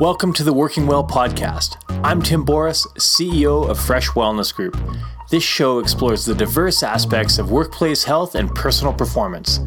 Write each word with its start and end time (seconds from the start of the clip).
Welcome 0.00 0.32
to 0.32 0.42
the 0.42 0.52
Working 0.52 0.88
Well 0.88 1.06
podcast. 1.06 1.76
I'm 2.02 2.20
Tim 2.20 2.44
Boris, 2.44 2.84
CEO 2.98 3.68
of 3.70 3.78
Fresh 3.78 4.08
Wellness 4.08 4.52
Group. 4.52 4.76
This 5.30 5.44
show 5.44 5.78
explores 5.78 6.24
the 6.24 6.34
diverse 6.34 6.82
aspects 6.82 7.38
of 7.38 7.52
workplace 7.52 8.02
health 8.02 8.34
and 8.34 8.52
personal 8.52 8.92
performance. 8.92 9.60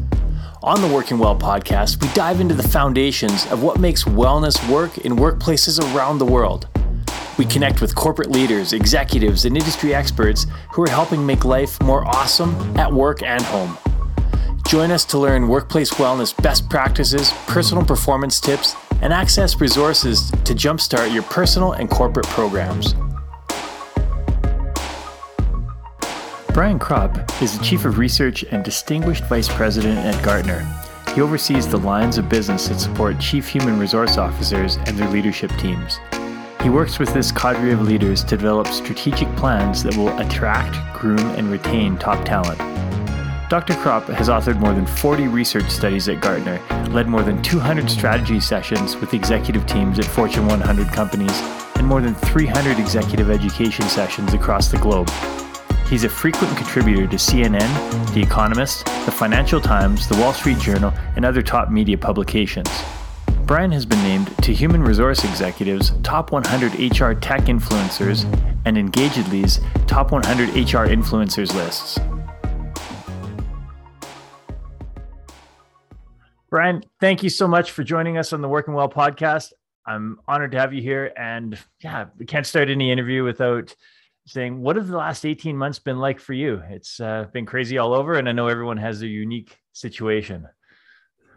On 0.62 0.82
the 0.82 0.86
Working 0.86 1.18
Well 1.18 1.34
podcast, 1.34 2.02
we 2.02 2.12
dive 2.12 2.42
into 2.42 2.52
the 2.52 2.62
foundations 2.62 3.46
of 3.46 3.62
what 3.62 3.80
makes 3.80 4.04
wellness 4.04 4.68
work 4.70 4.98
in 4.98 5.16
workplaces 5.16 5.80
around 5.94 6.18
the 6.18 6.26
world. 6.26 6.68
We 7.38 7.46
connect 7.46 7.80
with 7.80 7.94
corporate 7.94 8.30
leaders, 8.30 8.74
executives, 8.74 9.46
and 9.46 9.56
industry 9.56 9.94
experts 9.94 10.46
who 10.72 10.82
are 10.82 10.90
helping 10.90 11.24
make 11.24 11.46
life 11.46 11.80
more 11.82 12.06
awesome 12.06 12.54
at 12.76 12.92
work 12.92 13.22
and 13.22 13.42
home. 13.44 13.78
Join 14.66 14.90
us 14.90 15.06
to 15.06 15.18
learn 15.18 15.48
workplace 15.48 15.92
wellness 15.92 16.36
best 16.42 16.68
practices, 16.68 17.32
personal 17.46 17.82
performance 17.82 18.38
tips, 18.38 18.76
and 19.02 19.12
access 19.12 19.60
resources 19.60 20.30
to 20.44 20.54
jumpstart 20.54 21.12
your 21.12 21.22
personal 21.24 21.72
and 21.72 21.90
corporate 21.90 22.26
programs. 22.26 22.94
Brian 26.52 26.78
Kropp 26.78 27.40
is 27.40 27.56
the 27.56 27.64
Chief 27.64 27.84
of 27.84 27.98
Research 27.98 28.44
and 28.50 28.64
Distinguished 28.64 29.24
Vice 29.24 29.48
President 29.48 29.98
at 29.98 30.24
Gartner. 30.24 30.66
He 31.14 31.20
oversees 31.20 31.68
the 31.68 31.78
lines 31.78 32.18
of 32.18 32.28
business 32.28 32.68
that 32.68 32.80
support 32.80 33.20
Chief 33.20 33.46
Human 33.46 33.78
Resource 33.78 34.18
Officers 34.18 34.76
and 34.86 34.96
their 34.98 35.08
leadership 35.08 35.50
teams. 35.58 36.00
He 36.62 36.70
works 36.70 36.98
with 36.98 37.14
this 37.14 37.30
cadre 37.30 37.70
of 37.70 37.82
leaders 37.82 38.24
to 38.24 38.36
develop 38.36 38.66
strategic 38.66 39.28
plans 39.36 39.84
that 39.84 39.96
will 39.96 40.16
attract, 40.18 40.98
groom, 40.98 41.20
and 41.36 41.48
retain 41.48 41.96
top 41.96 42.24
talent. 42.24 42.60
Dr. 43.48 43.72
Kropp 43.72 44.04
has 44.12 44.28
authored 44.28 44.60
more 44.60 44.74
than 44.74 44.84
40 44.84 45.26
research 45.28 45.70
studies 45.70 46.06
at 46.10 46.20
Gartner, 46.20 46.60
led 46.90 47.08
more 47.08 47.22
than 47.22 47.42
200 47.42 47.88
strategy 47.88 48.40
sessions 48.40 48.94
with 48.96 49.14
executive 49.14 49.66
teams 49.66 49.98
at 49.98 50.04
Fortune 50.04 50.46
100 50.46 50.88
companies, 50.88 51.32
and 51.76 51.86
more 51.86 52.02
than 52.02 52.14
300 52.14 52.78
executive 52.78 53.30
education 53.30 53.86
sessions 53.86 54.34
across 54.34 54.68
the 54.68 54.76
globe. 54.76 55.08
He's 55.88 56.04
a 56.04 56.10
frequent 56.10 56.54
contributor 56.58 57.06
to 57.06 57.16
CNN, 57.16 58.12
The 58.12 58.20
Economist, 58.20 58.84
The 59.06 59.12
Financial 59.12 59.62
Times, 59.62 60.06
The 60.06 60.16
Wall 60.16 60.34
Street 60.34 60.58
Journal, 60.58 60.92
and 61.16 61.24
other 61.24 61.40
top 61.40 61.70
media 61.70 61.96
publications. 61.96 62.68
Brian 63.46 63.72
has 63.72 63.86
been 63.86 64.02
named 64.02 64.30
to 64.42 64.52
Human 64.52 64.82
Resource 64.82 65.24
Executives 65.24 65.92
Top 66.02 66.32
100 66.32 66.74
HR 66.74 67.14
Tech 67.14 67.44
Influencers 67.44 68.26
and 68.66 68.76
Engagedly's 68.76 69.60
Top 69.86 70.12
100 70.12 70.50
HR 70.50 70.84
Influencers 70.86 71.54
lists. 71.54 71.98
Brian, 76.50 76.82
thank 76.98 77.22
you 77.22 77.28
so 77.28 77.46
much 77.46 77.72
for 77.72 77.84
joining 77.84 78.16
us 78.16 78.32
on 78.32 78.40
the 78.40 78.48
Working 78.48 78.72
Well 78.72 78.88
podcast. 78.88 79.52
I'm 79.86 80.18
honored 80.26 80.52
to 80.52 80.58
have 80.58 80.72
you 80.72 80.80
here. 80.80 81.12
And 81.14 81.58
yeah, 81.80 82.06
we 82.16 82.24
can't 82.24 82.46
start 82.46 82.70
any 82.70 82.90
interview 82.90 83.22
without 83.22 83.74
saying, 84.26 84.58
what 84.58 84.76
have 84.76 84.88
the 84.88 84.96
last 84.96 85.26
18 85.26 85.54
months 85.54 85.78
been 85.78 85.98
like 85.98 86.18
for 86.18 86.32
you? 86.32 86.62
It's 86.70 87.00
uh, 87.00 87.26
been 87.34 87.44
crazy 87.44 87.76
all 87.76 87.92
over. 87.92 88.14
And 88.14 88.26
I 88.30 88.32
know 88.32 88.48
everyone 88.48 88.78
has 88.78 89.00
their 89.00 89.10
unique 89.10 89.58
situation. 89.74 90.48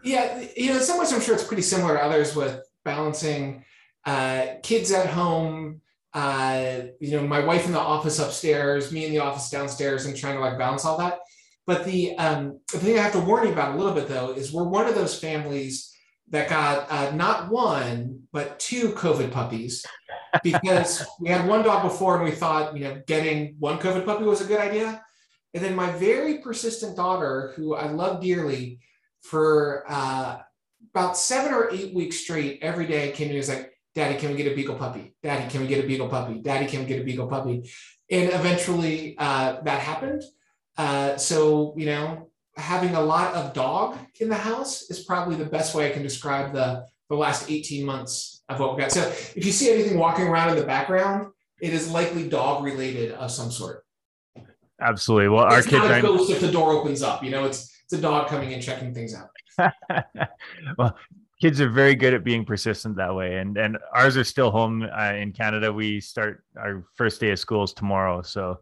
Yeah, 0.02 0.46
you 0.56 0.72
know, 0.72 0.78
some 0.78 0.98
ways, 0.98 1.12
I'm 1.12 1.20
sure 1.20 1.34
it's 1.34 1.44
pretty 1.44 1.62
similar 1.62 1.94
to 1.96 2.02
others 2.02 2.34
with 2.34 2.62
balancing 2.82 3.66
uh, 4.06 4.46
kids 4.62 4.92
at 4.92 5.08
home, 5.08 5.82
uh, 6.14 6.80
you 7.00 7.12
know, 7.12 7.26
my 7.26 7.40
wife 7.40 7.66
in 7.66 7.72
the 7.72 7.78
office 7.78 8.18
upstairs, 8.18 8.90
me 8.90 9.04
in 9.04 9.12
the 9.12 9.18
office 9.18 9.50
downstairs, 9.50 10.06
and 10.06 10.16
trying 10.16 10.36
to 10.36 10.40
like 10.40 10.58
balance 10.58 10.86
all 10.86 10.96
that. 10.98 11.18
But 11.66 11.84
the, 11.84 12.16
um, 12.18 12.60
the 12.72 12.78
thing 12.78 12.98
I 12.98 13.02
have 13.02 13.12
to 13.12 13.20
warn 13.20 13.46
you 13.46 13.52
about 13.52 13.74
a 13.74 13.78
little 13.78 13.94
bit 13.94 14.08
though 14.08 14.32
is 14.32 14.52
we're 14.52 14.64
one 14.64 14.86
of 14.86 14.94
those 14.94 15.18
families 15.18 15.92
that 16.28 16.48
got 16.48 16.90
uh, 16.90 17.14
not 17.14 17.50
one 17.50 18.20
but 18.32 18.58
two 18.58 18.90
COVID 18.90 19.30
puppies 19.30 19.84
because 20.42 21.04
we 21.20 21.28
had 21.28 21.46
one 21.46 21.62
dog 21.62 21.82
before 21.82 22.16
and 22.16 22.24
we 22.24 22.30
thought 22.30 22.76
you 22.76 22.84
know 22.84 23.02
getting 23.06 23.54
one 23.58 23.78
COVID 23.78 24.04
puppy 24.04 24.24
was 24.24 24.40
a 24.40 24.46
good 24.46 24.60
idea, 24.60 25.02
and 25.54 25.62
then 25.62 25.76
my 25.76 25.90
very 25.92 26.38
persistent 26.38 26.96
daughter, 26.96 27.52
who 27.54 27.74
I 27.74 27.90
love 27.90 28.22
dearly, 28.22 28.80
for 29.22 29.84
uh, 29.88 30.38
about 30.94 31.16
seven 31.16 31.52
or 31.52 31.70
eight 31.70 31.94
weeks 31.94 32.16
straight, 32.16 32.60
every 32.62 32.86
day 32.86 33.12
came 33.12 33.28
to 33.28 33.34
me 33.34 33.38
and 33.38 33.38
was 33.38 33.48
like, 33.48 33.72
Daddy, 33.94 34.18
can 34.18 34.30
we 34.30 34.36
get 34.36 34.50
a 34.50 34.56
beagle 34.56 34.76
puppy? 34.76 35.14
Daddy, 35.22 35.50
can 35.50 35.60
we 35.60 35.66
get 35.66 35.84
a 35.84 35.86
beagle 35.86 36.08
puppy? 36.08 36.40
Daddy, 36.40 36.66
can 36.66 36.80
we 36.80 36.86
get 36.86 37.00
a 37.00 37.04
beagle 37.04 37.26
puppy? 37.26 37.70
And 38.10 38.30
eventually 38.30 39.14
uh, 39.18 39.60
that 39.62 39.80
happened. 39.80 40.22
Uh, 40.76 41.16
so, 41.16 41.74
you 41.76 41.86
know, 41.86 42.30
having 42.56 42.94
a 42.94 43.00
lot 43.00 43.34
of 43.34 43.52
dog 43.52 43.98
in 44.20 44.28
the 44.28 44.36
house 44.36 44.90
is 44.90 45.04
probably 45.04 45.36
the 45.36 45.44
best 45.44 45.74
way 45.74 45.88
I 45.88 45.92
can 45.92 46.02
describe 46.02 46.52
the, 46.52 46.86
the 47.08 47.16
last 47.16 47.50
18 47.50 47.84
months 47.84 48.42
of 48.48 48.60
what 48.60 48.70
we've 48.70 48.80
got. 48.80 48.92
So 48.92 49.02
if 49.36 49.44
you 49.44 49.52
see 49.52 49.70
anything 49.72 49.98
walking 49.98 50.26
around 50.26 50.50
in 50.50 50.56
the 50.56 50.64
background, 50.64 51.32
it 51.60 51.72
is 51.72 51.90
likely 51.90 52.28
dog 52.28 52.64
related 52.64 53.12
of 53.12 53.30
some 53.30 53.50
sort. 53.50 53.84
Absolutely. 54.80 55.28
Well, 55.28 55.46
it's 55.46 55.54
our 55.54 55.62
kids 55.62 55.88
not 55.88 55.98
a 55.98 56.02
ghost 56.02 56.30
if 56.30 56.40
the 56.40 56.50
door 56.50 56.72
opens 56.72 57.02
up. 57.02 57.22
You 57.22 57.30
know, 57.30 57.44
it's 57.44 57.72
it's 57.84 57.92
a 57.92 58.00
dog 58.00 58.28
coming 58.28 58.52
and 58.52 58.62
checking 58.62 58.92
things 58.92 59.14
out. 59.14 59.72
well, 60.78 60.96
kids 61.40 61.60
are 61.60 61.68
very 61.68 61.94
good 61.94 62.14
at 62.14 62.24
being 62.24 62.44
persistent 62.44 62.96
that 62.96 63.14
way, 63.14 63.38
and 63.38 63.56
and 63.56 63.78
ours 63.94 64.16
are 64.16 64.24
still 64.24 64.50
home 64.50 64.82
uh, 64.82 65.12
in 65.12 65.32
Canada. 65.32 65.72
We 65.72 66.00
start 66.00 66.42
our 66.56 66.84
first 66.96 67.20
day 67.20 67.30
of 67.30 67.38
schools 67.38 67.72
tomorrow, 67.72 68.22
so 68.22 68.58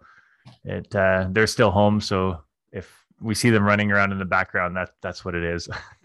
it 0.65 0.95
uh, 0.95 1.28
they're 1.31 1.47
still 1.47 1.71
home. 1.71 2.01
So 2.01 2.43
if 2.73 2.91
we 3.21 3.34
see 3.34 3.51
them 3.51 3.65
running 3.65 3.93
around 3.93 4.12
in 4.12 4.19
the 4.19 4.25
background, 4.25 4.77
that 4.77 4.91
that's 5.03 5.25
what 5.25 5.34
it 5.34 5.45
is. 5.45 5.69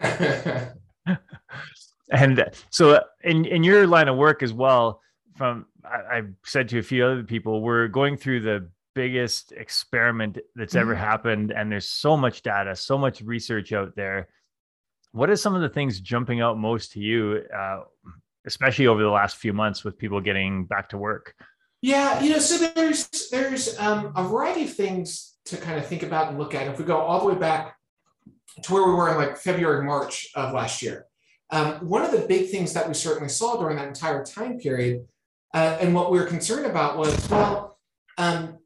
and 2.10 2.50
so 2.70 3.02
in 3.22 3.44
in 3.44 3.64
your 3.64 3.86
line 3.86 4.08
of 4.08 4.16
work 4.16 4.42
as 4.42 4.52
well, 4.52 5.00
from 5.36 5.66
I, 5.84 6.18
I've 6.18 6.32
said 6.44 6.68
to 6.70 6.78
a 6.78 6.82
few 6.82 7.04
other 7.04 7.22
people, 7.22 7.60
we're 7.62 7.88
going 7.88 8.16
through 8.16 8.40
the 8.40 8.68
biggest 8.96 9.52
experiment 9.52 10.38
that's 10.54 10.74
ever 10.74 10.94
mm-hmm. 10.94 11.04
happened 11.04 11.52
and 11.52 11.70
there's 11.70 11.86
so 11.86 12.16
much 12.16 12.40
data 12.40 12.74
so 12.74 12.96
much 12.96 13.20
research 13.20 13.74
out 13.74 13.94
there 13.94 14.26
what 15.12 15.28
are 15.28 15.36
some 15.36 15.54
of 15.54 15.60
the 15.60 15.68
things 15.68 16.00
jumping 16.00 16.40
out 16.40 16.56
most 16.56 16.92
to 16.92 16.98
you 16.98 17.42
uh, 17.54 17.80
especially 18.46 18.86
over 18.86 19.02
the 19.02 19.10
last 19.10 19.36
few 19.36 19.52
months 19.52 19.84
with 19.84 19.98
people 19.98 20.18
getting 20.18 20.64
back 20.64 20.88
to 20.88 20.96
work 20.96 21.34
yeah 21.86 22.20
you 22.20 22.30
know 22.30 22.38
so 22.38 22.54
there's 22.74 23.28
there's 23.30 23.78
um, 23.78 24.12
a 24.16 24.22
variety 24.24 24.64
of 24.64 24.72
things 24.74 25.36
to 25.44 25.56
kind 25.56 25.78
of 25.78 25.86
think 25.86 26.02
about 26.02 26.28
and 26.28 26.38
look 26.38 26.54
at. 26.54 26.66
If 26.66 26.78
we 26.78 26.84
go 26.84 26.98
all 26.98 27.20
the 27.20 27.32
way 27.32 27.38
back 27.38 27.76
to 28.62 28.72
where 28.72 28.86
we 28.86 28.94
were 28.94 29.10
in 29.10 29.16
like 29.16 29.36
february 29.36 29.84
march 29.84 30.28
of 30.34 30.52
last 30.52 30.82
year 30.82 31.06
um, 31.50 31.74
one 31.86 32.02
of 32.02 32.10
the 32.10 32.26
big 32.26 32.50
things 32.50 32.72
that 32.72 32.88
we 32.88 32.94
certainly 32.94 33.28
saw 33.28 33.56
during 33.60 33.76
that 33.76 33.88
entire 33.88 34.24
time 34.24 34.58
period 34.58 35.06
uh, 35.54 35.78
and 35.80 35.94
what 35.94 36.10
we 36.10 36.18
were 36.18 36.26
concerned 36.26 36.66
about 36.66 36.96
was 36.96 37.28
well 37.28 37.78
um, 38.18 38.58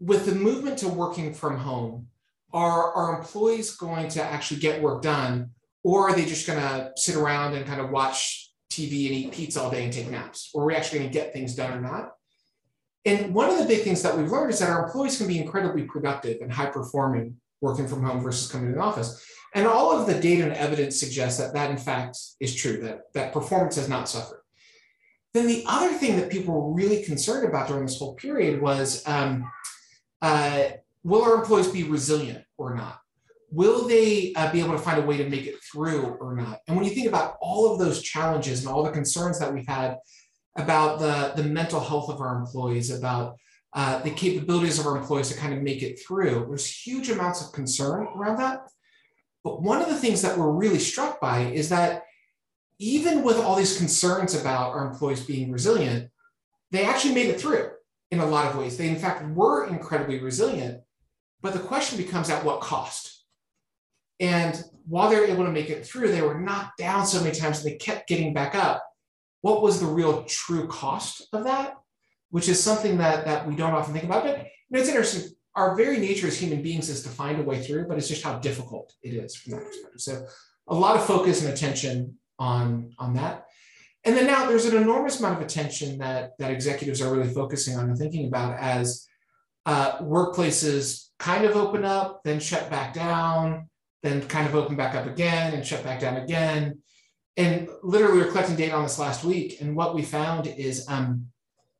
with 0.00 0.26
the 0.26 0.34
movement 0.34 0.78
to 0.78 0.88
working 0.88 1.34
from 1.34 1.58
home, 1.58 2.08
are 2.52 2.92
our 2.94 3.18
employees 3.18 3.76
going 3.76 4.08
to 4.08 4.22
actually 4.22 4.60
get 4.60 4.80
work 4.80 5.02
done, 5.02 5.50
or 5.82 6.08
are 6.08 6.14
they 6.14 6.24
just 6.24 6.46
going 6.46 6.58
to 6.58 6.92
sit 6.96 7.14
around 7.14 7.54
and 7.54 7.66
kind 7.66 7.80
of 7.80 7.90
watch 7.90 8.47
TV 8.70 9.06
and 9.06 9.16
eat 9.16 9.32
pizza 9.32 9.60
all 9.60 9.70
day 9.70 9.84
and 9.84 9.92
take 9.92 10.10
naps? 10.10 10.50
Or 10.54 10.62
are 10.62 10.66
we 10.66 10.74
actually 10.74 11.00
going 11.00 11.10
to 11.10 11.18
get 11.18 11.32
things 11.32 11.54
done 11.54 11.76
or 11.76 11.80
not? 11.80 12.12
And 13.04 13.34
one 13.34 13.48
of 13.48 13.58
the 13.58 13.64
big 13.64 13.82
things 13.82 14.02
that 14.02 14.16
we've 14.16 14.30
learned 14.30 14.50
is 14.50 14.58
that 14.58 14.70
our 14.70 14.86
employees 14.86 15.18
can 15.18 15.28
be 15.28 15.38
incredibly 15.38 15.84
productive 15.84 16.38
and 16.40 16.52
high 16.52 16.66
performing 16.66 17.36
working 17.60 17.88
from 17.88 18.02
home 18.02 18.20
versus 18.20 18.50
coming 18.50 18.68
to 18.68 18.74
the 18.74 18.80
office. 18.80 19.24
And 19.54 19.66
all 19.66 19.98
of 19.98 20.06
the 20.06 20.20
data 20.20 20.44
and 20.44 20.52
evidence 20.52 21.00
suggests 21.00 21.40
that 21.40 21.54
that 21.54 21.70
in 21.70 21.78
fact 21.78 22.18
is 22.40 22.54
true, 22.54 22.78
that, 22.82 23.12
that 23.14 23.32
performance 23.32 23.76
has 23.76 23.88
not 23.88 24.08
suffered. 24.08 24.42
Then 25.34 25.46
the 25.46 25.64
other 25.66 25.92
thing 25.94 26.16
that 26.16 26.30
people 26.30 26.54
were 26.54 26.74
really 26.74 27.02
concerned 27.02 27.48
about 27.48 27.68
during 27.68 27.86
this 27.86 27.98
whole 27.98 28.14
period 28.14 28.60
was 28.60 29.06
um, 29.06 29.50
uh, 30.22 30.64
will 31.02 31.22
our 31.22 31.36
employees 31.36 31.68
be 31.68 31.84
resilient 31.84 32.44
or 32.56 32.74
not? 32.74 33.00
Will 33.50 33.88
they 33.88 34.32
uh, 34.34 34.52
be 34.52 34.60
able 34.60 34.72
to 34.72 34.78
find 34.78 35.02
a 35.02 35.06
way 35.06 35.16
to 35.16 35.28
make 35.28 35.46
it 35.46 35.56
through 35.62 36.16
or 36.20 36.36
not? 36.36 36.60
And 36.66 36.76
when 36.76 36.84
you 36.84 36.92
think 36.92 37.08
about 37.08 37.36
all 37.40 37.72
of 37.72 37.78
those 37.78 38.02
challenges 38.02 38.60
and 38.60 38.68
all 38.68 38.82
the 38.82 38.90
concerns 38.90 39.38
that 39.38 39.52
we've 39.52 39.66
had 39.66 39.96
about 40.56 40.98
the, 40.98 41.32
the 41.40 41.48
mental 41.48 41.80
health 41.80 42.10
of 42.10 42.20
our 42.20 42.38
employees, 42.38 42.90
about 42.90 43.36
uh, 43.72 44.00
the 44.00 44.10
capabilities 44.10 44.78
of 44.78 44.86
our 44.86 44.96
employees 44.96 45.28
to 45.28 45.38
kind 45.38 45.54
of 45.54 45.62
make 45.62 45.82
it 45.82 45.98
through, 46.06 46.46
there's 46.48 46.70
huge 46.70 47.10
amounts 47.10 47.44
of 47.44 47.52
concern 47.52 48.06
around 48.16 48.38
that. 48.38 48.66
But 49.44 49.62
one 49.62 49.80
of 49.80 49.88
the 49.88 49.96
things 49.96 50.20
that 50.22 50.36
we're 50.36 50.50
really 50.50 50.78
struck 50.78 51.20
by 51.20 51.40
is 51.40 51.68
that 51.70 52.02
even 52.78 53.22
with 53.22 53.38
all 53.38 53.56
these 53.56 53.78
concerns 53.78 54.34
about 54.34 54.70
our 54.70 54.86
employees 54.86 55.24
being 55.24 55.50
resilient, 55.50 56.10
they 56.70 56.84
actually 56.84 57.14
made 57.14 57.28
it 57.28 57.40
through 57.40 57.70
in 58.10 58.20
a 58.20 58.26
lot 58.26 58.46
of 58.46 58.56
ways. 58.56 58.76
They, 58.76 58.88
in 58.88 58.96
fact, 58.96 59.26
were 59.34 59.66
incredibly 59.66 60.20
resilient, 60.20 60.82
but 61.40 61.52
the 61.52 61.60
question 61.60 61.96
becomes 61.96 62.30
at 62.30 62.44
what 62.44 62.60
cost? 62.60 63.17
And 64.20 64.62
while 64.86 65.10
they 65.10 65.16
were 65.16 65.26
able 65.26 65.44
to 65.44 65.52
make 65.52 65.70
it 65.70 65.86
through, 65.86 66.10
they 66.10 66.22
were 66.22 66.40
knocked 66.40 66.78
down 66.78 67.06
so 67.06 67.22
many 67.22 67.34
times 67.34 67.62
they 67.62 67.76
kept 67.76 68.08
getting 68.08 68.32
back 68.32 68.54
up. 68.54 68.84
What 69.42 69.62
was 69.62 69.80
the 69.80 69.86
real 69.86 70.24
true 70.24 70.66
cost 70.66 71.28
of 71.32 71.44
that? 71.44 71.74
Which 72.30 72.48
is 72.48 72.62
something 72.62 72.98
that, 72.98 73.24
that 73.26 73.46
we 73.46 73.54
don't 73.54 73.72
often 73.72 73.92
think 73.92 74.04
about. 74.04 74.24
But 74.24 74.38
you 74.38 74.44
know, 74.70 74.80
it's 74.80 74.88
interesting. 74.88 75.32
Our 75.54 75.76
very 75.76 75.98
nature 75.98 76.26
as 76.26 76.38
human 76.38 76.62
beings 76.62 76.88
is 76.88 77.02
to 77.02 77.08
find 77.08 77.38
a 77.40 77.42
way 77.42 77.62
through, 77.62 77.86
but 77.88 77.98
it's 77.98 78.08
just 78.08 78.22
how 78.22 78.38
difficult 78.38 78.92
it 79.02 79.14
is 79.14 79.34
from 79.34 79.52
that 79.52 79.64
perspective. 79.64 80.00
So 80.00 80.26
a 80.68 80.74
lot 80.74 80.96
of 80.96 81.04
focus 81.04 81.44
and 81.44 81.52
attention 81.52 82.18
on, 82.38 82.92
on 82.98 83.14
that. 83.14 83.46
And 84.04 84.16
then 84.16 84.26
now 84.26 84.48
there's 84.48 84.66
an 84.66 84.76
enormous 84.76 85.18
amount 85.18 85.38
of 85.38 85.44
attention 85.44 85.98
that, 85.98 86.32
that 86.38 86.50
executives 86.50 87.02
are 87.02 87.12
really 87.12 87.32
focusing 87.32 87.76
on 87.76 87.88
and 87.88 87.98
thinking 87.98 88.28
about 88.28 88.58
as 88.58 89.06
uh, 89.66 89.98
workplaces 89.98 91.08
kind 91.18 91.44
of 91.44 91.56
open 91.56 91.84
up, 91.84 92.22
then 92.24 92.40
shut 92.40 92.70
back 92.70 92.94
down, 92.94 93.68
then 94.02 94.26
kind 94.28 94.46
of 94.46 94.54
open 94.54 94.76
back 94.76 94.94
up 94.94 95.06
again 95.06 95.54
and 95.54 95.66
shut 95.66 95.84
back 95.84 96.00
down 96.00 96.16
again. 96.16 96.78
And 97.36 97.68
literally, 97.82 98.18
we 98.18 98.24
are 98.24 98.30
collecting 98.30 98.56
data 98.56 98.74
on 98.74 98.82
this 98.82 98.98
last 98.98 99.24
week. 99.24 99.60
And 99.60 99.76
what 99.76 99.94
we 99.94 100.02
found 100.02 100.46
is 100.46 100.86
um, 100.88 101.26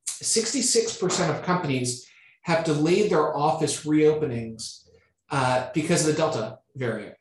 66% 0.09 1.31
of 1.31 1.43
companies 1.43 2.07
have 2.43 2.65
delayed 2.65 3.11
their 3.11 3.37
office 3.37 3.85
reopenings 3.85 4.85
uh, 5.31 5.69
because 5.75 6.07
of 6.07 6.15
the 6.15 6.21
Delta 6.21 6.59
variant. 6.77 7.15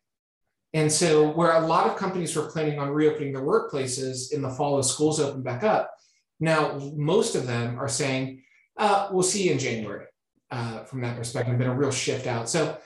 And 0.73 0.91
so, 0.91 1.31
where 1.31 1.53
a 1.53 1.65
lot 1.65 1.87
of 1.87 1.95
companies 1.95 2.35
were 2.35 2.49
planning 2.49 2.77
on 2.77 2.89
reopening 2.89 3.33
their 3.33 3.41
workplaces 3.41 4.31
in 4.31 4.41
the 4.41 4.49
fall 4.49 4.77
as 4.77 4.89
schools 4.89 5.19
open 5.19 5.41
back 5.41 5.63
up, 5.63 5.93
now 6.39 6.77
most 6.95 7.35
of 7.35 7.47
them 7.47 7.79
are 7.79 7.87
saying, 7.87 8.43
uh, 8.77 9.09
we'll 9.11 9.23
see 9.23 9.43
you 9.43 9.53
in 9.53 9.59
January 9.59 10.05
uh, 10.51 10.83
from 10.83 11.01
that 11.01 11.17
perspective, 11.17 11.57
been 11.57 11.67
a 11.67 11.75
real 11.75 11.91
shift 11.91 12.27
out. 12.27 12.49
So, 12.49 12.77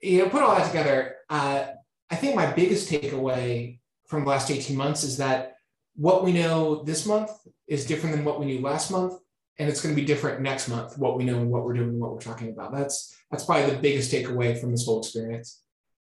you 0.00 0.18
know, 0.18 0.28
put 0.28 0.42
all 0.42 0.56
that 0.56 0.66
together, 0.66 1.15
uh, 1.28 1.66
I 2.10 2.16
think 2.16 2.36
my 2.36 2.50
biggest 2.52 2.90
takeaway 2.90 3.78
from 4.06 4.24
the 4.24 4.30
last 4.30 4.50
18 4.50 4.76
months 4.76 5.02
is 5.02 5.16
that 5.16 5.56
what 5.96 6.24
we 6.24 6.32
know 6.32 6.82
this 6.84 7.06
month 7.06 7.30
is 7.66 7.86
different 7.86 8.14
than 8.14 8.24
what 8.24 8.38
we 8.38 8.46
knew 8.46 8.60
last 8.60 8.90
month. 8.90 9.14
And 9.58 9.68
it's 9.68 9.80
going 9.80 9.94
to 9.94 10.00
be 10.00 10.06
different 10.06 10.42
next 10.42 10.68
month, 10.68 10.98
what 10.98 11.16
we 11.16 11.24
know 11.24 11.38
and 11.38 11.50
what 11.50 11.64
we're 11.64 11.72
doing 11.72 11.88
and 11.88 12.00
what 12.00 12.12
we're 12.12 12.20
talking 12.20 12.50
about. 12.50 12.74
That's 12.74 13.16
that's 13.30 13.44
probably 13.44 13.70
the 13.70 13.80
biggest 13.80 14.12
takeaway 14.12 14.58
from 14.60 14.70
this 14.70 14.84
whole 14.84 15.00
experience. 15.00 15.62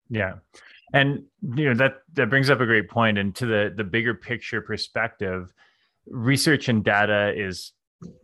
Yeah. 0.08 0.36
And 0.94 1.24
you 1.54 1.66
know 1.68 1.74
that 1.74 1.96
that 2.14 2.30
brings 2.30 2.48
up 2.48 2.60
a 2.60 2.66
great 2.66 2.88
point. 2.88 3.18
and 3.18 3.34
to 3.36 3.46
the 3.46 3.72
the 3.76 3.84
bigger 3.84 4.14
picture 4.14 4.62
perspective, 4.62 5.52
research 6.06 6.68
and 6.68 6.82
data 6.82 7.34
is 7.36 7.72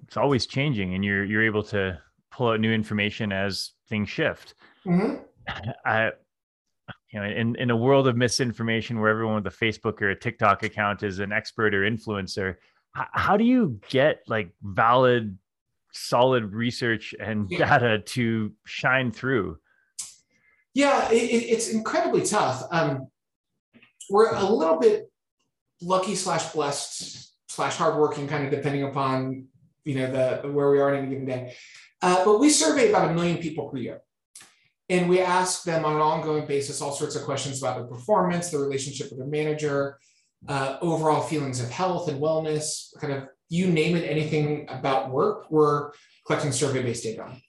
it's 0.07 0.17
always 0.17 0.47
changing 0.47 0.95
and 0.95 1.05
you're 1.05 1.25
you're 1.25 1.45
able 1.45 1.63
to 1.65 1.99
pull 2.31 2.49
out 2.49 2.61
new 2.61 2.73
information 2.73 3.31
as 3.31 3.73
things 3.89 4.09
shift. 4.09 4.55
Mm-hmm. 4.87 5.23
I, 5.85 6.13
you 7.13 7.21
know, 7.21 7.27
in, 7.27 7.57
in 7.57 7.71
a 7.71 7.77
world 7.77 8.07
of 8.07 8.17
misinformation 8.17 9.01
where 9.01 9.11
everyone 9.11 9.43
with 9.43 9.53
a 9.53 9.57
Facebook 9.57 10.01
or 10.01 10.11
a 10.11 10.19
TikTok 10.19 10.63
account 10.63 11.03
is 11.03 11.19
an 11.19 11.33
expert 11.33 11.75
or 11.75 11.83
influencer, 11.83 12.57
how, 12.93 13.07
how 13.13 13.37
do 13.37 13.45
you 13.45 13.81
get 13.89 14.23
like 14.29 14.51
valid, 14.63 15.37
solid 15.93 16.53
research 16.53 17.15
and 17.19 17.49
data 17.49 17.99
to 17.99 18.53
shine 18.65 19.11
through? 19.11 19.59
Yeah, 20.73 21.11
it, 21.11 21.17
it's 21.17 21.69
incredibly 21.71 22.25
tough. 22.25 22.63
Um, 22.71 23.09
we're 24.09 24.33
a 24.33 24.45
little 24.45 24.79
bit 24.79 25.11
lucky 25.83 26.15
slash 26.15 26.53
blessed 26.53 27.33
slash 27.49 27.77
hardworking, 27.77 28.29
kind 28.29 28.45
of 28.45 28.51
depending 28.53 28.85
upon 28.85 29.47
you 29.85 29.97
know 29.97 30.11
the 30.43 30.49
where 30.49 30.71
we 30.71 30.79
are 30.79 30.95
in 30.95 31.01
any 31.01 31.11
given 31.11 31.27
day. 31.27 31.55
Uh, 32.03 32.25
but 32.25 32.39
we 32.39 32.51
survey 32.51 32.89
about 32.89 33.11
a 33.11 33.15
million 33.15 33.39
people 33.39 33.69
per 33.69 33.79
year. 33.79 34.01
And 34.91 35.09
we 35.09 35.21
ask 35.21 35.63
them 35.63 35.85
on 35.85 35.95
an 35.95 36.01
ongoing 36.01 36.47
basis 36.47 36.81
all 36.81 36.91
sorts 36.91 37.15
of 37.15 37.23
questions 37.23 37.63
about 37.63 37.77
their 37.77 37.87
performance, 37.87 38.51
their 38.51 38.61
relationship 38.61 39.09
with 39.09 39.21
their 39.21 39.29
manager, 39.29 39.99
uh, 40.49 40.79
overall 40.83 41.23
feelings 41.23 41.61
of 41.61 41.71
health 41.71 42.09
and 42.09 42.21
wellness, 42.21 42.89
kind 43.01 43.13
of 43.13 43.29
you 43.49 43.69
name 43.69 43.95
it, 43.95 44.01
anything 44.01 44.67
about 44.69 45.11
work, 45.11 45.49
we're 45.49 45.93
collecting 46.27 46.51
survey 46.51 46.83
based 46.83 47.05
data 47.05 47.23
on. 47.23 47.43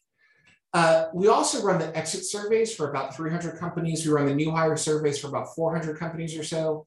Uh, 0.73 1.05
we 1.15 1.27
also 1.27 1.63
run 1.63 1.79
the 1.79 1.95
exit 1.97 2.23
surveys 2.25 2.75
for 2.75 2.91
about 2.91 3.15
300 3.15 3.57
companies. 3.57 4.05
We 4.05 4.13
run 4.13 4.27
the 4.27 4.35
new 4.35 4.51
hire 4.51 4.77
surveys 4.77 5.19
for 5.19 5.27
about 5.27 5.53
400 5.55 5.97
companies 5.97 6.37
or 6.37 6.44
so. 6.44 6.85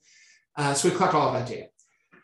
Uh, 0.56 0.72
so 0.72 0.88
we 0.88 0.94
collect 0.94 1.14
all 1.14 1.28
of 1.28 1.34
that 1.34 1.48
data. 1.48 1.66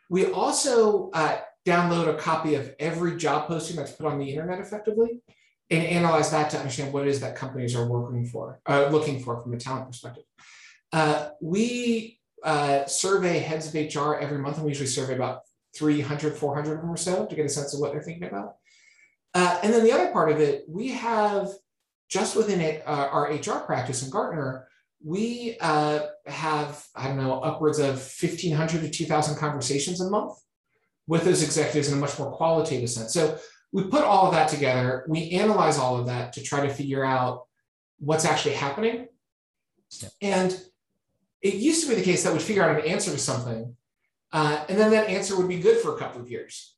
We 0.08 0.26
also 0.26 1.10
uh, 1.10 1.38
download 1.66 2.08
a 2.08 2.16
copy 2.16 2.54
of 2.54 2.74
every 2.78 3.16
job 3.16 3.48
posting 3.48 3.76
that's 3.76 3.92
put 3.92 4.06
on 4.06 4.18
the 4.20 4.30
internet 4.30 4.60
effectively 4.60 5.20
and 5.70 5.86
analyze 5.86 6.30
that 6.30 6.50
to 6.50 6.58
understand 6.58 6.92
what 6.92 7.06
it 7.06 7.10
is 7.10 7.20
that 7.20 7.36
companies 7.36 7.76
are 7.76 7.86
working 7.86 8.26
for, 8.26 8.60
uh, 8.66 8.88
looking 8.90 9.20
for 9.20 9.40
from 9.40 9.54
a 9.54 9.56
talent 9.56 9.86
perspective. 9.86 10.24
Uh, 10.92 11.28
we 11.40 12.18
uh, 12.42 12.84
survey 12.86 13.38
heads 13.38 13.68
of 13.68 13.74
HR 13.74 14.14
every 14.14 14.38
month, 14.38 14.56
and 14.56 14.64
we 14.64 14.70
usually 14.70 14.88
survey 14.88 15.14
about 15.14 15.42
300, 15.76 16.36
400 16.36 16.72
of 16.72 16.80
them 16.80 16.90
or 16.90 16.96
so 16.96 17.26
to 17.26 17.36
get 17.36 17.46
a 17.46 17.48
sense 17.48 17.72
of 17.74 17.80
what 17.80 17.92
they're 17.92 18.02
thinking 18.02 18.24
about. 18.24 18.56
Uh, 19.34 19.60
and 19.62 19.72
then 19.72 19.84
the 19.84 19.92
other 19.92 20.10
part 20.10 20.30
of 20.30 20.40
it, 20.40 20.64
we 20.68 20.88
have 20.88 21.48
just 22.08 22.34
within 22.34 22.60
it, 22.60 22.82
uh, 22.86 23.08
our 23.12 23.30
HR 23.30 23.60
practice 23.60 24.02
in 24.02 24.10
Gartner, 24.10 24.66
we 25.02 25.56
uh, 25.60 26.00
have, 26.26 26.84
I 26.96 27.06
don't 27.06 27.16
know, 27.16 27.40
upwards 27.40 27.78
of 27.78 27.94
1,500 27.94 28.82
to 28.82 28.90
2,000 28.90 29.36
conversations 29.36 30.00
a 30.00 30.10
month 30.10 30.36
with 31.06 31.24
those 31.24 31.42
executives 31.42 31.88
in 31.88 31.96
a 31.96 32.00
much 32.00 32.18
more 32.18 32.32
qualitative 32.32 32.90
sense. 32.90 33.14
So 33.14 33.38
we 33.72 33.84
put 33.84 34.02
all 34.02 34.26
of 34.26 34.32
that 34.32 34.48
together, 34.48 35.04
we 35.08 35.30
analyze 35.30 35.78
all 35.78 35.96
of 35.98 36.06
that 36.06 36.32
to 36.34 36.42
try 36.42 36.66
to 36.66 36.72
figure 36.72 37.04
out 37.04 37.46
what's 37.98 38.24
actually 38.24 38.54
happening. 38.54 39.06
Yeah. 40.00 40.08
And 40.22 40.60
it 41.42 41.54
used 41.54 41.82
to 41.82 41.88
be 41.88 41.94
the 41.94 42.02
case 42.02 42.24
that 42.24 42.32
we'd 42.32 42.42
figure 42.42 42.62
out 42.62 42.78
an 42.78 42.86
answer 42.86 43.10
to 43.10 43.18
something, 43.18 43.76
uh, 44.32 44.64
and 44.68 44.78
then 44.78 44.90
that 44.90 45.08
answer 45.08 45.36
would 45.36 45.48
be 45.48 45.58
good 45.58 45.78
for 45.78 45.94
a 45.94 45.98
couple 45.98 46.20
of 46.20 46.30
years. 46.30 46.74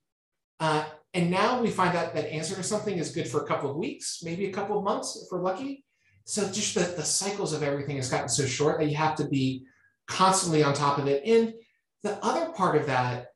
Uh, 0.61 0.85
and 1.15 1.31
now 1.31 1.61
we 1.61 1.71
find 1.71 1.97
out 1.97 2.15
that 2.15 2.33
answer 2.33 2.55
to 2.55 2.63
something 2.63 2.97
is 2.97 3.15
good 3.15 3.29
for 3.29 3.43
a 3.43 3.47
couple 3.47 3.71
of 3.71 3.77
weeks, 3.77 4.21
maybe 4.23 4.47
a 4.47 4.53
couple 4.53 4.79
of 4.79 4.85
months 4.85 5.21
if 5.23 5.29
we're 5.31 5.43
lucky. 5.43 5.85
So 6.25 6.51
just 6.51 6.75
the, 6.75 6.83
the 6.83 7.05
cycles 7.05 7.53
of 7.53 7.63
everything 7.63 7.97
has 7.97 8.09
gotten 8.09 8.29
so 8.29 8.47
short 8.47 8.79
that 8.79 8.89
you 8.89 8.97
have 8.97 9.17
to 9.17 9.27
be 9.27 9.67
constantly 10.07 10.63
on 10.63 10.73
top 10.73 10.99
of 10.99 11.09
it. 11.09 11.23
And 11.27 11.53
the 12.03 12.25
other 12.25 12.53
part 12.53 12.77
of 12.77 12.87
that 12.87 13.29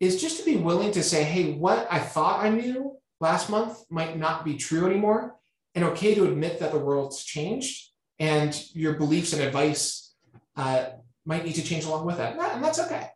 is 0.00 0.20
just 0.20 0.40
to 0.40 0.44
be 0.44 0.56
willing 0.56 0.90
to 0.92 1.02
say, 1.02 1.22
hey, 1.22 1.52
what 1.52 1.86
I 1.90 2.00
thought 2.00 2.44
I 2.44 2.48
knew 2.48 2.96
last 3.22 3.48
month 3.48 3.84
might 3.88 4.18
not 4.18 4.44
be 4.44 4.56
true 4.56 4.84
anymore. 4.84 5.36
And 5.74 5.84
okay 5.84 6.14
to 6.14 6.24
admit 6.24 6.58
that 6.60 6.72
the 6.72 6.78
world's 6.78 7.24
changed 7.24 7.90
and 8.18 8.52
your 8.74 8.94
beliefs 8.94 9.32
and 9.32 9.40
advice 9.40 10.12
uh, 10.56 10.86
might 11.24 11.44
need 11.46 11.54
to 11.54 11.62
change 11.62 11.84
along 11.84 12.04
with 12.04 12.18
that. 12.18 12.36
And, 12.36 12.62
that's 12.62 12.80
okay. 12.80 13.06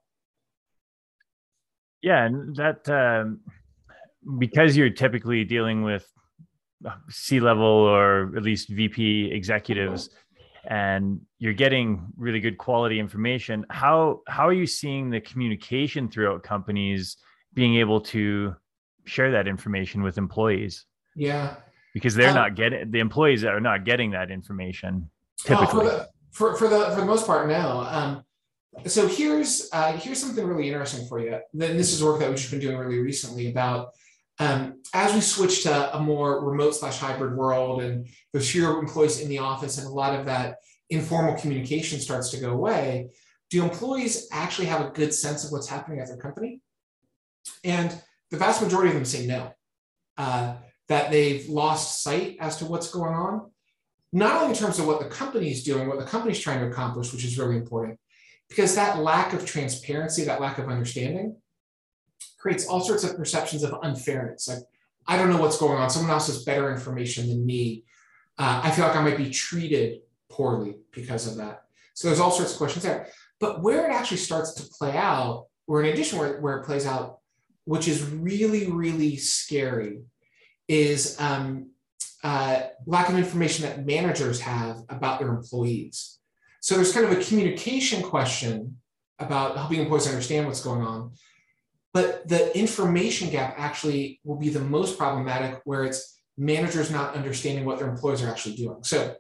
Yeah. 2.01 2.25
And 2.25 2.57
that, 2.57 2.89
um, 2.89 3.41
because 4.39 4.77
you're 4.77 4.91
typically 4.91 5.45
dealing 5.45 5.83
with 5.83 6.09
C 7.11 7.41
level 7.41 7.67
or 7.67 8.35
at 8.37 8.43
least 8.43 8.71
VP 8.71 9.33
executives, 9.33 10.09
and 10.69 11.21
you're 11.39 11.53
getting 11.53 12.07
really 12.17 12.41
good 12.41 12.59
quality 12.59 12.99
information 12.99 13.65
how 13.71 14.21
how 14.27 14.49
are 14.49 14.53
you 14.53 14.67
seeing 14.67 15.11
the 15.11 15.21
communication 15.21 16.09
throughout 16.09 16.43
companies 16.43 17.19
being 17.55 17.77
able 17.77 18.01
to 18.01 18.53
share 19.07 19.33
that 19.33 19.49
information 19.49 20.03
with 20.03 20.19
employees. 20.19 20.85
Yeah. 21.15 21.57
Because 21.95 22.15
they're 22.15 22.29
um, 22.29 22.35
not 22.35 22.55
getting 22.55 22.91
the 22.91 22.99
employees 22.99 23.43
that 23.43 23.55
are 23.55 23.61
not 23.61 23.85
getting 23.85 24.11
that 24.11 24.31
information 24.31 25.11
typically 25.39 25.67
oh, 25.67 25.71
for, 25.71 25.85
the, 25.85 26.09
for, 26.31 26.57
for, 26.57 26.69
the 26.69 26.91
for 26.91 27.01
the 27.01 27.07
most 27.07 27.27
part 27.27 27.49
no. 27.49 27.87
Um, 27.89 28.23
so 28.85 29.09
here's 29.09 29.71
uh, 29.73 29.93
here's 29.93 30.21
something 30.21 30.47
really 30.47 30.69
interesting 30.69 31.07
for 31.09 31.19
you. 31.19 31.39
Then 31.55 31.77
this 31.77 31.93
is 31.95 32.05
work 32.05 32.21
that 32.21 32.29
we've 32.29 32.37
just 32.37 32.51
been 32.51 32.61
doing 32.61 32.77
really 32.77 32.99
recently 32.99 33.51
about 33.51 33.93
um, 34.39 34.83
as 34.93 35.15
we 35.15 35.21
switch 35.21 35.63
to 35.63 35.97
a 35.97 36.01
more 36.01 36.45
remote 36.45 36.75
slash 36.75 36.99
hybrid 36.99 37.37
world 37.37 37.83
and 37.83 38.07
there's 38.33 38.51
fewer 38.51 38.79
employees 38.79 39.21
in 39.21 39.29
the 39.29 39.39
office 39.39 39.79
and 39.79 39.87
a 39.87 39.91
lot 39.91 40.19
of 40.19 40.27
that 40.27 40.57
informal 40.91 41.37
communication 41.37 42.01
starts 42.01 42.31
to 42.31 42.39
go 42.39 42.51
away, 42.51 43.09
do 43.51 43.63
employees 43.63 44.29
actually 44.33 44.67
have 44.67 44.83
a 44.83 44.91
good 44.91 45.15
sense 45.15 45.45
of 45.45 45.53
what's 45.53 45.69
happening 45.69 46.01
at 46.01 46.09
their 46.09 46.19
company? 46.19 46.61
And 47.65 47.99
the 48.31 48.37
vast 48.37 48.63
majority 48.63 48.89
of 48.91 48.95
them 48.95 49.05
say 49.05 49.27
no, 49.27 49.53
uh, 50.19 50.57
that 50.89 51.11
they've 51.11 51.49
lost 51.49 52.03
sight 52.03 52.37
as 52.41 52.57
to 52.59 52.65
what's 52.65 52.91
going 52.91 53.15
on, 53.15 53.51
not 54.13 54.37
only 54.37 54.51
in 54.51 54.55
terms 54.55 54.79
of 54.79 54.87
what 54.87 55.01
the 55.01 55.09
company 55.09 55.51
is 55.51 55.65
doing, 55.65 55.89
what 55.89 55.99
the 55.99 56.05
company 56.05 56.33
is 56.33 56.41
trying 56.41 56.61
to 56.61 56.67
accomplish, 56.67 57.13
which 57.13 57.25
is 57.25 57.39
really 57.39 57.57
important, 57.57 57.99
because 58.49 58.75
that 58.75 58.99
lack 58.99 59.33
of 59.33 59.45
transparency, 59.45 60.25
that 60.25 60.41
lack 60.41 60.59
of 60.59 60.69
understanding, 60.69 61.37
creates 62.39 62.67
all 62.67 62.81
sorts 62.81 63.05
of 63.05 63.17
perceptions 63.17 63.63
of 63.63 63.75
unfairness. 63.83 64.49
Like, 64.49 64.59
I 65.07 65.17
don't 65.17 65.31
know 65.31 65.41
what's 65.41 65.59
going 65.59 65.79
on. 65.79 65.91
Someone 65.91 66.13
else 66.13 66.29
has 66.29 66.45
better 66.45 66.73
information 66.73 67.29
than 67.29 67.45
me. 67.45 67.85
Uh, 68.39 68.61
I 68.65 68.71
feel 68.71 68.87
like 68.87 68.97
I 68.97 69.03
might 69.03 69.17
be 69.17 69.31
treated 69.31 70.01
poorly 70.29 70.77
because 70.93 71.27
of 71.27 71.37
that. 71.37 71.65
So 71.95 72.09
there's 72.09 72.21
all 72.21 72.31
sorts 72.31 72.53
of 72.53 72.59
questions 72.59 72.85
there. 72.85 73.09
But 73.41 73.63
where 73.63 73.89
it 73.89 73.93
actually 73.93 74.19
starts 74.19 74.55
to 74.55 74.63
play 74.79 74.97
out, 74.97 75.47
or 75.67 75.83
in 75.83 75.93
addition, 75.93 76.19
where, 76.19 76.41
where 76.41 76.59
it 76.59 76.65
plays 76.65 76.87
out, 76.87 77.19
which 77.67 77.87
is 77.89 78.03
really, 78.03 78.71
really 78.71 79.17
scary, 79.17 80.01
is 80.69 81.21
um, 81.21 81.71
uh, 82.25 82.63
lack 82.87 83.09
of 83.09 83.19
information 83.19 83.67
that 83.67 83.85
managers 83.85 84.41
have 84.41 84.79
about 84.89 85.19
their 85.19 85.29
employees. 85.29 86.19
So 86.61 86.77
there's 86.77 86.93
kind 86.93 87.07
of 87.07 87.13
a 87.13 87.23
communication 87.23 88.03
question 88.03 88.79
about 89.19 89.57
helping 89.57 89.81
employees 89.81 90.07
understand 90.09 90.47
what's 90.47 90.63
going 90.63 90.83
on. 90.83 91.13
But 91.93 92.29
the 92.29 92.57
information 92.57 93.31
gap 93.31 93.55
actually 93.59 94.21
will 94.23 94.37
be 94.37 94.49
the 94.49 94.61
most 94.61 94.99
problematic 94.99 95.61
where 95.65 95.85
it's 95.85 96.21
managers 96.37 96.91
not 96.91 97.15
understanding 97.15 97.65
what 97.65 97.79
their 97.79 97.89
employees 97.89 98.23
are 98.23 98.31
actually 98.31 98.57
doing. 98.57 98.83
So, 98.83 99.17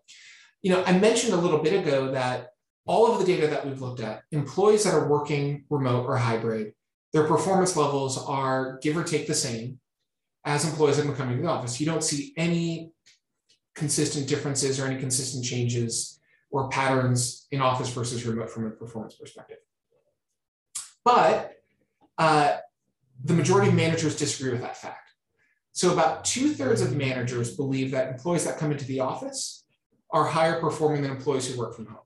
you 0.62 0.70
know, 0.70 0.84
I 0.84 0.98
mentioned 0.98 1.32
a 1.32 1.36
little 1.38 1.62
bit 1.62 1.80
ago 1.80 2.12
that 2.12 2.50
all 2.84 3.10
of 3.10 3.18
the 3.18 3.24
data 3.24 3.48
that 3.48 3.66
we've 3.66 3.80
looked 3.80 4.00
at, 4.00 4.22
employees 4.30 4.84
that 4.84 4.94
are 4.94 5.08
working 5.08 5.64
remote 5.70 6.06
or 6.06 6.16
hybrid, 6.16 6.74
their 7.16 7.25
performance 7.25 7.75
levels 7.76 8.23
are 8.26 8.78
give 8.82 8.94
or 8.94 9.02
take 9.02 9.26
the 9.26 9.35
same 9.35 9.80
as 10.44 10.68
employees 10.68 10.99
that 10.99 11.06
been 11.06 11.16
coming 11.16 11.38
to 11.38 11.42
the 11.42 11.49
office. 11.49 11.80
You 11.80 11.87
don't 11.87 12.04
see 12.04 12.35
any 12.37 12.92
consistent 13.75 14.28
differences 14.28 14.78
or 14.78 14.85
any 14.85 15.00
consistent 15.00 15.42
changes 15.42 16.20
or 16.50 16.68
patterns 16.68 17.46
in 17.50 17.62
office 17.62 17.88
versus 17.88 18.26
remote 18.26 18.50
from 18.50 18.66
a 18.66 18.70
performance 18.70 19.14
perspective. 19.14 19.56
But 21.06 21.54
uh, 22.18 22.58
the 23.25 23.32
majority 23.32 23.70
of 23.70 23.75
managers 23.75 24.14
disagree 24.14 24.52
with 24.52 24.61
that 24.61 24.76
fact. 24.76 25.12
So 25.73 25.94
about 25.94 26.23
two 26.23 26.52
thirds 26.52 26.82
of 26.82 26.94
managers 26.94 27.56
believe 27.56 27.92
that 27.92 28.08
employees 28.08 28.44
that 28.44 28.58
come 28.58 28.73
into 28.73 28.85
the 28.85 29.00
office 29.00 29.64
are 30.11 30.26
higher 30.26 30.61
performing 30.61 31.00
than 31.00 31.12
employees 31.12 31.50
who 31.50 31.58
work 31.58 31.75
from 31.75 31.87
home. 31.87 32.04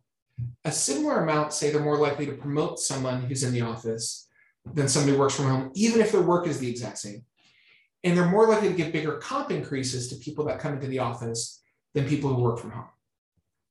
A 0.65 0.71
similar 0.71 1.25
amount 1.25 1.53
say 1.53 1.71
they're 1.71 1.83
more 1.83 1.99
likely 1.99 2.27
to 2.27 2.33
promote 2.33 2.79
someone 2.79 3.23
who's 3.23 3.43
in 3.43 3.53
the 3.53 3.63
office 3.63 4.29
than 4.73 4.89
somebody 4.89 5.17
works 5.17 5.35
from 5.35 5.47
home, 5.47 5.71
even 5.75 6.01
if 6.01 6.13
their 6.13 6.23
work 6.23 6.47
is 6.47 6.59
the 6.59 6.69
exact 6.69 6.99
same. 6.99 7.25
And 8.05 8.17
they're 8.17 8.29
more 8.29 8.49
likely 8.49 8.69
to 8.69 8.75
give 8.75 8.93
bigger 8.93 9.17
comp 9.17 9.51
increases 9.51 10.09
to 10.09 10.17
people 10.17 10.45
that 10.47 10.59
come 10.59 10.75
into 10.75 10.87
the 10.87 11.01
office 11.01 11.63
than 11.95 12.09
people 12.09 12.33
who 12.33 12.43
work 12.43 12.59
from 12.59 12.71
home. 12.71 12.89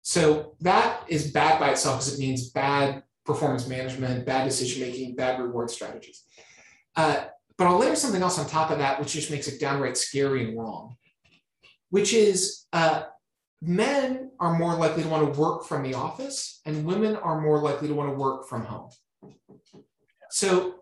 So 0.02 0.56
that 0.62 1.04
is 1.08 1.32
bad 1.32 1.60
by 1.60 1.72
itself 1.72 2.00
because 2.00 2.18
it 2.18 2.20
means 2.20 2.50
bad 2.50 3.04
performance 3.26 3.68
management, 3.68 4.26
bad 4.26 4.46
decision 4.46 4.82
making, 4.82 5.16
bad 5.16 5.40
reward 5.40 5.70
strategies. 5.70 6.24
Uh, 6.96 7.26
but 7.58 7.68
I'll 7.68 7.78
layer 7.78 7.96
something 7.96 8.22
else 8.22 8.40
on 8.40 8.48
top 8.48 8.72
of 8.72 8.80
that, 8.80 9.00
which 9.00 9.14
just 9.14 9.32
makes 9.32 9.48
it 9.48 9.60
downright 9.60 9.98
scary 9.98 10.48
and 10.48 10.58
wrong, 10.58 10.96
which 11.90 12.14
is 12.14 12.66
uh, 12.74 13.04
men 13.62 14.32
are 14.40 14.58
more 14.58 14.76
likely 14.76 15.04
to 15.04 15.10
want 15.10 15.34
to 15.34 15.40
work 15.40 15.66
from 15.66 15.84
the 15.84 15.94
office 15.94 16.62
and 16.66 16.86
women 16.86 17.16
are 17.18 17.42
more 17.42 17.60
likely 17.60 17.88
to 17.90 17.94
want 17.94 18.10
to 18.10 18.16
work 18.16 18.48
from 18.48 18.64
home. 18.64 18.90
So 20.32 20.76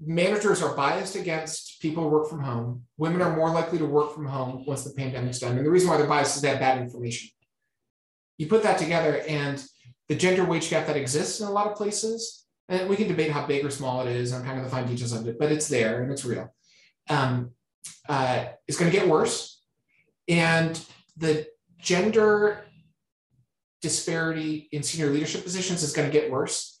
managers 0.00 0.62
are 0.62 0.74
biased 0.74 1.16
against 1.16 1.80
people 1.80 2.04
who 2.04 2.10
work 2.10 2.28
from 2.28 2.42
home. 2.42 2.84
Women 2.96 3.22
are 3.22 3.36
more 3.36 3.50
likely 3.50 3.78
to 3.78 3.86
work 3.86 4.14
from 4.14 4.26
home 4.26 4.64
once 4.66 4.84
the 4.84 4.94
pandemic's 4.94 5.38
done. 5.38 5.56
And 5.56 5.66
the 5.66 5.70
reason 5.70 5.88
why 5.88 5.96
they're 5.96 6.06
biased 6.06 6.36
is 6.36 6.42
they 6.42 6.48
have 6.48 6.60
bad 6.60 6.80
information. 6.80 7.30
You 8.38 8.46
put 8.46 8.62
that 8.64 8.78
together 8.78 9.22
and 9.28 9.64
the 10.08 10.14
gender 10.14 10.44
wage 10.44 10.70
gap 10.70 10.86
that 10.86 10.96
exists 10.96 11.40
in 11.40 11.46
a 11.46 11.50
lot 11.50 11.66
of 11.66 11.76
places, 11.76 12.44
and 12.68 12.88
we 12.88 12.96
can 12.96 13.08
debate 13.08 13.30
how 13.30 13.46
big 13.46 13.64
or 13.64 13.70
small 13.70 14.06
it 14.06 14.08
is 14.08 14.32
and 14.32 14.44
kind 14.44 14.58
of 14.58 14.64
the 14.64 14.70
fine 14.70 14.86
details 14.86 15.12
of 15.12 15.26
it, 15.26 15.38
but 15.38 15.52
it's 15.52 15.68
there 15.68 16.02
and 16.02 16.12
it's 16.12 16.24
real. 16.24 16.52
Um, 17.08 17.52
uh, 18.08 18.46
it's 18.66 18.78
going 18.78 18.90
to 18.90 18.96
get 18.96 19.08
worse. 19.08 19.62
And 20.28 20.78
the 21.16 21.46
gender 21.78 22.64
disparity 23.82 24.68
in 24.72 24.82
senior 24.82 25.10
leadership 25.10 25.44
positions 25.44 25.82
is 25.82 25.92
going 25.92 26.10
to 26.10 26.12
get 26.12 26.30
worse. 26.30 26.73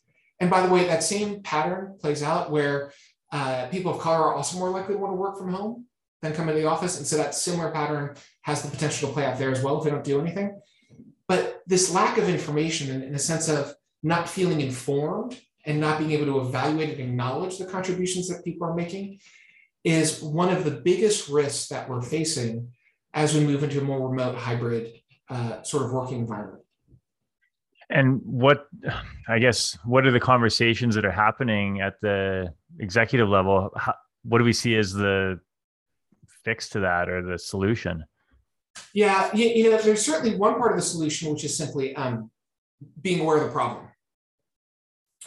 And 0.44 0.50
by 0.50 0.60
the 0.60 0.70
way, 0.70 0.86
that 0.88 1.02
same 1.02 1.42
pattern 1.42 1.96
plays 1.98 2.22
out 2.22 2.50
where 2.50 2.92
uh, 3.32 3.66
people 3.68 3.94
of 3.94 3.98
color 3.98 4.24
are 4.24 4.34
also 4.34 4.58
more 4.58 4.68
likely 4.68 4.94
to 4.94 5.00
want 5.00 5.12
to 5.12 5.16
work 5.16 5.38
from 5.38 5.50
home 5.50 5.86
than 6.20 6.34
come 6.34 6.50
into 6.50 6.60
the 6.60 6.68
office. 6.68 6.98
And 6.98 7.06
so 7.06 7.16
that 7.16 7.34
similar 7.34 7.70
pattern 7.70 8.14
has 8.42 8.60
the 8.60 8.68
potential 8.68 9.08
to 9.08 9.14
play 9.14 9.24
out 9.24 9.38
there 9.38 9.50
as 9.50 9.62
well 9.62 9.78
if 9.78 9.84
they 9.84 9.90
don't 9.90 10.04
do 10.04 10.20
anything. 10.20 10.60
But 11.28 11.62
this 11.66 11.94
lack 11.94 12.18
of 12.18 12.28
information 12.28 12.94
in, 12.94 13.02
in 13.04 13.14
a 13.14 13.18
sense 13.18 13.48
of 13.48 13.74
not 14.02 14.28
feeling 14.28 14.60
informed 14.60 15.40
and 15.64 15.80
not 15.80 15.98
being 15.98 16.10
able 16.10 16.26
to 16.26 16.46
evaluate 16.46 16.90
and 16.90 17.00
acknowledge 17.00 17.56
the 17.56 17.64
contributions 17.64 18.28
that 18.28 18.44
people 18.44 18.66
are 18.68 18.74
making 18.74 19.20
is 19.82 20.22
one 20.22 20.50
of 20.50 20.64
the 20.64 20.72
biggest 20.72 21.30
risks 21.30 21.68
that 21.68 21.88
we're 21.88 22.02
facing 22.02 22.68
as 23.14 23.32
we 23.32 23.40
move 23.40 23.64
into 23.64 23.80
a 23.80 23.82
more 23.82 24.10
remote 24.10 24.34
hybrid 24.36 24.92
uh, 25.30 25.62
sort 25.62 25.84
of 25.84 25.92
working 25.92 26.18
environment. 26.18 26.63
And 27.90 28.20
what, 28.24 28.68
I 29.28 29.38
guess, 29.38 29.76
what 29.84 30.06
are 30.06 30.10
the 30.10 30.20
conversations 30.20 30.94
that 30.94 31.04
are 31.04 31.10
happening 31.10 31.80
at 31.80 32.00
the 32.00 32.52
executive 32.78 33.28
level? 33.28 33.70
How, 33.76 33.94
what 34.24 34.38
do 34.38 34.44
we 34.44 34.52
see 34.52 34.76
as 34.76 34.92
the 34.92 35.40
fix 36.44 36.68
to 36.70 36.80
that 36.80 37.08
or 37.08 37.22
the 37.22 37.38
solution? 37.38 38.04
Yeah, 38.92 39.30
you, 39.34 39.46
you 39.46 39.70
know, 39.70 39.78
there's 39.78 40.04
certainly 40.04 40.36
one 40.36 40.54
part 40.54 40.72
of 40.72 40.78
the 40.78 40.84
solution, 40.84 41.30
which 41.30 41.44
is 41.44 41.56
simply 41.56 41.94
um, 41.96 42.30
being 43.00 43.20
aware 43.20 43.38
of 43.38 43.44
the 43.44 43.50
problem. 43.50 43.86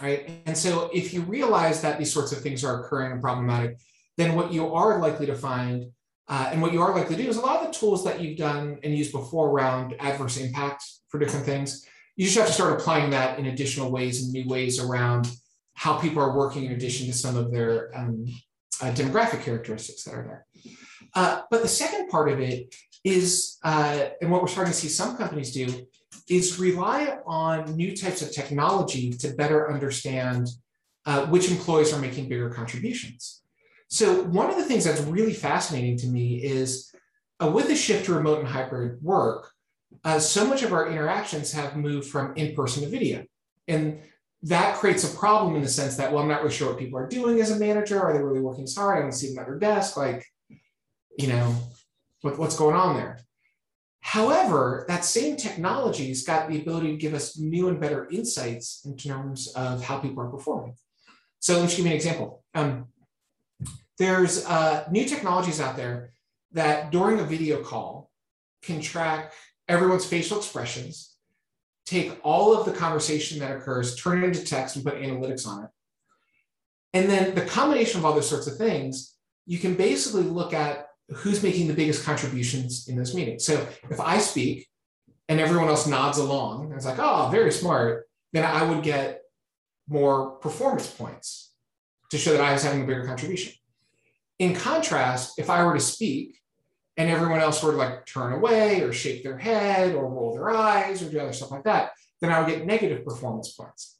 Right. 0.01 0.29
And 0.45 0.55
so 0.55 0.91
if 0.93 1.13
you 1.13 1.21
realize 1.21 1.81
that 1.81 1.97
these 1.97 2.13
sorts 2.13 2.31
of 2.31 2.39
things 2.41 2.63
are 2.63 2.81
occurring 2.81 3.13
and 3.13 3.21
problematic, 3.21 3.77
then 4.15 4.35
what 4.35 4.53
you 4.53 4.73
are 4.73 4.99
likely 4.99 5.25
to 5.25 5.35
find 5.35 5.91
uh, 6.29 6.49
and 6.51 6.61
what 6.61 6.73
you 6.73 6.81
are 6.81 6.93
likely 6.93 7.15
to 7.15 7.23
do 7.23 7.29
is 7.29 7.37
a 7.37 7.41
lot 7.41 7.61
of 7.61 7.67
the 7.67 7.73
tools 7.77 8.03
that 8.03 8.19
you've 8.19 8.37
done 8.37 8.77
and 8.83 8.95
used 8.95 9.11
before 9.11 9.49
around 9.49 9.95
adverse 9.99 10.37
impact 10.37 10.83
for 11.07 11.19
different 11.19 11.45
things, 11.45 11.85
you 12.17 12.25
just 12.25 12.37
have 12.37 12.47
to 12.47 12.53
start 12.53 12.73
applying 12.73 13.11
that 13.11 13.39
in 13.39 13.45
additional 13.45 13.91
ways 13.91 14.23
and 14.23 14.33
new 14.33 14.47
ways 14.47 14.79
around 14.79 15.31
how 15.75 15.97
people 15.97 16.21
are 16.21 16.35
working 16.35 16.65
in 16.65 16.73
addition 16.73 17.05
to 17.05 17.13
some 17.13 17.37
of 17.37 17.51
their 17.51 17.95
um, 17.95 18.25
uh, 18.81 18.91
demographic 18.91 19.43
characteristics 19.43 20.03
that 20.03 20.15
are 20.15 20.23
there. 20.23 20.73
Uh, 21.13 21.41
but 21.51 21.61
the 21.61 21.67
second 21.67 22.09
part 22.09 22.29
of 22.29 22.39
it 22.39 22.75
is, 23.03 23.57
uh, 23.63 24.07
and 24.19 24.31
what 24.31 24.41
we're 24.41 24.47
starting 24.47 24.73
to 24.73 24.79
see 24.79 24.87
some 24.87 25.15
companies 25.15 25.53
do, 25.53 25.87
is 26.27 26.59
rely 26.59 27.19
on 27.25 27.75
new 27.75 27.95
types 27.95 28.21
of 28.23 28.31
technology 28.31 29.11
to 29.11 29.33
better 29.35 29.71
understand 29.71 30.47
uh, 31.05 31.25
which 31.27 31.49
employees 31.51 31.93
are 31.93 32.01
making 32.01 32.27
bigger 32.27 32.49
contributions. 32.49 33.43
So 33.89 34.23
one 34.23 34.49
of 34.49 34.57
the 34.57 34.65
things 34.65 34.83
that's 34.83 35.01
really 35.01 35.33
fascinating 35.33 35.97
to 35.99 36.07
me 36.07 36.43
is 36.43 36.91
uh, 37.41 37.49
with 37.49 37.67
the 37.67 37.75
shift 37.75 38.05
to 38.05 38.15
remote 38.15 38.39
and 38.39 38.47
hybrid 38.47 39.01
work, 39.01 39.51
uh, 40.03 40.19
so 40.19 40.45
much 40.45 40.63
of 40.63 40.73
our 40.73 40.89
interactions 40.89 41.51
have 41.51 41.75
moved 41.75 42.09
from 42.09 42.35
in-person 42.35 42.83
to 42.83 42.89
video. 42.89 43.25
And 43.67 43.99
that 44.43 44.75
creates 44.75 45.03
a 45.03 45.17
problem 45.17 45.55
in 45.55 45.61
the 45.61 45.69
sense 45.69 45.97
that, 45.97 46.11
well, 46.11 46.21
I'm 46.21 46.29
not 46.29 46.41
really 46.41 46.53
sure 46.53 46.69
what 46.69 46.79
people 46.79 46.99
are 46.99 47.07
doing 47.07 47.41
as 47.41 47.51
a 47.51 47.59
manager. 47.59 47.99
Are 48.01 48.13
they 48.13 48.23
really 48.23 48.39
working 48.39 48.67
hard? 48.75 48.97
I 48.97 49.01
don't 49.01 49.11
see 49.11 49.29
them 49.29 49.39
at 49.39 49.47
their 49.47 49.59
desk. 49.59 49.97
Like, 49.97 50.25
you 51.17 51.27
know, 51.27 51.55
what, 52.21 52.37
what's 52.37 52.57
going 52.57 52.75
on 52.75 52.95
there? 52.95 53.19
However, 54.01 54.85
that 54.87 55.03
same 55.03 55.35
technology's 55.35 56.23
got 56.23 56.47
the 56.47 56.61
ability 56.61 56.91
to 56.91 56.97
give 56.97 57.13
us 57.13 57.37
new 57.37 57.67
and 57.67 57.79
better 57.79 58.07
insights 58.09 58.81
in 58.85 58.95
terms 58.95 59.51
of 59.55 59.83
how 59.83 59.97
people 59.97 60.23
are 60.23 60.29
performing. 60.29 60.75
So 61.39 61.55
let 61.55 61.63
me 61.63 61.75
give 61.75 61.79
you 61.79 61.87
an 61.87 61.97
example. 61.97 62.43
Um, 62.53 62.87
there's 63.97 64.45
uh, 64.45 64.87
new 64.91 65.05
technologies 65.05 65.59
out 65.59 65.75
there 65.75 66.11
that 66.53 66.91
during 66.91 67.19
a 67.19 67.23
video 67.23 67.61
call 67.61 68.09
can 68.61 68.79
track 68.79 69.33
everyone's 69.67 70.05
facial 70.05 70.37
expressions, 70.37 71.15
take 71.85 72.17
all 72.23 72.55
of 72.55 72.65
the 72.65 72.71
conversation 72.71 73.39
that 73.39 73.55
occurs, 73.55 73.95
turn 73.95 74.23
it 74.23 74.27
into 74.27 74.43
text 74.43 74.75
and 74.75 74.85
put 74.85 74.95
analytics 74.95 75.47
on 75.47 75.65
it. 75.65 75.69
And 76.93 77.09
then 77.09 77.35
the 77.35 77.45
combination 77.45 77.99
of 77.99 78.05
all 78.05 78.13
those 78.13 78.29
sorts 78.29 78.47
of 78.47 78.57
things, 78.57 79.15
you 79.45 79.59
can 79.59 79.75
basically 79.75 80.23
look 80.23 80.53
at 80.53 80.87
who's 81.09 81.43
making 81.43 81.67
the 81.67 81.73
biggest 81.73 82.03
contributions 82.03 82.87
in 82.87 82.97
this 82.97 83.13
meeting. 83.13 83.39
So 83.39 83.65
if 83.89 83.99
I 83.99 84.17
speak 84.17 84.67
and 85.29 85.39
everyone 85.39 85.69
else 85.69 85.87
nods 85.87 86.17
along, 86.17 86.65
and 86.65 86.73
it's 86.73 86.85
like, 86.85 86.99
oh, 86.99 87.29
very 87.31 87.51
smart, 87.51 88.07
then 88.33 88.43
I 88.43 88.63
would 88.63 88.83
get 88.83 89.21
more 89.87 90.31
performance 90.31 90.89
points 90.89 91.53
to 92.11 92.17
show 92.17 92.31
that 92.31 92.41
I 92.41 92.53
was 92.53 92.63
having 92.63 92.83
a 92.83 92.85
bigger 92.85 93.05
contribution. 93.05 93.53
In 94.39 94.53
contrast, 94.53 95.39
if 95.39 95.49
I 95.49 95.63
were 95.63 95.73
to 95.73 95.79
speak 95.79 96.39
and 96.97 97.09
everyone 97.09 97.39
else 97.39 97.59
to 97.61 97.67
like 97.67 98.05
turn 98.05 98.33
away 98.33 98.81
or 98.81 98.91
shake 98.91 99.23
their 99.23 99.37
head 99.37 99.93
or 99.93 100.09
roll 100.09 100.33
their 100.33 100.49
eyes 100.49 101.01
or 101.01 101.09
do 101.09 101.19
other 101.19 101.33
stuff 101.33 101.51
like 101.51 101.63
that, 101.63 101.91
then 102.21 102.31
I 102.31 102.39
would 102.39 102.49
get 102.49 102.65
negative 102.65 103.05
performance 103.05 103.51
points. 103.51 103.97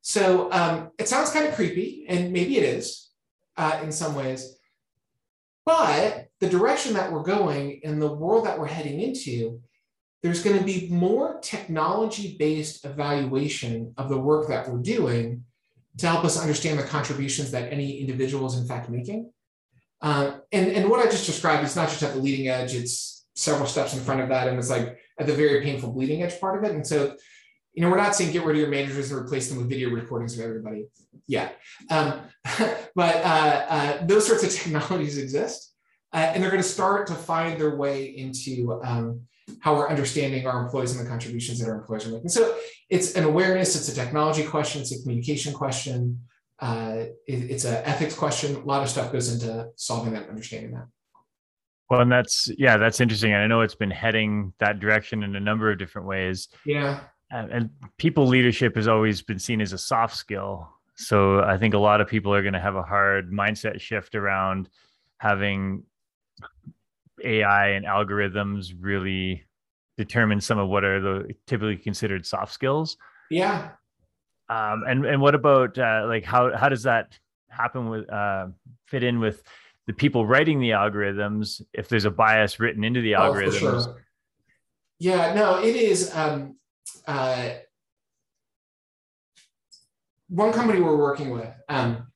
So 0.00 0.50
um, 0.50 0.90
it 0.98 1.08
sounds 1.08 1.30
kind 1.30 1.46
of 1.46 1.54
creepy, 1.54 2.06
and 2.08 2.32
maybe 2.32 2.56
it 2.56 2.64
is 2.64 3.10
uh, 3.58 3.80
in 3.82 3.92
some 3.92 4.14
ways. 4.14 4.56
But 5.66 6.28
the 6.40 6.48
direction 6.48 6.94
that 6.94 7.12
we're 7.12 7.22
going 7.22 7.82
and 7.84 8.00
the 8.00 8.12
world 8.12 8.46
that 8.46 8.58
we're 8.58 8.66
heading 8.66 9.00
into, 9.00 9.60
there's 10.22 10.42
going 10.42 10.58
to 10.58 10.64
be 10.64 10.88
more 10.90 11.38
technology 11.40 12.36
based 12.38 12.86
evaluation 12.86 13.92
of 13.98 14.08
the 14.08 14.18
work 14.18 14.48
that 14.48 14.68
we're 14.68 14.78
doing 14.78 15.44
to 15.98 16.06
help 16.06 16.24
us 16.24 16.40
understand 16.40 16.78
the 16.78 16.84
contributions 16.84 17.50
that 17.50 17.70
any 17.72 17.98
individual 17.98 18.46
is 18.46 18.56
in 18.56 18.66
fact 18.66 18.88
making. 18.88 19.30
Uh, 20.02 20.38
and, 20.52 20.70
and 20.72 20.88
what 20.88 21.06
I 21.06 21.10
just 21.10 21.26
described 21.26 21.64
is 21.64 21.76
not 21.76 21.88
just 21.88 22.02
at 22.02 22.14
the 22.14 22.20
leading 22.20 22.48
edge, 22.48 22.74
it's 22.74 23.26
several 23.34 23.66
steps 23.66 23.94
in 23.94 24.00
front 24.00 24.20
of 24.20 24.28
that. 24.30 24.48
And 24.48 24.58
it's 24.58 24.70
like 24.70 24.98
at 25.18 25.26
the 25.26 25.34
very 25.34 25.62
painful 25.62 25.92
bleeding 25.92 26.22
edge 26.22 26.40
part 26.40 26.58
of 26.58 26.68
it. 26.68 26.74
And 26.74 26.86
so, 26.86 27.16
you 27.74 27.82
know, 27.82 27.90
we're 27.90 27.96
not 27.96 28.14
saying 28.14 28.32
get 28.32 28.44
rid 28.44 28.56
of 28.56 28.60
your 28.60 28.70
managers 28.70 29.10
and 29.10 29.20
replace 29.20 29.48
them 29.48 29.58
with 29.58 29.68
video 29.68 29.90
recordings 29.90 30.38
of 30.38 30.44
everybody 30.44 30.86
yet. 31.26 31.58
Um, 31.90 32.20
but 32.94 33.16
uh, 33.16 33.66
uh, 33.68 34.06
those 34.06 34.26
sorts 34.26 34.42
of 34.42 34.50
technologies 34.62 35.18
exist. 35.18 35.74
Uh, 36.12 36.32
and 36.34 36.42
they're 36.42 36.50
going 36.50 36.62
to 36.62 36.68
start 36.68 37.06
to 37.06 37.14
find 37.14 37.60
their 37.60 37.76
way 37.76 38.06
into 38.06 38.80
um, 38.82 39.20
how 39.60 39.76
we're 39.76 39.88
understanding 39.88 40.46
our 40.46 40.64
employees 40.64 40.96
and 40.96 41.04
the 41.04 41.08
contributions 41.08 41.60
that 41.60 41.68
our 41.68 41.76
employees 41.76 42.06
are 42.06 42.10
making. 42.10 42.30
So 42.30 42.56
it's 42.88 43.14
an 43.14 43.24
awareness, 43.24 43.76
it's 43.76 43.88
a 43.88 43.94
technology 43.94 44.44
question, 44.44 44.80
it's 44.80 44.92
a 44.92 45.00
communication 45.02 45.52
question 45.52 46.20
uh, 46.60 47.04
it, 47.26 47.50
it's 47.50 47.64
an 47.64 47.82
ethics 47.84 48.14
question. 48.14 48.56
A 48.56 48.60
lot 48.60 48.82
of 48.82 48.88
stuff 48.88 49.12
goes 49.12 49.32
into 49.32 49.68
solving 49.76 50.12
that, 50.12 50.28
understanding 50.28 50.72
that. 50.72 50.86
Well, 51.88 52.00
and 52.00 52.12
that's 52.12 52.48
yeah, 52.56 52.76
that's 52.76 53.00
interesting. 53.00 53.32
And 53.32 53.42
I 53.42 53.46
know 53.46 53.62
it's 53.62 53.74
been 53.74 53.90
heading 53.90 54.52
that 54.60 54.78
direction 54.78 55.22
in 55.22 55.34
a 55.34 55.40
number 55.40 55.72
of 55.72 55.78
different 55.78 56.06
ways. 56.06 56.48
Yeah. 56.64 57.00
And, 57.32 57.50
and 57.50 57.70
people 57.98 58.26
leadership 58.26 58.76
has 58.76 58.88
always 58.88 59.22
been 59.22 59.38
seen 59.38 59.60
as 59.60 59.72
a 59.72 59.78
soft 59.78 60.16
skill. 60.16 60.68
So 60.94 61.40
I 61.40 61.56
think 61.56 61.74
a 61.74 61.78
lot 61.78 62.00
of 62.00 62.08
people 62.08 62.32
are 62.34 62.42
going 62.42 62.54
to 62.54 62.60
have 62.60 62.76
a 62.76 62.82
hard 62.82 63.32
mindset 63.32 63.80
shift 63.80 64.14
around 64.14 64.68
having 65.18 65.84
AI 67.24 67.68
and 67.70 67.86
algorithms 67.86 68.72
really 68.78 69.44
determine 69.96 70.40
some 70.40 70.58
of 70.58 70.68
what 70.68 70.84
are 70.84 71.00
the 71.00 71.34
typically 71.46 71.76
considered 71.76 72.24
soft 72.24 72.52
skills. 72.52 72.96
Yeah. 73.30 73.70
Um, 74.50 74.82
and 74.86 75.06
and 75.06 75.22
what 75.22 75.36
about 75.36 75.78
uh, 75.78 76.04
like 76.08 76.24
how 76.24 76.54
how 76.56 76.68
does 76.68 76.82
that 76.82 77.16
happen 77.48 77.88
with 77.88 78.10
uh, 78.12 78.48
fit 78.86 79.04
in 79.04 79.20
with 79.20 79.42
the 79.86 79.92
people 79.92 80.26
writing 80.26 80.58
the 80.58 80.70
algorithms 80.70 81.62
if 81.72 81.88
there's 81.88 82.04
a 82.04 82.10
bias 82.10 82.58
written 82.58 82.82
into 82.82 83.00
the 83.00 83.14
oh, 83.14 83.20
algorithms? 83.20 83.84
Sure. 83.84 84.04
Yeah, 84.98 85.34
no, 85.34 85.62
it 85.62 85.76
is. 85.76 86.14
Um, 86.14 86.56
uh, 87.06 87.50
one 90.28 90.52
company 90.52 90.80
we're 90.80 90.96
working 90.96 91.30
with, 91.30 91.48
um, 91.68 92.08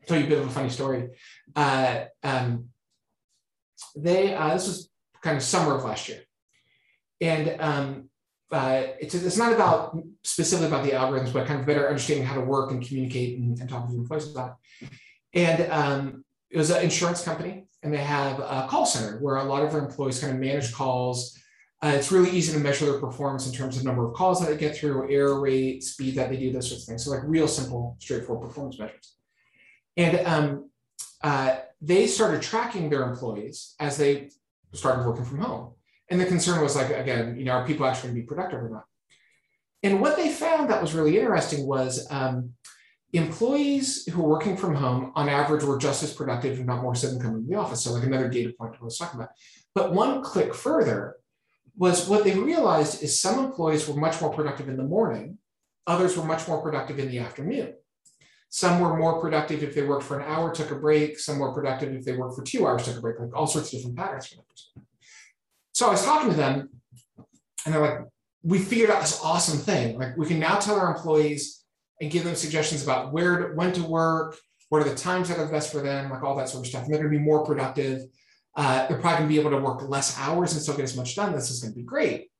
I'll 0.00 0.06
tell 0.06 0.18
you 0.18 0.26
a 0.26 0.28
bit 0.28 0.38
of 0.38 0.46
a 0.46 0.50
funny 0.50 0.70
story. 0.70 1.10
Uh, 1.54 2.04
um, 2.22 2.68
they, 3.96 4.34
uh, 4.34 4.54
this 4.54 4.66
was 4.66 4.90
kind 5.20 5.36
of 5.36 5.42
summer 5.42 5.76
of 5.76 5.84
last 5.84 6.08
year. 6.08 6.20
And 7.20 7.60
um, 7.60 8.08
uh, 8.52 8.82
it's, 9.00 9.14
it's 9.14 9.36
not 9.36 9.52
about 9.52 9.98
specifically 10.22 10.68
about 10.68 10.84
the 10.84 10.92
algorithms, 10.92 11.32
but 11.32 11.46
kind 11.46 11.60
of 11.60 11.66
better 11.66 11.88
understanding 11.88 12.26
how 12.26 12.34
to 12.34 12.40
work 12.40 12.70
and 12.70 12.86
communicate 12.86 13.38
and, 13.38 13.58
and 13.58 13.68
talk 13.68 13.88
to 13.88 13.94
employees 13.94 14.30
about 14.30 14.56
it. 14.80 14.88
And 15.34 15.72
um, 15.72 16.24
it 16.50 16.58
was 16.58 16.70
an 16.70 16.82
insurance 16.82 17.24
company, 17.24 17.64
and 17.82 17.92
they 17.92 17.98
have 17.98 18.38
a 18.38 18.66
call 18.68 18.84
center 18.84 19.18
where 19.20 19.36
a 19.36 19.44
lot 19.44 19.62
of 19.62 19.72
their 19.72 19.80
employees 19.80 20.20
kind 20.20 20.32
of 20.32 20.38
manage 20.38 20.72
calls. 20.72 21.38
Uh, 21.82 21.92
it's 21.96 22.12
really 22.12 22.30
easy 22.30 22.52
to 22.52 22.58
measure 22.58 22.84
their 22.84 23.00
performance 23.00 23.46
in 23.46 23.52
terms 23.52 23.76
of 23.76 23.84
number 23.84 24.06
of 24.06 24.14
calls 24.14 24.40
that 24.40 24.48
they 24.48 24.56
get 24.56 24.76
through, 24.76 25.10
error 25.10 25.40
rate, 25.40 25.82
speed 25.82 26.14
that 26.14 26.30
they 26.30 26.36
do, 26.36 26.52
those 26.52 26.68
sorts 26.68 26.84
of 26.84 26.88
things. 26.88 27.04
So 27.04 27.10
like 27.10 27.22
real 27.24 27.48
simple, 27.48 27.96
straightforward 27.98 28.46
performance 28.46 28.78
measures. 28.78 29.16
And 29.96 30.26
um, 30.26 30.70
uh, 31.22 31.56
they 31.80 32.06
started 32.06 32.42
tracking 32.42 32.88
their 32.88 33.02
employees 33.02 33.74
as 33.80 33.96
they 33.96 34.30
started 34.72 35.06
working 35.06 35.24
from 35.24 35.38
home. 35.38 35.72
And 36.12 36.20
the 36.20 36.26
concern 36.26 36.60
was 36.60 36.76
like, 36.76 36.90
again, 36.90 37.38
you 37.38 37.46
know, 37.46 37.52
are 37.52 37.66
people 37.66 37.86
actually 37.86 38.10
going 38.10 38.16
to 38.16 38.20
be 38.20 38.26
productive 38.26 38.62
or 38.62 38.68
not? 38.68 38.84
And 39.82 39.98
what 39.98 40.14
they 40.14 40.28
found 40.28 40.68
that 40.68 40.82
was 40.82 40.92
really 40.92 41.18
interesting 41.18 41.66
was 41.66 42.06
um, 42.10 42.50
employees 43.14 44.06
who 44.06 44.20
were 44.20 44.28
working 44.28 44.58
from 44.58 44.74
home 44.74 45.12
on 45.14 45.30
average 45.30 45.64
were 45.64 45.78
just 45.78 46.02
as 46.02 46.12
productive, 46.12 46.60
if 46.60 46.66
not 46.66 46.82
more 46.82 46.94
so 46.94 47.08
than 47.08 47.18
coming 47.18 47.44
to 47.44 47.48
the 47.48 47.56
office. 47.56 47.82
So 47.82 47.94
like 47.94 48.04
another 48.04 48.28
data 48.28 48.52
point 48.58 48.74
I 48.78 48.84
was 48.84 48.98
talking 48.98 49.20
about. 49.20 49.30
But 49.74 49.94
one 49.94 50.22
click 50.22 50.54
further 50.54 51.16
was 51.78 52.06
what 52.06 52.24
they 52.24 52.38
realized 52.38 53.02
is 53.02 53.18
some 53.18 53.42
employees 53.42 53.88
were 53.88 53.98
much 53.98 54.20
more 54.20 54.34
productive 54.34 54.68
in 54.68 54.76
the 54.76 54.84
morning, 54.84 55.38
others 55.86 56.14
were 56.14 56.24
much 56.24 56.46
more 56.46 56.60
productive 56.60 56.98
in 56.98 57.08
the 57.08 57.20
afternoon. 57.20 57.72
Some 58.50 58.80
were 58.80 58.98
more 58.98 59.18
productive 59.18 59.62
if 59.62 59.74
they 59.74 59.80
worked 59.80 60.04
for 60.04 60.20
an 60.20 60.30
hour, 60.30 60.54
took 60.54 60.72
a 60.72 60.74
break. 60.74 61.18
Some 61.18 61.38
were 61.38 61.54
productive 61.54 61.94
if 61.94 62.04
they 62.04 62.12
worked 62.12 62.36
for 62.36 62.44
two 62.44 62.66
hours, 62.66 62.84
took 62.84 62.98
a 62.98 63.00
break, 63.00 63.18
like 63.18 63.34
all 63.34 63.46
sorts 63.46 63.72
of 63.72 63.78
different 63.78 63.96
patterns 63.96 64.26
from 64.26 64.40
that. 64.40 64.82
So 65.82 65.88
I 65.88 65.90
was 65.90 66.04
talking 66.04 66.30
to 66.30 66.36
them 66.36 66.68
and 67.66 67.74
they're 67.74 67.82
like, 67.82 67.98
we 68.44 68.60
figured 68.60 68.88
out 68.88 69.00
this 69.00 69.20
awesome 69.20 69.58
thing. 69.58 69.98
Like 69.98 70.16
we 70.16 70.26
can 70.26 70.38
now 70.38 70.60
tell 70.60 70.78
our 70.78 70.94
employees 70.94 71.64
and 72.00 72.08
give 72.08 72.22
them 72.22 72.36
suggestions 72.36 72.84
about 72.84 73.12
where, 73.12 73.48
to, 73.48 73.54
when 73.56 73.72
to 73.72 73.82
work, 73.82 74.36
what 74.68 74.80
are 74.80 74.88
the 74.88 74.94
times 74.94 75.28
that 75.28 75.40
are 75.40 75.50
best 75.50 75.72
for 75.72 75.80
them, 75.80 76.08
like 76.08 76.22
all 76.22 76.36
that 76.36 76.48
sort 76.48 76.64
of 76.64 76.68
stuff. 76.68 76.84
And 76.84 76.94
they're 76.94 77.02
going 77.02 77.12
to 77.12 77.18
be 77.18 77.24
more 77.24 77.44
productive. 77.44 78.02
Uh, 78.56 78.86
they're 78.86 79.00
probably 79.00 79.26
going 79.26 79.28
to 79.28 79.34
be 79.34 79.40
able 79.40 79.50
to 79.50 79.56
work 79.56 79.82
less 79.88 80.16
hours 80.20 80.52
and 80.52 80.62
still 80.62 80.76
get 80.76 80.84
as 80.84 80.96
much 80.96 81.16
done. 81.16 81.32
This 81.32 81.50
is 81.50 81.60
going 81.60 81.72
to 81.72 81.76
be 81.80 81.84
great. 81.84 82.30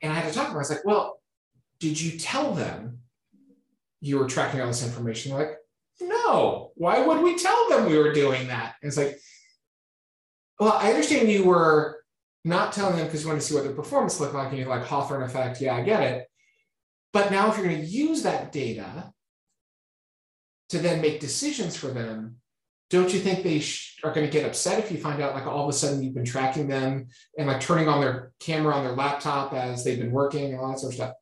And 0.00 0.10
I 0.10 0.14
had 0.14 0.26
to 0.26 0.34
talk 0.34 0.46
to 0.46 0.48
them. 0.52 0.56
I 0.56 0.60
was 0.60 0.70
like, 0.70 0.86
well, 0.86 1.20
did 1.78 2.00
you 2.00 2.18
tell 2.18 2.54
them 2.54 3.00
you 4.00 4.18
were 4.18 4.26
tracking 4.26 4.62
all 4.62 4.66
this 4.66 4.82
information? 4.82 5.32
They're 5.32 5.46
like, 5.46 5.58
no, 6.00 6.72
why 6.76 7.06
would 7.06 7.20
we 7.20 7.36
tell 7.36 7.68
them 7.68 7.84
we 7.84 7.98
were 7.98 8.14
doing 8.14 8.48
that? 8.48 8.76
And 8.80 8.88
it's 8.88 8.96
like, 8.96 9.18
well, 10.58 10.72
I 10.72 10.88
understand 10.88 11.30
you 11.30 11.44
were 11.44 11.99
not 12.44 12.72
telling 12.72 12.96
them 12.96 13.06
because 13.06 13.22
you 13.22 13.28
want 13.28 13.40
to 13.40 13.46
see 13.46 13.54
what 13.54 13.64
their 13.64 13.72
performance 13.72 14.20
looked 14.20 14.34
like, 14.34 14.48
and 14.48 14.58
you're 14.58 14.68
like 14.68 14.84
Hawthorne 14.84 15.22
effect, 15.22 15.60
yeah, 15.60 15.74
I 15.74 15.82
get 15.82 16.02
it. 16.02 16.26
But 17.12 17.30
now 17.30 17.50
if 17.50 17.56
you're 17.56 17.66
going 17.66 17.80
to 17.80 17.86
use 17.86 18.22
that 18.22 18.52
data 18.52 19.12
to 20.70 20.78
then 20.78 21.00
make 21.00 21.20
decisions 21.20 21.76
for 21.76 21.88
them, 21.88 22.36
don't 22.88 23.12
you 23.12 23.20
think 23.20 23.42
they 23.42 23.60
sh- 23.60 23.98
are 24.02 24.12
going 24.12 24.26
to 24.26 24.32
get 24.32 24.46
upset 24.46 24.78
if 24.78 24.90
you 24.90 24.98
find 24.98 25.20
out 25.22 25.34
like 25.34 25.46
all 25.46 25.64
of 25.64 25.68
a 25.68 25.72
sudden 25.72 26.02
you've 26.02 26.14
been 26.14 26.24
tracking 26.24 26.68
them 26.68 27.08
and 27.38 27.46
like 27.46 27.60
turning 27.60 27.88
on 27.88 28.00
their 28.00 28.32
camera 28.40 28.74
on 28.74 28.84
their 28.84 28.94
laptop 28.94 29.52
as 29.52 29.84
they've 29.84 29.98
been 29.98 30.10
working 30.10 30.52
and 30.52 30.60
all 30.60 30.70
that 30.70 30.78
sort 30.78 30.92
of 30.92 30.96
stuff? 30.96 31.12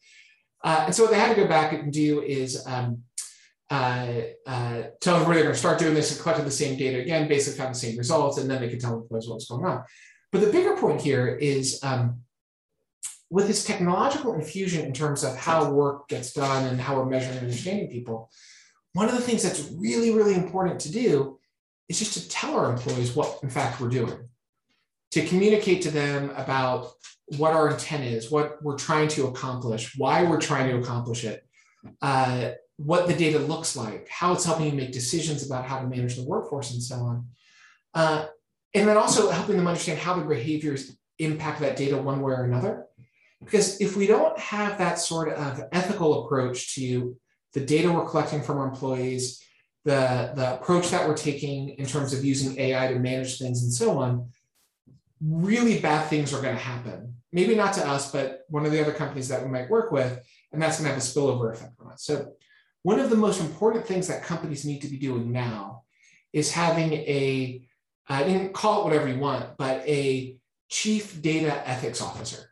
Uh, 0.64 0.85
and 0.87 0.94
so 0.94 1.02
what 1.04 1.12
they 1.12 1.18
had 1.18 1.35
to 1.35 1.40
go 1.40 1.46
back 1.46 1.72
and 1.72 1.92
do 1.92 2.22
is 2.22 2.66
um, 2.66 3.02
uh, 3.70 4.12
uh, 4.46 4.83
tell 5.00 5.16
everybody 5.16 5.37
they're 5.37 5.44
going 5.44 5.54
to 5.54 5.59
start 5.59 5.78
doing 5.78 5.94
this 5.94 6.11
and 6.11 6.20
collected 6.20 6.44
the 6.44 6.50
same 6.50 6.76
data 6.76 7.00
again, 7.00 7.28
basically 7.28 7.59
found 7.59 7.74
the 7.74 7.78
same 7.78 7.96
results, 7.96 8.38
and 8.38 8.50
then 8.50 8.61
they 8.61 8.68
could 8.68 8.81
tell 8.81 8.94
employees 8.94 9.28
what's 9.28 9.46
going 9.46 9.64
on. 9.64 9.85
But 10.32 10.40
the 10.42 10.52
bigger 10.52 10.76
point 10.76 11.00
here 11.00 11.26
is 11.26 11.80
um, 11.82 12.20
with 13.30 13.46
this 13.46 13.64
technological 13.64 14.34
infusion 14.34 14.84
in 14.84 14.92
terms 14.92 15.24
of 15.24 15.36
how 15.36 15.70
work 15.70 16.08
gets 16.08 16.32
done 16.32 16.66
and 16.66 16.80
how 16.80 16.96
we're 16.96 17.06
measuring 17.06 17.38
and 17.38 17.46
understanding 17.46 17.88
people, 17.88 18.30
one 18.92 19.08
of 19.08 19.14
the 19.14 19.20
things 19.20 19.42
that's 19.42 19.70
really, 19.72 20.12
really 20.12 20.34
important 20.34 20.80
to 20.80 20.92
do 20.92 21.38
is 21.88 21.98
just 21.98 22.14
to 22.14 22.28
tell 22.28 22.58
our 22.58 22.70
employees 22.70 23.14
what, 23.14 23.40
in 23.42 23.50
fact, 23.50 23.80
we're 23.80 23.88
doing, 23.88 24.28
to 25.12 25.26
communicate 25.26 25.82
to 25.82 25.90
them 25.90 26.30
about 26.36 26.92
what 27.36 27.52
our 27.52 27.70
intent 27.70 28.04
is, 28.04 28.30
what 28.30 28.62
we're 28.62 28.76
trying 28.76 29.08
to 29.08 29.26
accomplish, 29.26 29.96
why 29.96 30.24
we're 30.24 30.40
trying 30.40 30.70
to 30.70 30.78
accomplish 30.78 31.24
it, 31.24 31.46
uh, 32.02 32.50
what 32.76 33.06
the 33.06 33.14
data 33.14 33.38
looks 33.38 33.76
like, 33.76 34.08
how 34.08 34.32
it's 34.32 34.44
helping 34.44 34.66
you 34.66 34.72
make 34.72 34.92
decisions 34.92 35.44
about 35.44 35.64
how 35.64 35.80
to 35.80 35.86
manage 35.86 36.16
the 36.16 36.24
workforce, 36.24 36.72
and 36.72 36.82
so 36.82 36.96
on. 36.96 37.26
Uh, 37.94 38.26
and 38.74 38.88
then 38.88 38.96
also 38.96 39.31
helping 39.31 39.57
them 39.57 39.66
understand 39.66 39.98
how 39.98 40.14
their 40.14 40.24
behaviors 40.24 40.96
impact 41.18 41.61
that 41.61 41.76
data 41.76 41.96
one 41.96 42.20
way 42.20 42.33
or 42.33 42.44
another. 42.44 42.87
Because 43.40 43.81
if 43.81 43.96
we 43.96 44.07
don't 44.07 44.38
have 44.38 44.78
that 44.78 44.98
sort 44.98 45.33
of 45.33 45.62
ethical 45.72 46.24
approach 46.24 46.74
to 46.74 47.16
the 47.54 47.61
data 47.61 47.90
we're 47.90 48.09
collecting 48.09 48.42
from 48.42 48.59
our 48.59 48.68
employees, 48.68 49.42
the, 49.85 50.33
the 50.35 50.54
approach 50.54 50.90
that 50.90 51.09
we're 51.09 51.16
taking 51.16 51.70
in 51.70 51.87
terms 51.87 52.12
of 52.12 52.24
using 52.24 52.59
AI 52.59 52.92
to 52.92 52.98
manage 52.98 53.38
things 53.38 53.62
and 53.62 53.72
so 53.72 53.98
on, 53.98 54.31
really 55.20 55.81
bad 55.81 56.09
things 56.09 56.33
are 56.33 56.42
going 56.42 56.57
to 56.57 56.62
happen. 56.62 57.14
Maybe 57.33 57.54
not 57.54 57.74
to 57.74 57.87
us, 57.87 58.11
but 58.11 58.40
one 58.48 58.66
of 58.66 58.72
the 58.72 58.81
other 58.81 58.92
companies 58.92 59.28
that 59.28 59.42
we 59.42 59.50
might 59.50 59.70
work 59.70 59.92
with, 59.92 60.20
and 60.52 60.61
that's 60.61 60.78
going 60.78 60.88
to 60.88 60.94
have 60.94 61.02
a 61.02 61.04
spillover 61.04 61.52
effect 61.52 61.74
on 61.81 61.92
us. 61.92 62.04
So, 62.04 62.33
one 62.83 63.00
of 63.00 63.11
the 63.11 63.16
most 63.16 63.40
important 63.40 63.87
things 63.87 64.09
that 64.09 64.22
companies 64.22 64.64
need 64.64 64.81
to 64.83 64.88
be 64.88 64.96
doing 64.96 65.31
now 65.31 65.83
is 66.33 66.52
having 66.52 66.92
a 66.92 67.67
I 68.09 68.25
didn't 68.25 68.55
call 68.55 68.81
it 68.81 68.85
whatever 68.85 69.09
you 69.09 69.18
want, 69.18 69.57
but 69.59 69.87
a 69.87 70.37
chief 70.68 71.21
data 71.21 71.68
ethics 71.68 72.01
officer. 72.01 72.51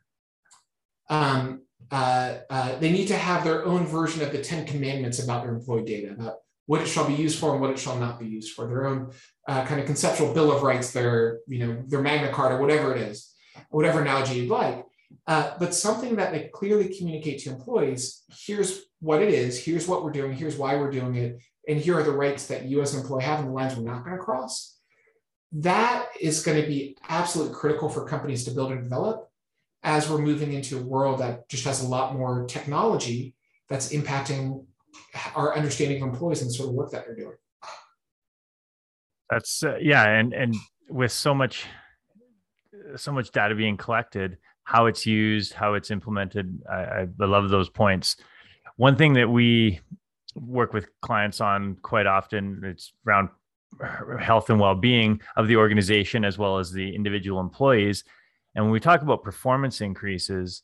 Um, 1.09 1.63
uh, 1.91 2.39
uh, 2.51 2.79
they 2.79 2.91
need 2.91 3.09
to 3.09 3.17
have 3.17 3.45
their 3.45 3.65
own 3.65 3.87
version 3.87 4.23
of 4.23 4.33
the 4.33 4.43
10 4.43 4.67
commandments 4.67 5.23
about 5.23 5.45
their 5.45 5.55
employee 5.55 5.85
data, 5.85 6.13
about 6.13 6.37
what 6.67 6.83
it 6.83 6.89
shall 6.89 7.07
be 7.07 7.15
used 7.15 7.39
for 7.39 7.53
and 7.53 7.61
what 7.61 7.71
it 7.71 7.79
shall 7.79 7.97
not 7.97 8.19
be 8.19 8.27
used 8.27 8.55
for, 8.55 8.67
their 8.67 8.87
own 8.87 9.13
uh, 9.47 9.65
kind 9.65 9.81
of 9.81 9.87
conceptual 9.87 10.35
bill 10.35 10.51
of 10.51 10.63
rights, 10.63 10.93
their, 10.93 11.39
you 11.47 11.65
know, 11.65 11.83
their 11.87 12.03
Magna 12.03 12.33
Carta, 12.33 12.57
whatever 12.57 12.95
it 12.95 13.01
is, 13.01 13.33
whatever 13.71 14.01
analogy 14.03 14.41
you'd 14.41 14.51
like. 14.51 14.85
Uh, 15.29 15.53
but 15.61 15.75
something 15.75 16.17
that 16.17 16.33
they 16.33 16.51
clearly 16.53 16.95
communicate 16.97 17.39
to 17.41 17.51
employees 17.51 18.25
here's 18.45 18.83
what 19.01 19.23
it 19.23 19.33
is, 19.33 19.65
here's 19.65 19.87
what 19.87 20.03
we're 20.03 20.11
doing, 20.11 20.33
here's 20.33 20.57
why 20.57 20.75
we're 20.75 20.91
doing 20.91 21.15
it, 21.15 21.39
and 21.69 21.79
here 21.79 21.97
are 21.97 22.03
the 22.03 22.11
rights 22.11 22.49
that 22.49 22.65
you 22.65 22.83
as 22.83 22.95
an 22.95 23.01
employee 23.01 23.23
have 23.23 23.39
and 23.39 23.49
the 23.49 23.53
lines 23.53 23.77
we're 23.77 23.85
not 23.85 24.05
going 24.05 24.17
to 24.17 24.23
cross 24.23 24.76
that 25.53 26.09
is 26.21 26.43
going 26.43 26.61
to 26.61 26.67
be 26.67 26.97
absolutely 27.09 27.55
critical 27.55 27.89
for 27.89 28.07
companies 28.07 28.45
to 28.45 28.51
build 28.51 28.73
and 28.73 28.83
develop 28.83 29.31
as 29.83 30.11
we're 30.11 30.19
moving 30.19 30.53
into 30.53 30.79
a 30.79 30.83
world 30.83 31.21
that 31.21 31.49
just 31.49 31.65
has 31.65 31.83
a 31.83 31.87
lot 31.87 32.15
more 32.15 32.45
technology 32.47 33.35
that's 33.69 33.93
impacting 33.93 34.65
our 35.35 35.57
understanding 35.57 36.03
of 36.03 36.09
employees 36.09 36.43
and 36.43 36.53
sort 36.53 36.69
of 36.69 36.75
work 36.75 36.91
that 36.91 37.05
they're 37.07 37.17
doing. 37.17 37.37
That's 39.31 39.63
uh, 39.65 39.77
yeah, 39.81 40.09
and 40.09 40.33
and 40.33 40.55
with 40.89 41.13
so 41.13 41.35
much 41.35 41.67
so 42.95 43.13
much 43.13 43.31
data 43.31 43.55
being 43.55 43.77
collected, 43.77 44.39
how 44.65 44.87
it's 44.87 45.07
used, 45.07 45.53
how 45.53 45.75
it's 45.75 45.91
implemented, 45.91 46.61
I, 46.71 47.07
I 47.21 47.25
love 47.25 47.49
those 47.49 47.69
points. 47.69 48.17
One 48.77 48.97
thing 48.97 49.15
that 49.15 49.29
we 49.29 49.81
work 50.35 50.73
with 50.73 50.89
clients 51.01 51.41
on 51.41 51.77
quite 51.83 52.07
often, 52.07 52.61
it's 52.65 52.93
around 53.07 53.31
health 54.21 54.49
and 54.51 54.59
well-being 54.59 55.21
of 55.37 55.49
the 55.49 55.57
organization 55.57 56.25
as 56.25 56.39
well 56.39 56.59
as 56.59 56.73
the 56.73 56.95
individual 56.95 57.41
employees 57.41 58.05
and 58.55 58.65
when 58.65 58.73
we 58.73 58.81
talk 58.81 59.03
about 59.03 59.23
performance 59.23 59.81
increases 59.81 60.63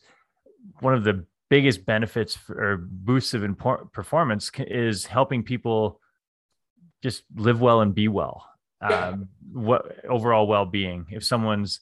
one 0.81 0.95
of 0.95 1.05
the 1.05 1.25
biggest 1.51 1.85
benefits 1.85 2.35
for, 2.35 2.55
or 2.55 2.77
boosts 2.79 3.35
of 3.35 3.45
performance 3.93 4.51
is 4.59 5.05
helping 5.05 5.43
people 5.43 6.01
just 7.03 7.25
live 7.35 7.61
well 7.61 7.81
and 7.83 7.95
be 7.95 8.09
well 8.09 8.49
um, 8.81 9.29
what 9.53 10.05
overall 10.09 10.47
well-being 10.47 11.05
if 11.11 11.23
someone's 11.23 11.81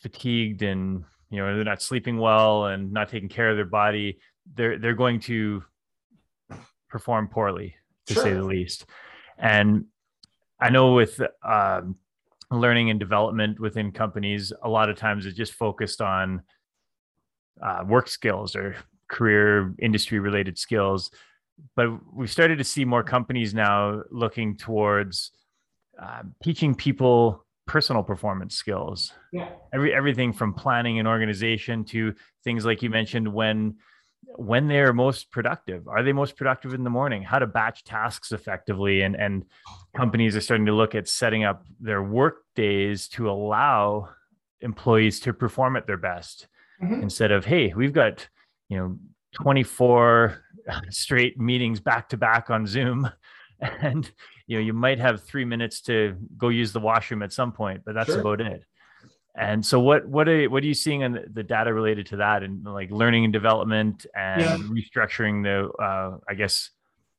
fatigued 0.00 0.62
and 0.62 1.04
you 1.30 1.38
know 1.38 1.56
they're 1.56 1.64
not 1.64 1.82
sleeping 1.82 2.18
well 2.18 2.66
and 2.66 2.92
not 2.92 3.08
taking 3.08 3.28
care 3.28 3.50
of 3.50 3.56
their 3.56 3.64
body 3.64 4.18
they're 4.54 4.78
they're 4.78 4.94
going 4.94 5.18
to 5.18 5.64
perform 6.88 7.28
poorly, 7.28 7.74
to 8.06 8.14
sure. 8.14 8.22
say 8.22 8.32
the 8.32 8.42
least. 8.42 8.86
And 9.38 9.86
I 10.60 10.70
know 10.70 10.94
with 10.94 11.20
um, 11.42 11.96
learning 12.50 12.90
and 12.90 12.98
development 12.98 13.60
within 13.60 13.92
companies, 13.92 14.52
a 14.62 14.68
lot 14.68 14.88
of 14.88 14.96
times 14.96 15.26
it's 15.26 15.36
just 15.36 15.52
focused 15.54 16.00
on 16.00 16.42
uh, 17.62 17.84
work 17.86 18.08
skills 18.08 18.56
or 18.56 18.76
career 19.08 19.74
industry 19.80 20.18
related 20.18 20.58
skills. 20.58 21.10
But 21.74 21.88
we've 22.14 22.30
started 22.30 22.58
to 22.58 22.64
see 22.64 22.84
more 22.84 23.02
companies 23.02 23.54
now 23.54 24.02
looking 24.10 24.56
towards 24.56 25.30
uh, 26.00 26.22
teaching 26.42 26.74
people 26.74 27.46
personal 27.66 28.02
performance 28.02 28.54
skills. 28.54 29.12
Yeah. 29.32 29.48
Every 29.72 29.92
everything 29.92 30.32
from 30.32 30.54
planning 30.54 30.98
and 30.98 31.08
organization 31.08 31.84
to 31.86 32.14
things 32.44 32.64
like 32.64 32.82
you 32.82 32.90
mentioned 32.90 33.32
when 33.32 33.76
when 34.38 34.68
they're 34.68 34.92
most 34.92 35.30
productive. 35.30 35.88
Are 35.88 36.02
they 36.02 36.12
most 36.12 36.36
productive 36.36 36.74
in 36.74 36.84
the 36.84 36.90
morning? 36.90 37.22
How 37.22 37.38
to 37.38 37.46
batch 37.46 37.84
tasks 37.84 38.32
effectively 38.32 39.02
and 39.02 39.16
and 39.16 39.44
companies 39.96 40.36
are 40.36 40.40
starting 40.40 40.66
to 40.66 40.74
look 40.74 40.94
at 40.94 41.08
setting 41.08 41.44
up 41.44 41.64
their 41.80 42.02
work 42.02 42.44
days 42.54 43.08
to 43.08 43.30
allow 43.30 44.08
employees 44.60 45.20
to 45.20 45.32
perform 45.32 45.76
at 45.76 45.86
their 45.86 45.96
best 45.96 46.48
mm-hmm. 46.82 47.02
instead 47.02 47.32
of 47.32 47.44
hey, 47.44 47.72
we've 47.74 47.92
got, 47.92 48.28
you 48.68 48.76
know, 48.76 48.98
24 49.34 50.42
straight 50.90 51.38
meetings 51.38 51.80
back 51.80 52.08
to 52.08 52.16
back 52.16 52.50
on 52.50 52.66
Zoom 52.66 53.10
and 53.60 54.10
you 54.46 54.56
know 54.56 54.62
you 54.62 54.72
might 54.72 54.98
have 54.98 55.22
three 55.22 55.44
minutes 55.44 55.80
to 55.80 56.16
go 56.36 56.48
use 56.48 56.72
the 56.72 56.80
washroom 56.80 57.22
at 57.22 57.32
some 57.32 57.52
point 57.52 57.82
but 57.84 57.94
that's 57.94 58.10
sure. 58.10 58.20
about 58.20 58.40
it 58.40 58.64
and 59.38 59.64
so 59.64 59.78
what 59.78 60.06
what 60.06 60.28
are 60.28 60.48
what 60.48 60.62
are 60.62 60.66
you 60.66 60.74
seeing 60.74 61.02
in 61.02 61.24
the 61.32 61.42
data 61.42 61.72
related 61.72 62.06
to 62.06 62.16
that 62.16 62.42
and 62.42 62.64
like 62.64 62.90
learning 62.90 63.24
and 63.24 63.32
development 63.32 64.06
and 64.16 64.40
yeah. 64.40 64.56
restructuring 64.56 65.42
the 65.42 65.70
uh, 65.82 66.18
i 66.28 66.34
guess 66.34 66.70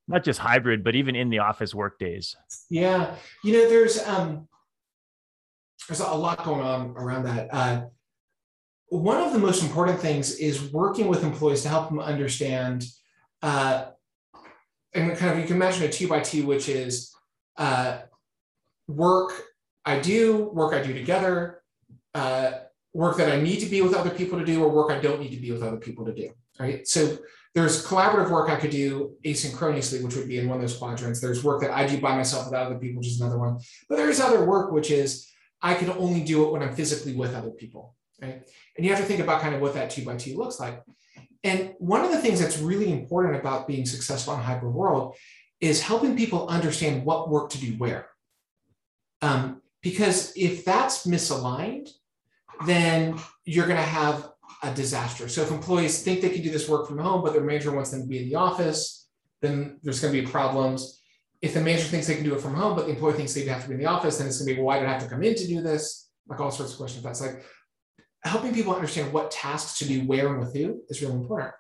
not 0.08 0.24
just 0.24 0.40
hybrid 0.40 0.84
but 0.84 0.96
even 0.96 1.16
in 1.16 1.30
the 1.30 1.40
office 1.40 1.76
work 1.76 2.00
days? 2.00 2.36
Yeah. 2.70 3.16
You 3.44 3.54
know 3.54 3.70
there's 3.70 4.02
um 4.08 4.48
there's 5.88 6.00
a 6.00 6.08
lot 6.08 6.44
going 6.44 6.62
on 6.62 6.94
around 6.98 7.24
that. 7.24 7.48
Uh, 7.52 7.86
one 8.90 9.22
of 9.22 9.34
the 9.34 9.40
most 9.40 9.64
important 9.64 10.00
things 10.00 10.36
is 10.36 10.72
working 10.72 11.08
with 11.08 11.24
employees 11.24 11.62
to 11.64 11.70
help 11.70 11.90
them 11.90 12.00
understand 12.00 12.86
uh, 13.42 13.88
and 14.94 15.16
kind 15.18 15.32
of 15.32 15.40
you 15.40 15.46
can 15.46 15.56
imagine 15.58 15.84
a 15.84 15.92
two 15.92 16.08
by 16.08 16.20
two, 16.20 16.46
which 16.46 16.70
is 16.70 17.14
uh, 17.58 18.00
work 18.88 19.44
I 19.86 20.00
do, 20.00 20.50
work 20.54 20.74
I 20.74 20.82
do 20.82 20.94
together, 20.94 21.62
uh, 22.18 22.52
work 22.94 23.18
that 23.18 23.32
I 23.32 23.40
need 23.40 23.60
to 23.60 23.68
be 23.68 23.82
with 23.82 23.94
other 23.94 24.10
people 24.10 24.40
to 24.40 24.46
do, 24.46 24.64
or 24.64 24.70
work 24.70 24.92
I 24.92 25.00
don't 25.00 25.22
need 25.22 25.32
to 25.32 25.42
be 25.46 25.52
with 25.52 25.64
other 25.64 25.78
people 25.78 26.06
to 26.06 26.14
do. 26.14 26.32
Right. 26.60 26.88
So 26.88 27.18
there's 27.54 27.86
collaborative 27.86 28.32
work 28.32 28.50
I 28.50 28.56
could 28.56 28.72
do 28.72 29.16
asynchronously, 29.24 30.04
which 30.04 30.16
would 30.16 30.28
be 30.28 30.40
in 30.40 30.50
one 30.50 30.58
of 30.58 30.62
those 30.62 30.78
quadrants. 30.78 31.22
There's 31.22 31.44
work 31.44 31.62
that 31.62 31.72
I 31.72 31.86
do 31.86 32.02
by 32.02 32.16
myself 32.16 32.46
without 32.46 32.66
other 32.66 32.80
people, 32.80 32.98
which 33.00 33.08
is 33.08 33.22
another 33.22 33.38
one. 33.38 33.60
But 33.88 33.98
there's 33.98 34.20
other 34.20 34.44
work 34.44 34.72
which 34.72 34.90
is 34.90 35.30
I 35.62 35.76
can 35.76 35.90
only 35.92 36.24
do 36.24 36.46
it 36.46 36.52
when 36.52 36.64
I'm 36.64 36.76
physically 36.76 37.14
with 37.14 37.36
other 37.36 37.52
people. 37.52 37.96
Right. 38.22 38.42
And 38.76 38.86
you 38.86 38.92
have 38.92 39.02
to 39.02 39.06
think 39.06 39.22
about 39.22 39.42
kind 39.42 39.54
of 39.54 39.62
what 39.62 39.76
that 39.76 39.92
two 39.92 40.04
by 40.04 40.16
two 40.18 40.36
looks 40.36 40.60
like. 40.60 40.82
And 41.44 41.76
one 41.78 42.04
of 42.04 42.12
the 42.12 42.18
things 42.18 42.40
that's 42.40 42.58
really 42.58 42.92
important 42.92 43.36
about 43.36 43.68
being 43.68 43.86
successful 43.86 44.34
in 44.34 44.40
a 44.40 44.44
hybrid 44.44 44.74
world 44.74 45.16
is 45.62 45.82
helping 45.82 46.18
people 46.18 46.48
understand 46.48 47.06
what 47.06 47.30
work 47.30 47.52
to 47.52 47.60
do 47.60 47.74
where. 47.74 48.10
Um, 49.22 49.62
because 49.82 50.34
if 50.36 50.66
that's 50.66 51.06
misaligned, 51.06 51.90
then 52.66 53.20
you're 53.46 53.68
going 53.68 53.78
to 53.78 53.84
have 53.84 54.30
a 54.64 54.74
disaster. 54.74 55.28
So 55.28 55.42
if 55.42 55.52
employees 55.52 56.02
think 56.02 56.22
they 56.22 56.30
can 56.30 56.42
do 56.42 56.50
this 56.50 56.68
work 56.68 56.88
from 56.88 56.98
home, 56.98 57.24
but 57.24 57.34
their 57.34 57.44
manager 57.44 57.72
wants 57.72 57.92
them 57.92 58.02
to 58.02 58.08
be 58.08 58.24
in 58.24 58.30
the 58.30 58.36
office, 58.36 59.08
then 59.42 59.80
there's 59.84 60.00
going 60.00 60.14
to 60.14 60.22
be 60.22 60.28
problems. 60.28 61.02
If 61.42 61.54
the 61.54 61.62
manager 61.62 61.86
thinks 61.86 62.08
they 62.08 62.16
can 62.16 62.24
do 62.24 62.34
it 62.34 62.42
from 62.42 62.56
home, 62.56 62.76
but 62.76 62.86
the 62.86 62.94
employee 62.94 63.14
thinks 63.14 63.34
they 63.34 63.46
have 63.46 63.62
to 63.64 63.68
be 63.68 63.76
in 63.76 63.80
the 63.80 63.86
office, 63.86 64.18
then 64.18 64.28
it's 64.28 64.40
going 64.40 64.48
to 64.48 64.56
be, 64.56 64.60
well, 64.60 64.68
why 64.68 64.80
did 64.80 64.88
I 64.88 64.94
have 64.94 65.04
to 65.04 65.10
come 65.10 65.24
in 65.24 65.36
to 65.36 65.48
do 65.48 65.62
this? 65.62 66.10
Like 66.28 66.40
all 66.40 66.52
sorts 66.52 66.72
of 66.72 66.78
questions. 66.80 67.04
That's 67.04 67.22
like 67.22 67.44
helping 68.24 68.54
people 68.54 68.74
understand 68.74 69.14
what 69.14 69.32
tasks 69.32 69.78
to 69.80 69.86
do 69.86 70.02
where 70.02 70.30
and 70.30 70.40
with 70.40 70.56
who 70.56 70.82
is 70.90 71.02
really 71.02 71.14
important. 71.14 71.54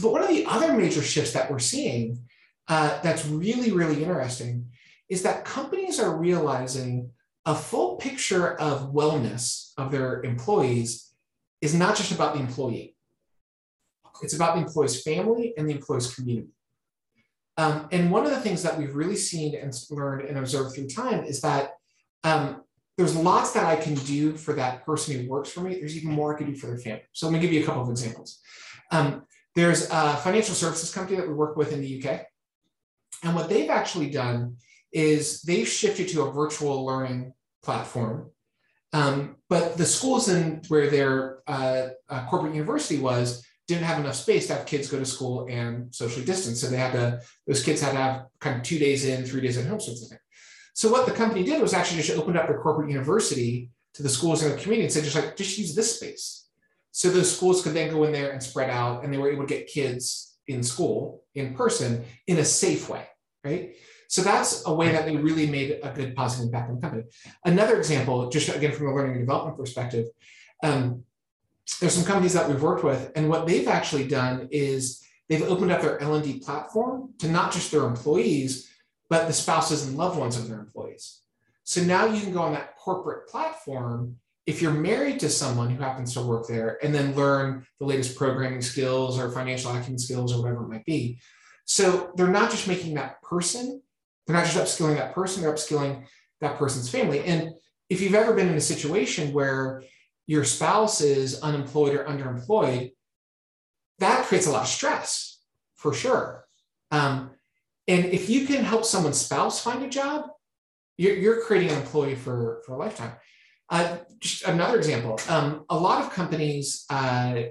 But 0.00 0.12
one 0.12 0.22
of 0.22 0.28
the 0.28 0.44
other 0.46 0.74
major 0.74 1.02
shifts 1.02 1.32
that 1.32 1.50
we're 1.50 1.58
seeing 1.58 2.28
uh, 2.68 3.00
that's 3.00 3.26
really, 3.26 3.72
really 3.72 4.02
interesting 4.02 4.66
is 5.08 5.22
that 5.22 5.44
companies 5.44 5.98
are 5.98 6.16
realizing 6.16 7.10
a 7.48 7.54
full 7.54 7.96
picture 7.96 8.60
of 8.60 8.92
wellness 8.92 9.72
of 9.78 9.90
their 9.90 10.22
employees 10.22 11.10
is 11.62 11.74
not 11.74 11.96
just 11.96 12.12
about 12.12 12.34
the 12.34 12.40
employee. 12.40 12.94
It's 14.22 14.34
about 14.34 14.54
the 14.54 14.60
employee's 14.60 15.02
family 15.02 15.54
and 15.56 15.66
the 15.66 15.72
employee's 15.72 16.14
community. 16.14 16.50
Um, 17.56 17.88
and 17.90 18.12
one 18.12 18.26
of 18.26 18.32
the 18.32 18.40
things 18.40 18.62
that 18.64 18.76
we've 18.76 18.94
really 18.94 19.16
seen 19.16 19.54
and 19.56 19.72
learned 19.90 20.28
and 20.28 20.36
observed 20.36 20.74
through 20.74 20.88
time 20.88 21.24
is 21.24 21.40
that 21.40 21.70
um, 22.22 22.64
there's 22.98 23.16
lots 23.16 23.52
that 23.52 23.64
I 23.64 23.76
can 23.76 23.94
do 23.94 24.36
for 24.36 24.52
that 24.52 24.84
person 24.84 25.18
who 25.18 25.26
works 25.26 25.50
for 25.50 25.62
me. 25.62 25.76
There's 25.76 25.96
even 25.96 26.10
more 26.10 26.34
I 26.34 26.38
can 26.38 26.52
do 26.52 26.54
for 26.54 26.66
their 26.66 26.78
family. 26.78 27.04
So 27.12 27.28
let 27.28 27.32
me 27.32 27.40
give 27.40 27.52
you 27.52 27.62
a 27.62 27.66
couple 27.66 27.82
of 27.82 27.88
examples. 27.88 28.40
Um, 28.92 29.22
there's 29.54 29.88
a 29.90 30.18
financial 30.18 30.54
services 30.54 30.92
company 30.92 31.16
that 31.16 31.26
we 31.26 31.32
work 31.32 31.56
with 31.56 31.72
in 31.72 31.80
the 31.80 32.04
UK. 32.04 32.26
And 33.24 33.34
what 33.34 33.48
they've 33.48 33.70
actually 33.70 34.10
done 34.10 34.58
is 34.92 35.40
they've 35.42 35.66
shifted 35.66 36.08
to 36.08 36.22
a 36.22 36.32
virtual 36.32 36.84
learning 36.84 37.32
platform. 37.68 38.30
Um, 38.94 39.36
but 39.50 39.76
the 39.76 39.84
schools 39.84 40.30
in 40.30 40.62
where 40.68 40.88
their 40.88 41.40
uh, 41.46 41.88
uh, 42.08 42.26
corporate 42.30 42.54
university 42.54 42.98
was 42.98 43.26
didn't 43.66 43.84
have 43.84 44.00
enough 44.00 44.14
space 44.14 44.46
to 44.46 44.54
have 44.54 44.64
kids 44.64 44.90
go 44.90 44.98
to 44.98 45.04
school 45.04 45.46
and 45.50 45.94
socially 45.94 46.24
distance. 46.24 46.62
So 46.62 46.68
they 46.68 46.78
had 46.78 46.94
to, 46.94 47.20
those 47.46 47.62
kids 47.62 47.82
had 47.82 47.92
to 47.92 47.98
have 47.98 48.16
kind 48.40 48.56
of 48.56 48.62
two 48.62 48.78
days 48.78 49.04
in, 49.04 49.26
three 49.26 49.42
days 49.42 49.58
at 49.58 49.66
home, 49.66 49.80
sort 49.80 49.98
of 49.98 50.08
thing. 50.08 50.18
So 50.72 50.90
what 50.90 51.04
the 51.04 51.12
company 51.12 51.44
did 51.44 51.60
was 51.60 51.74
actually 51.74 52.00
just 52.00 52.18
opened 52.18 52.38
up 52.38 52.46
their 52.48 52.62
corporate 52.62 52.88
university 52.88 53.70
to 53.92 54.02
the 54.02 54.08
schools 54.08 54.42
in 54.42 54.50
the 54.50 54.56
community 54.56 54.84
and 54.84 54.92
said, 54.92 55.04
just 55.04 55.16
like, 55.16 55.36
just 55.36 55.58
use 55.58 55.74
this 55.74 55.96
space. 55.96 56.46
So 56.92 57.10
those 57.10 57.36
schools 57.36 57.62
could 57.62 57.74
then 57.74 57.92
go 57.92 58.04
in 58.04 58.12
there 58.12 58.30
and 58.32 58.42
spread 58.42 58.70
out 58.70 59.04
and 59.04 59.12
they 59.12 59.18
were 59.18 59.30
able 59.30 59.46
to 59.46 59.54
get 59.54 59.66
kids 59.66 60.38
in 60.46 60.62
school 60.62 61.24
in 61.34 61.52
person 61.52 62.06
in 62.26 62.38
a 62.38 62.44
safe 62.46 62.88
way, 62.88 63.04
right? 63.44 63.74
So 64.08 64.22
that's 64.22 64.66
a 64.66 64.74
way 64.74 64.90
that 64.90 65.04
they 65.04 65.16
really 65.16 65.46
made 65.46 65.78
a 65.82 65.90
good 65.90 66.16
positive 66.16 66.46
impact 66.46 66.70
on 66.70 66.76
the 66.76 66.80
company. 66.80 67.04
Another 67.44 67.76
example, 67.76 68.30
just 68.30 68.48
again 68.48 68.72
from 68.72 68.88
a 68.88 68.94
learning 68.94 69.12
and 69.12 69.20
development 69.20 69.58
perspective, 69.58 70.06
um, 70.62 71.04
there's 71.80 71.92
some 71.92 72.04
companies 72.04 72.32
that 72.32 72.48
we've 72.48 72.62
worked 72.62 72.82
with, 72.82 73.12
and 73.14 73.28
what 73.28 73.46
they've 73.46 73.68
actually 73.68 74.08
done 74.08 74.48
is 74.50 75.06
they've 75.28 75.42
opened 75.42 75.70
up 75.70 75.82
their 75.82 76.00
L&D 76.00 76.40
platform 76.40 77.10
to 77.18 77.28
not 77.28 77.52
just 77.52 77.70
their 77.70 77.84
employees, 77.84 78.70
but 79.10 79.26
the 79.26 79.32
spouses 79.34 79.86
and 79.86 79.96
loved 79.96 80.18
ones 80.18 80.38
of 80.38 80.48
their 80.48 80.58
employees. 80.58 81.20
So 81.64 81.82
now 81.82 82.06
you 82.06 82.22
can 82.22 82.32
go 82.32 82.40
on 82.40 82.52
that 82.52 82.76
corporate 82.76 83.28
platform 83.28 84.16
if 84.46 84.62
you're 84.62 84.72
married 84.72 85.20
to 85.20 85.28
someone 85.28 85.68
who 85.68 85.82
happens 85.82 86.14
to 86.14 86.22
work 86.22 86.48
there 86.48 86.78
and 86.82 86.94
then 86.94 87.14
learn 87.14 87.66
the 87.78 87.84
latest 87.84 88.16
programming 88.16 88.62
skills 88.62 89.18
or 89.18 89.30
financial 89.30 89.70
acumen 89.70 89.98
skills 89.98 90.34
or 90.34 90.40
whatever 90.40 90.64
it 90.64 90.68
might 90.68 90.86
be. 90.86 91.18
So 91.66 92.12
they're 92.16 92.28
not 92.28 92.50
just 92.50 92.66
making 92.66 92.94
that 92.94 93.20
person, 93.20 93.82
they're 94.28 94.36
not 94.36 94.46
just 94.46 94.58
upskilling 94.58 94.96
that 94.96 95.14
person, 95.14 95.42
they're 95.42 95.52
upskilling 95.52 96.04
that 96.42 96.58
person's 96.58 96.90
family. 96.90 97.24
And 97.24 97.52
if 97.88 98.02
you've 98.02 98.14
ever 98.14 98.34
been 98.34 98.48
in 98.48 98.56
a 98.56 98.60
situation 98.60 99.32
where 99.32 99.82
your 100.26 100.44
spouse 100.44 101.00
is 101.00 101.40
unemployed 101.40 101.94
or 101.94 102.04
underemployed, 102.04 102.92
that 104.00 104.26
creates 104.26 104.46
a 104.46 104.50
lot 104.50 104.64
of 104.64 104.68
stress 104.68 105.40
for 105.76 105.94
sure. 105.94 106.44
Um, 106.90 107.30
and 107.88 108.04
if 108.04 108.28
you 108.28 108.46
can 108.46 108.62
help 108.64 108.84
someone's 108.84 109.18
spouse 109.18 109.62
find 109.62 109.82
a 109.82 109.88
job, 109.88 110.26
you're, 110.98 111.16
you're 111.16 111.40
creating 111.40 111.70
an 111.70 111.80
employee 111.80 112.14
for, 112.14 112.62
for 112.66 112.74
a 112.74 112.76
lifetime. 112.76 113.12
Uh, 113.70 113.96
just 114.20 114.44
another 114.44 114.76
example, 114.76 115.18
um, 115.30 115.64
a 115.70 115.78
lot 115.78 116.04
of 116.04 116.12
companies, 116.12 116.84
uh, 116.90 117.44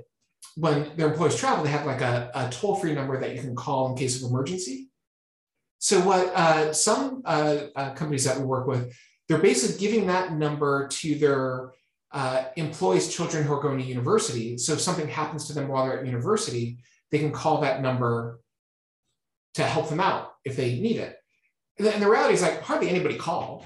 when 0.55 0.91
their 0.95 1.09
employees 1.09 1.35
travel, 1.35 1.63
they 1.63 1.71
have 1.71 1.85
like 1.85 2.01
a, 2.01 2.31
a 2.35 2.49
toll-free 2.49 2.93
number 2.93 3.19
that 3.19 3.33
you 3.35 3.41
can 3.41 3.55
call 3.55 3.89
in 3.89 3.97
case 3.97 4.21
of 4.21 4.29
emergency. 4.29 4.86
So 5.79 5.99
what 6.01 6.27
uh, 6.33 6.73
some 6.73 7.21
uh, 7.25 7.57
uh, 7.75 7.93
companies 7.93 8.23
that 8.25 8.37
we 8.37 8.45
work 8.45 8.67
with, 8.67 8.95
they're 9.27 9.37
basically 9.37 9.79
giving 9.79 10.07
that 10.07 10.33
number 10.33 10.87
to 10.87 11.15
their 11.15 11.71
uh, 12.11 12.45
employees' 12.55 13.13
children 13.13 13.43
who 13.43 13.53
are 13.53 13.61
going 13.61 13.77
to 13.77 13.83
university. 13.83 14.57
So 14.57 14.73
if 14.73 14.81
something 14.81 15.07
happens 15.07 15.47
to 15.47 15.53
them 15.53 15.67
while 15.67 15.85
they're 15.85 15.99
at 15.99 16.05
university, 16.05 16.79
they 17.11 17.19
can 17.19 17.31
call 17.31 17.61
that 17.61 17.81
number 17.81 18.39
to 19.55 19.63
help 19.63 19.89
them 19.89 19.99
out 19.99 20.33
if 20.45 20.55
they 20.55 20.79
need 20.79 20.97
it. 20.97 21.17
And 21.79 22.01
the 22.01 22.09
reality 22.09 22.33
is 22.33 22.41
like 22.41 22.61
hardly 22.61 22.89
anybody 22.89 23.15
called. 23.15 23.65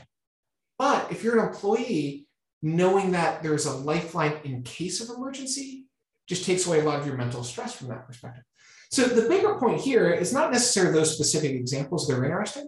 But 0.77 1.11
if 1.11 1.23
you're 1.23 1.39
an 1.39 1.47
employee, 1.47 2.27
knowing 2.61 3.11
that 3.11 3.41
there's 3.41 3.65
a 3.65 3.73
lifeline 3.73 4.33
in 4.43 4.63
case 4.63 5.01
of 5.01 5.15
emergency 5.15 5.85
just 6.27 6.45
takes 6.45 6.65
away 6.67 6.79
a 6.79 6.83
lot 6.83 6.99
of 6.99 7.05
your 7.05 7.17
mental 7.17 7.43
stress 7.43 7.73
from 7.73 7.87
that 7.87 8.07
perspective. 8.07 8.43
So 8.91 9.03
the 9.03 9.29
bigger 9.29 9.55
point 9.55 9.79
here 9.79 10.11
is 10.11 10.33
not 10.33 10.51
necessarily 10.51 10.93
those 10.93 11.13
specific 11.13 11.51
examples 11.51 12.07
that 12.07 12.17
are 12.17 12.25
interesting, 12.25 12.67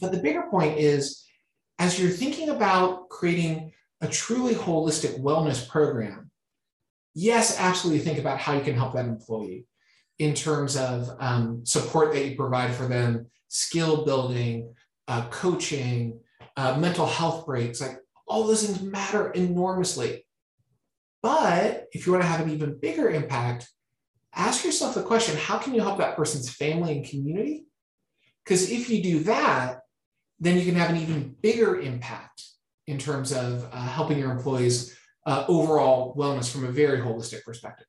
but 0.00 0.10
the 0.10 0.18
bigger 0.22 0.44
point 0.50 0.78
is 0.78 1.24
as 1.78 2.00
you're 2.00 2.10
thinking 2.10 2.48
about 2.48 3.08
creating 3.10 3.72
a 4.00 4.08
truly 4.08 4.54
holistic 4.54 5.20
wellness 5.20 5.68
program, 5.68 6.30
yes, 7.14 7.58
absolutely 7.60 8.02
think 8.02 8.18
about 8.18 8.38
how 8.38 8.54
you 8.54 8.62
can 8.62 8.74
help 8.74 8.94
that 8.94 9.06
employee. 9.06 9.66
in 10.18 10.34
terms 10.34 10.76
of 10.76 11.10
um, 11.18 11.64
support 11.64 12.12
that 12.12 12.24
you 12.24 12.36
provide 12.36 12.72
for 12.72 12.86
them, 12.86 13.26
skill 13.48 14.04
building, 14.04 14.72
uh, 15.08 15.26
coaching, 15.28 16.20
uh, 16.56 16.78
mental 16.78 17.06
health 17.06 17.44
breaks, 17.44 17.80
like 17.80 17.98
all 18.28 18.46
those 18.46 18.64
things 18.64 18.80
matter 18.82 19.30
enormously. 19.32 20.24
But 21.22 21.86
if 21.92 22.06
you 22.06 22.12
want 22.12 22.22
to 22.22 22.28
have 22.28 22.40
an 22.40 22.50
even 22.50 22.78
bigger 22.78 23.10
impact, 23.10 23.68
ask 24.34 24.64
yourself 24.64 24.94
the 24.94 25.02
question 25.02 25.36
how 25.36 25.58
can 25.58 25.74
you 25.74 25.80
help 25.80 25.98
that 25.98 26.16
person's 26.16 26.50
family 26.50 26.96
and 26.96 27.06
community? 27.06 27.66
Because 28.44 28.70
if 28.70 28.90
you 28.90 29.02
do 29.02 29.20
that, 29.20 29.80
then 30.40 30.58
you 30.58 30.64
can 30.64 30.74
have 30.74 30.90
an 30.90 30.96
even 30.96 31.36
bigger 31.40 31.80
impact 31.80 32.42
in 32.86 32.98
terms 32.98 33.32
of 33.32 33.68
uh, 33.72 33.76
helping 33.76 34.18
your 34.18 34.32
employees 34.32 34.96
uh, 35.26 35.44
overall 35.48 36.16
wellness 36.16 36.50
from 36.50 36.64
a 36.64 36.72
very 36.72 36.98
holistic 37.00 37.44
perspective. 37.44 37.86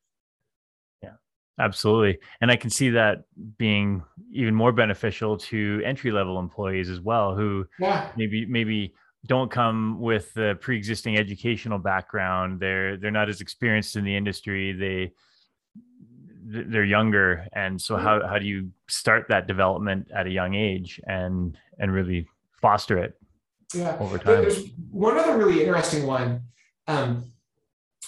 Yeah, 1.02 1.14
absolutely. 1.58 2.20
And 2.40 2.50
I 2.50 2.56
can 2.56 2.70
see 2.70 2.90
that 2.90 3.24
being 3.58 4.04
even 4.32 4.54
more 4.54 4.70
beneficial 4.70 5.36
to 5.38 5.82
entry 5.84 6.12
level 6.12 6.38
employees 6.38 6.88
as 6.88 7.00
well, 7.00 7.34
who 7.34 7.66
yeah. 7.80 8.10
maybe 8.16 8.46
maybe 8.46 8.94
don't 9.26 9.50
come 9.50 10.00
with 10.00 10.32
the 10.34 10.56
pre-existing 10.60 11.18
educational 11.18 11.78
background. 11.78 12.60
They're 12.60 12.96
they're 12.96 13.10
not 13.10 13.28
as 13.28 13.40
experienced 13.40 13.96
in 13.96 14.04
the 14.04 14.14
industry. 14.14 14.72
They 14.72 15.12
they're 16.44 16.84
younger, 16.84 17.46
and 17.52 17.80
so 17.80 17.96
how 17.96 18.26
how 18.26 18.38
do 18.38 18.46
you 18.46 18.70
start 18.88 19.26
that 19.28 19.46
development 19.46 20.10
at 20.14 20.26
a 20.26 20.30
young 20.30 20.54
age 20.54 21.00
and 21.06 21.56
and 21.78 21.92
really 21.92 22.28
foster 22.60 22.98
it 22.98 23.18
yeah. 23.74 23.96
over 23.98 24.18
time. 24.18 24.42
There's 24.42 24.68
one 24.90 25.16
other 25.16 25.36
really 25.36 25.60
interesting 25.60 26.06
one. 26.06 26.42
Um, 26.86 27.24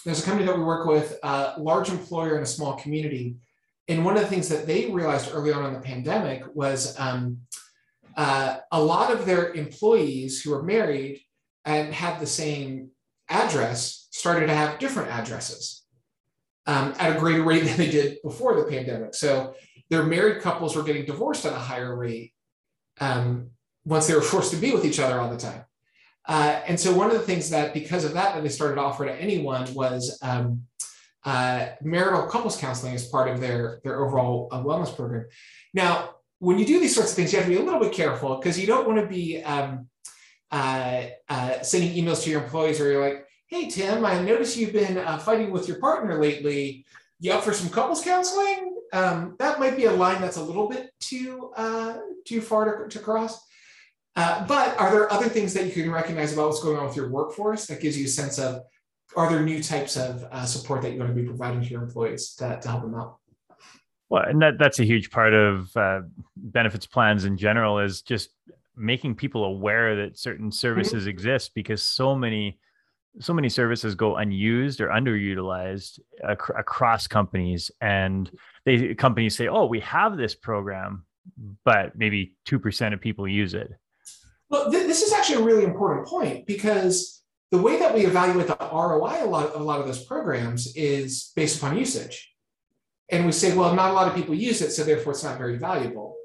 there's 0.05 0.23
a 0.23 0.25
company 0.25 0.47
that 0.47 0.57
we 0.57 0.63
work 0.63 0.87
with, 0.87 1.19
a 1.23 1.55
large 1.59 1.89
employer 1.89 2.37
in 2.37 2.43
a 2.43 2.47
small 2.47 2.75
community. 2.75 3.37
And 3.89 4.05
one 4.05 4.17
of 4.17 4.23
the 4.23 4.29
things 4.29 4.49
that 4.49 4.67
they 4.67 4.91
realized 4.91 5.31
early 5.33 5.53
on 5.53 5.65
in 5.65 5.73
the 5.73 5.81
pandemic 5.81 6.43
was 6.55 6.99
um, 6.99 7.39
uh, 8.17 8.59
a 8.73 8.83
lot 8.83 9.13
of 9.13 9.27
their 9.27 9.53
employees 9.55 10.43
who 10.43 10.51
were 10.51 10.63
married 10.63 11.21
and 11.65 11.93
had 11.93 12.21
the 12.21 12.27
same 12.27 12.91
address 13.29 14.09
started 14.11 14.47
to 14.47 14.55
have 14.55 14.79
different 14.79 15.11
addresses 15.11 15.86
um, 16.67 16.95
at 16.99 17.17
a 17.17 17.19
greater 17.19 17.43
rate 17.43 17.65
than 17.65 17.77
they 17.77 17.91
did 17.91 18.19
before 18.23 18.57
the 18.57 18.65
pandemic. 18.65 19.15
So 19.15 19.55
their 19.91 20.05
married 20.05 20.43
couples 20.43 20.75
were 20.75 20.83
getting 20.83 21.05
divorced 21.05 21.47
at 21.47 21.53
a 21.53 21.59
higher 21.59 21.97
rate. 21.97 22.33
Um, 23.01 23.51
once 23.85 24.07
they 24.07 24.15
were 24.15 24.21
forced 24.33 24.51
to 24.53 24.57
be 24.57 24.73
with 24.73 24.85
each 24.85 24.99
other 24.99 25.21
all 25.21 25.31
the 25.31 25.37
time. 25.37 25.65
Uh, 26.29 26.61
and 26.67 26.79
so 26.79 26.93
one 26.93 27.07
of 27.07 27.13
the 27.13 27.21
things 27.21 27.51
that, 27.51 27.73
because 27.73 28.05
of 28.05 28.15
that, 28.15 28.35
that 28.35 28.43
they 28.43 28.49
started 28.49 28.75
to 28.75 28.81
offer 28.81 29.05
to 29.05 29.15
anyone 29.15 29.73
was 29.75 30.19
um, 30.23 30.63
uh, 31.25 31.69
marital 31.83 32.27
couples 32.27 32.57
counseling 32.57 32.95
as 32.95 33.07
part 33.07 33.29
of 33.29 33.41
their, 33.41 33.81
their 33.85 34.05
overall 34.05 34.49
uh, 34.51 34.61
wellness 34.61 34.95
program. 34.95 35.27
Now, 35.73 36.17
when 36.39 36.59
you 36.59 36.67
do 36.67 36.81
these 36.81 36.95
sorts 36.95 37.11
of 37.11 37.17
things, 37.17 37.33
you 37.33 37.39
have 37.39 37.49
to 37.49 37.55
be 37.55 37.61
a 37.61 37.65
little 37.65 37.81
bit 37.81 37.93
careful 37.93 38.37
because 38.37 38.59
you 38.59 38.67
don't 38.67 38.89
want 38.89 39.01
to 39.01 39.07
be 39.07 39.43
um, 39.43 39.89
uh, 40.51 41.05
uh, 41.29 41.63
sending 41.63 41.93
emails 41.93 42.25
to 42.25 42.31
your 42.31 42.43
employees 42.43 42.81
where 42.81 42.91
you're 42.91 43.03
like, 43.03 43.26
hey, 43.47 43.69
Tim, 43.69 44.05
I 44.05 44.21
noticed 44.21 44.57
you've 44.57 44.73
been 44.73 44.99
uh, 44.99 45.19
fighting 45.19 45.51
with 45.51 45.69
your 45.69 45.79
partner 45.79 46.21
lately. 46.21 46.85
You 47.21 47.33
up 47.33 47.45
for 47.45 47.53
some 47.53 47.71
couples 47.71 48.03
counseling? 48.03 48.77
Um, 48.93 49.37
that 49.39 49.59
might 49.59 49.77
be 49.77 49.85
a 49.85 49.93
line 49.93 50.21
that's 50.21 50.37
a 50.37 50.43
little 50.43 50.69
bit 50.69 50.91
too 51.01 51.53
too 52.25 52.41
far 52.41 52.85
to, 52.85 52.89
to 52.89 52.99
cross. 52.99 53.41
Uh, 54.17 54.47
but 54.47 54.79
are 54.81 54.91
there 54.91 55.13
other 55.13 55.29
things 55.29 55.53
that 55.55 55.67
you 55.67 55.83
can 55.83 55.91
recognize 55.93 56.33
about 56.33 56.49
what's 56.49 56.63
going 56.63 56.77
on 56.77 56.87
with 56.87 56.97
your 56.97 57.11
workforce 57.11 57.67
that 57.67 57.81
gives 57.81 57.99
you 57.99 58.07
a 58.07 58.09
sense 58.09 58.39
of 58.39 58.63
are 59.15 59.31
there 59.31 59.43
new 59.43 59.63
types 59.63 59.97
of 59.97 60.25
uh, 60.31 60.45
support 60.45 60.83
that 60.83 60.93
you 60.93 60.99
want 60.99 61.15
to 61.15 61.15
be 61.15 61.27
providing 61.27 61.63
to 61.63 61.69
your 61.69 61.83
employees 61.83 62.35
to, 62.35 62.59
to 62.61 62.69
help 62.69 62.83
them 62.83 62.95
out? 62.95 63.19
Well, 64.09 64.23
and 64.23 64.41
that, 64.41 64.59
that's 64.59 64.79
a 64.79 64.85
huge 64.85 65.11
part 65.11 65.35
of 65.35 65.77
uh, 65.77 66.01
benefits 66.37 66.87
plans 66.87 67.25
in 67.25 67.37
general 67.37 67.79
is 67.79 68.03
just 68.03 68.31
making 68.77 69.17
people 69.17 69.45
aware 69.45 69.97
that 69.97 70.19
certain 70.19 70.51
services 70.51 71.03
mm-hmm. 71.03 71.11
exist 71.11 71.53
because 71.55 71.83
so 71.83 72.15
many 72.15 72.59
so 73.19 73.33
many 73.33 73.49
services 73.49 73.95
go 73.95 74.17
unused 74.17 74.81
or 74.81 74.89
underutilized 74.89 75.99
ac- 76.25 76.53
across 76.57 77.07
companies 77.07 77.71
and 77.81 78.31
they 78.65 78.95
companies 78.95 79.37
say 79.37 79.49
oh 79.49 79.67
we 79.67 79.81
have 79.81 80.17
this 80.17 80.35
program 80.35 81.05
but 81.65 81.97
maybe 81.97 82.37
2% 82.47 82.95
of 82.95 83.01
people 83.01 83.27
use 83.27 83.55
it 83.55 83.71
well, 84.49 84.71
th- 84.71 84.87
this 84.87 85.03
is 85.03 85.13
actually 85.13 85.43
a 85.43 85.45
really 85.45 85.65
important 85.65 86.07
point 86.07 86.47
because 86.47 87.23
the 87.51 87.59
way 87.59 87.79
that 87.79 87.95
we 87.95 88.07
evaluate 88.07 88.47
the 88.47 88.57
ROI 88.61 89.25
a 89.25 89.27
lot, 89.27 89.55
a 89.55 89.59
lot 89.59 89.81
of 89.81 89.87
those 89.87 90.05
programs 90.05 90.75
is 90.77 91.33
based 91.35 91.59
upon 91.59 91.77
usage. 91.77 92.33
And 93.11 93.25
we 93.25 93.33
say, 93.33 93.57
well, 93.57 93.75
not 93.75 93.91
a 93.91 93.93
lot 93.93 94.09
of 94.09 94.15
people 94.15 94.35
use 94.35 94.63
it, 94.63 94.73
so 94.73 94.83
therefore 94.83 95.13
it's 95.13 95.23
not 95.23 95.39
very 95.39 95.59
valuable, 95.59 96.17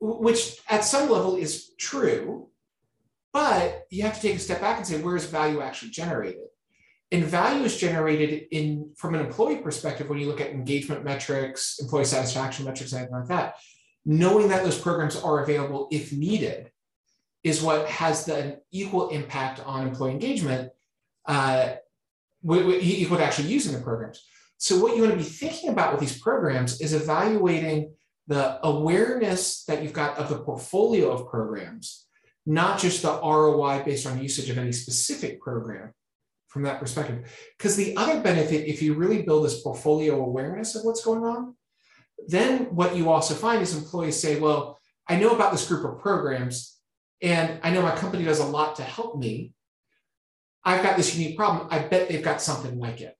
which 0.00 0.58
at 0.68 0.84
some 0.84 1.08
level 1.08 1.36
is 1.36 1.72
true. 1.78 2.48
But 3.32 3.86
you 3.90 4.02
have 4.02 4.14
to 4.14 4.20
take 4.20 4.36
a 4.36 4.40
step 4.40 4.60
back 4.60 4.76
and 4.78 4.86
say, 4.86 5.00
where 5.00 5.16
is 5.16 5.24
value 5.26 5.60
actually 5.60 5.90
generated? 5.90 6.48
And 7.10 7.24
value 7.24 7.64
is 7.64 7.76
generated 7.76 8.46
in 8.50 8.92
from 8.96 9.14
an 9.14 9.20
employee 9.20 9.56
perspective 9.56 10.08
when 10.08 10.18
you 10.18 10.26
look 10.26 10.40
at 10.40 10.50
engagement 10.50 11.04
metrics, 11.04 11.78
employee 11.78 12.04
satisfaction 12.04 12.64
metrics, 12.64 12.92
anything 12.92 13.14
like 13.14 13.28
that 13.28 13.56
knowing 14.04 14.48
that 14.48 14.64
those 14.64 14.78
programs 14.78 15.16
are 15.16 15.42
available 15.42 15.88
if 15.90 16.12
needed 16.12 16.70
is 17.44 17.62
what 17.62 17.88
has 17.88 18.24
the 18.24 18.60
equal 18.70 19.08
impact 19.10 19.60
on 19.64 19.86
employee 19.88 20.12
engagement 20.12 20.70
uh, 21.26 21.74
equal 22.44 23.16
to 23.16 23.24
actually 23.24 23.48
using 23.48 23.72
the 23.72 23.80
programs. 23.80 24.24
So 24.58 24.78
what 24.78 24.96
you 24.96 25.02
want 25.02 25.12
to 25.12 25.18
be 25.18 25.24
thinking 25.24 25.70
about 25.70 25.92
with 25.92 26.00
these 26.00 26.20
programs 26.20 26.80
is 26.80 26.92
evaluating 26.92 27.94
the 28.28 28.64
awareness 28.64 29.64
that 29.64 29.82
you've 29.82 29.92
got 29.92 30.16
of 30.18 30.28
the 30.28 30.38
portfolio 30.38 31.10
of 31.10 31.28
programs, 31.28 32.06
not 32.44 32.78
just 32.78 33.02
the 33.02 33.20
ROI 33.20 33.82
based 33.84 34.06
on 34.06 34.22
usage 34.22 34.50
of 34.50 34.58
any 34.58 34.72
specific 34.72 35.40
program 35.40 35.92
from 36.48 36.62
that 36.62 36.80
perspective. 36.80 37.30
Because 37.56 37.76
the 37.76 37.96
other 37.96 38.20
benefit, 38.20 38.68
if 38.68 38.82
you 38.82 38.94
really 38.94 39.22
build 39.22 39.44
this 39.44 39.62
portfolio 39.62 40.22
awareness 40.22 40.74
of 40.74 40.84
what's 40.84 41.04
going 41.04 41.24
on, 41.24 41.54
then 42.28 42.74
what 42.74 42.96
you 42.96 43.10
also 43.10 43.34
find 43.34 43.62
is 43.62 43.76
employees 43.76 44.20
say, 44.20 44.38
well, 44.38 44.78
I 45.08 45.18
know 45.18 45.30
about 45.30 45.52
this 45.52 45.66
group 45.66 45.84
of 45.84 46.00
programs 46.00 46.78
and 47.20 47.58
I 47.62 47.70
know 47.70 47.82
my 47.82 47.94
company 47.96 48.24
does 48.24 48.40
a 48.40 48.46
lot 48.46 48.76
to 48.76 48.82
help 48.82 49.18
me. 49.18 49.52
I've 50.64 50.82
got 50.82 50.96
this 50.96 51.16
unique 51.16 51.36
problem. 51.36 51.68
I 51.70 51.80
bet 51.80 52.08
they've 52.08 52.22
got 52.22 52.42
something 52.42 52.78
like 52.78 53.00
it. 53.00 53.16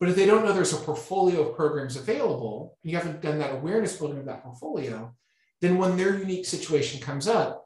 But 0.00 0.08
if 0.08 0.16
they 0.16 0.26
don't 0.26 0.44
know 0.44 0.52
there's 0.52 0.72
a 0.72 0.76
portfolio 0.76 1.48
of 1.48 1.56
programs 1.56 1.96
available, 1.96 2.76
and 2.82 2.90
you 2.90 2.96
haven't 2.96 3.22
done 3.22 3.38
that 3.38 3.54
awareness 3.54 3.96
building 3.96 4.18
of 4.18 4.26
that 4.26 4.42
portfolio, 4.42 5.14
then 5.60 5.78
when 5.78 5.96
their 5.96 6.18
unique 6.18 6.46
situation 6.46 7.00
comes 7.00 7.28
up, 7.28 7.63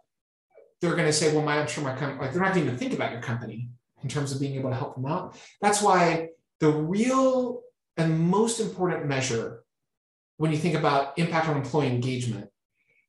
they're 0.81 0.95
going 0.95 1.07
to 1.07 1.12
say, 1.12 1.35
well, 1.35 1.45
my, 1.45 1.59
I'm 1.59 1.67
sure 1.67 1.85
my 1.85 1.95
company, 1.95 2.21
like 2.21 2.33
they're 2.33 2.43
not 2.43 2.57
even 2.57 2.77
think 2.77 2.93
about 2.93 3.12
your 3.12 3.21
company 3.21 3.69
in 4.03 4.09
terms 4.09 4.33
of 4.33 4.41
being 4.41 4.55
able 4.55 4.71
to 4.71 4.77
help 4.77 4.95
them 4.95 5.07
out. 5.07 5.37
That's 5.61 5.83
why 5.83 6.29
the 6.61 6.71
real 6.71 7.62
and 7.97 8.19
most 8.19 8.61
important 8.61 9.07
measure 9.07 9.64
when 10.37 10.53
you 10.53 10.59
think 10.59 10.77
about 10.77 11.19
impact 11.19 11.49
on 11.49 11.57
employee 11.57 11.88
engagement 11.88 12.49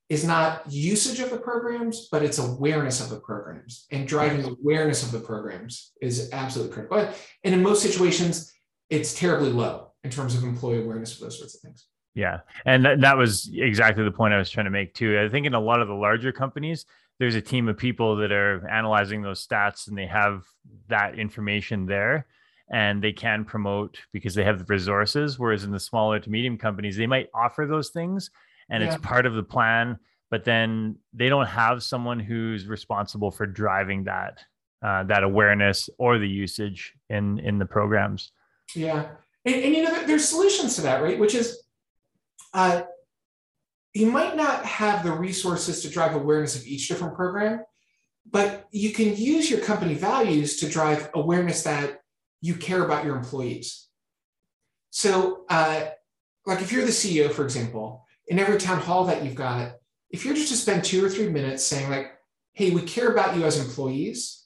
is 0.10 0.25
not 0.25 0.63
usage 0.67 1.19
of 1.19 1.29
the 1.29 1.38
programs, 1.38 2.08
but 2.12 2.23
it's 2.23 2.39
awareness 2.39 2.99
of 2.99 3.10
the 3.12 3.19
programs 3.19 3.86
and 3.91 4.08
driving 4.08 4.43
awareness 4.43 5.03
of 5.03 5.12
the 5.12 5.19
programs 5.19 5.91
is 6.01 6.32
absolutely 6.34 6.73
critical. 6.73 7.13
And 7.43 7.53
in 7.53 7.62
most 7.62 7.84
situations, 7.84 8.51
it's 8.89 9.13
terribly 9.13 9.51
low 9.51 9.91
in 10.03 10.10
terms 10.10 10.36
of 10.36 10.43
employee 10.43 10.84
awareness 10.84 11.13
of 11.13 11.19
those 11.19 11.38
sorts 11.38 11.53
of 11.53 11.62
things. 11.62 11.86
Yeah. 12.15 12.39
And 12.65 12.84
that, 12.86 13.01
that 13.01 13.17
was 13.17 13.51
exactly 13.53 14.03
the 14.03 14.12
point 14.12 14.34
I 14.34 14.39
was 14.39 14.49
trying 14.49 14.65
to 14.65 14.71
make 14.71 14.95
too. 14.95 15.19
I 15.19 15.29
think 15.29 15.45
in 15.45 15.53
a 15.53 15.60
lot 15.60 15.82
of 15.82 15.88
the 15.88 15.93
larger 15.93 16.32
companies, 16.32 16.86
there's 17.19 17.36
a 17.36 17.41
team 17.41 17.67
of 17.67 17.77
people 17.77 18.15
that 18.17 18.32
are 18.32 18.67
analyzing 18.69 19.21
those 19.21 19.45
stats 19.45 19.88
and 19.88 19.97
they 19.97 20.08
have 20.08 20.43
that 20.88 21.19
information 21.19 21.86
there 21.86 22.25
and 22.71 23.03
they 23.03 23.12
can 23.12 23.43
promote 23.43 23.99
because 24.13 24.36
they 24.36 24.43
have 24.43 24.60
the 24.60 24.65
resources. 24.65 25.38
Whereas 25.38 25.63
in 25.63 25.71
the 25.71 25.79
smaller 25.79 26.19
to 26.19 26.29
medium 26.29 26.58
companies, 26.58 26.95
they 26.95 27.08
might 27.08 27.29
offer 27.34 27.65
those 27.65 27.89
things 27.89 28.32
and 28.69 28.84
yeah. 28.84 28.93
it's 28.93 29.01
part 29.03 29.25
of 29.25 29.34
the 29.34 29.43
plan, 29.43 29.97
but 30.29 30.43
then 30.45 30.95
they 31.13 31.29
don't 31.29 31.47
have 31.47 31.84
someone 31.84 32.19
who's 32.19 32.67
responsible 32.67 33.32
for 33.32 33.45
driving 33.45 34.03
that 34.05 34.39
uh, 34.82 35.03
that 35.03 35.23
awareness 35.23 35.89
or 35.97 36.19
the 36.19 36.29
usage 36.29 36.93
in 37.10 37.39
in 37.39 37.60
the 37.60 37.65
programs. 37.65 38.32
Yeah, 38.75 39.08
and, 39.43 39.55
and 39.55 39.75
you 39.75 39.84
know 39.84 40.05
there's 40.05 40.27
solutions 40.27 40.75
to 40.75 40.82
that, 40.82 41.01
right? 41.01 41.19
Which 41.19 41.36
is, 41.36 41.63
uh, 42.53 42.84
you 43.93 44.12
might 44.12 44.36
not 44.36 44.65
have 44.65 45.04
the 45.04 45.12
resources 45.12 45.82
to 45.82 45.89
drive 45.89 46.15
awareness 46.15 46.56
of 46.56 46.65
each 46.65 46.88
different 46.88 47.15
program, 47.15 47.62
but 48.30 48.67
you 48.71 48.91
can 48.91 49.15
use 49.15 49.49
your 49.49 49.62
company 49.62 49.95
values 49.95 50.58
to 50.58 50.69
drive 50.69 51.10
awareness 51.13 51.63
that 51.63 52.02
you 52.41 52.56
care 52.56 52.84
about 52.84 53.06
your 53.06 53.15
employees. 53.15 53.88
So, 54.91 55.45
uh, 55.49 55.88
like 56.45 56.62
if 56.62 56.71
you're 56.71 56.86
the 56.86 56.91
CEO, 56.91 57.32
for 57.32 57.43
example, 57.43 58.06
in 58.28 58.39
every 58.39 58.58
town 58.58 58.80
hall 58.80 59.06
that 59.06 59.23
you've 59.23 59.36
got, 59.36 59.73
if 60.10 60.25
you're 60.25 60.36
just 60.36 60.49
to 60.49 60.56
spend 60.56 60.84
two 60.84 61.04
or 61.04 61.10
three 61.10 61.30
minutes 61.30 61.63
saying, 61.63 61.89
like, 61.89 62.12
hey, 62.54 62.71
we 62.71 62.82
care 62.82 63.12
about 63.12 63.36
you 63.36 63.45
as 63.45 63.60
employees 63.60 64.45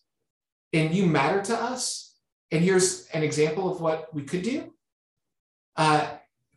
and 0.74 0.94
you 0.94 1.06
matter 1.06 1.42
to 1.42 1.56
us, 1.56 2.16
and 2.52 2.64
here's 2.64 3.08
an 3.08 3.24
example 3.24 3.72
of 3.72 3.80
what 3.80 4.14
we 4.14 4.24
could 4.24 4.42
do, 4.42 4.74
uh, 5.76 6.08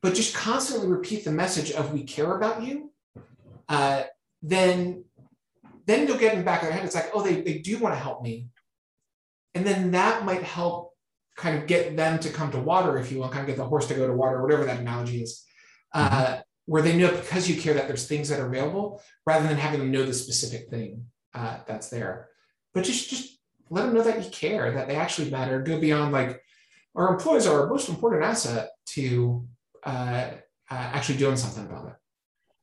but 0.03 0.15
just 0.15 0.35
constantly 0.35 0.89
repeat 0.89 1.25
the 1.25 1.33
message 1.33 1.73
of 1.73 1.93
we 1.93 2.05
care 2.05 2.37
about 2.37 2.63
you, 2.63 2.93
uh, 3.69 4.05
then 4.43 5.05
then 5.87 6.07
they'll 6.07 6.19
get 6.19 6.33
in 6.33 6.41
the 6.41 6.45
back 6.45 6.63
of 6.63 6.69
their 6.69 6.77
head. 6.77 6.85
It's 6.85 6.97
like, 6.97 7.11
oh, 7.15 7.23
they, 7.23 7.43
they 7.43 7.59
do 7.59 7.79
want 7.79 7.95
to 7.95 7.99
help 8.01 8.21
me. 8.21 8.49
And 9.55 9.65
then 9.65 9.93
that 9.93 10.25
might 10.25 10.43
help 10.43 10.93
kind 11.37 11.57
of 11.57 11.69
get 11.69 11.97
them 11.97 12.19
to 12.19 12.31
come 12.31 12.51
to 12.51 12.59
water, 12.59 12.99
if 12.99 13.13
you 13.13 13.19
will, 13.19 13.29
kind 13.29 13.43
of 13.43 13.47
get 13.47 13.57
the 13.57 13.65
horse 13.65 13.87
to 13.89 13.95
go 13.95 14.07
to 14.07 14.13
water, 14.13 14.43
whatever 14.43 14.65
that 14.65 14.81
analogy 14.81 15.23
is. 15.23 15.45
Uh, 15.95 16.09
mm-hmm. 16.11 16.41
where 16.67 16.83
they 16.83 16.97
know 16.97 17.11
because 17.11 17.49
you 17.49 17.61
care 17.61 17.73
that 17.73 17.87
there's 17.87 18.07
things 18.07 18.29
that 18.29 18.41
are 18.41 18.47
available 18.47 19.01
rather 19.25 19.47
than 19.47 19.57
having 19.57 19.79
them 19.79 19.93
know 19.93 20.05
the 20.05 20.13
specific 20.13 20.69
thing 20.69 21.07
uh, 21.33 21.59
that's 21.67 21.89
there. 21.89 22.29
But 22.75 22.85
just 22.85 23.09
just 23.09 23.39
let 23.71 23.87
them 23.87 23.95
know 23.95 24.03
that 24.03 24.23
you 24.23 24.31
care, 24.31 24.73
that 24.73 24.89
they 24.89 24.97
actually 24.97 25.31
matter. 25.31 25.63
Go 25.63 25.81
beyond 25.81 26.13
like 26.13 26.43
our 26.95 27.15
employees 27.15 27.47
are 27.47 27.63
our 27.63 27.69
most 27.69 27.89
important 27.89 28.25
asset 28.25 28.71
to 28.87 29.47
uh, 29.87 30.31
uh, 30.71 30.75
actually 30.75 31.19
doing 31.19 31.37
something 31.37 31.65
about 31.65 31.87
it. 31.87 31.95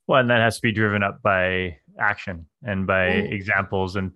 Well, 0.08 0.20
and 0.20 0.30
that 0.30 0.42
has 0.42 0.58
to 0.58 0.62
be 0.62 0.72
driven 0.72 1.02
up 1.02 1.22
by 1.22 1.78
action 2.00 2.48
and 2.62 2.86
by 2.86 3.08
mm. 3.08 3.32
examples 3.32 3.96
and 3.96 4.12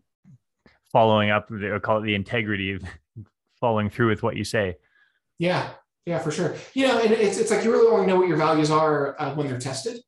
following 0.92 1.30
up. 1.30 1.48
They 1.50 1.72
call 1.80 2.00
it 2.00 2.06
the 2.06 2.16
integrity 2.16 2.74
of 2.74 2.84
following 3.62 3.90
through 3.90 4.10
with 4.10 4.24
what 4.24 4.36
you 4.36 4.44
say. 4.44 4.76
Yeah, 5.40 5.70
yeah, 6.06 6.20
for 6.20 6.32
sure. 6.32 6.56
You 6.74 6.88
know, 6.88 7.00
and 7.00 7.12
it's 7.12 7.38
it's 7.38 7.52
like 7.52 7.64
you 7.64 7.72
really 7.72 7.88
only 7.88 8.06
know 8.06 8.18
what 8.18 8.28
your 8.28 8.38
values 8.38 8.70
are 8.70 9.20
uh, 9.20 9.34
when 9.36 9.48
they're 9.48 9.60
tested. 9.60 10.02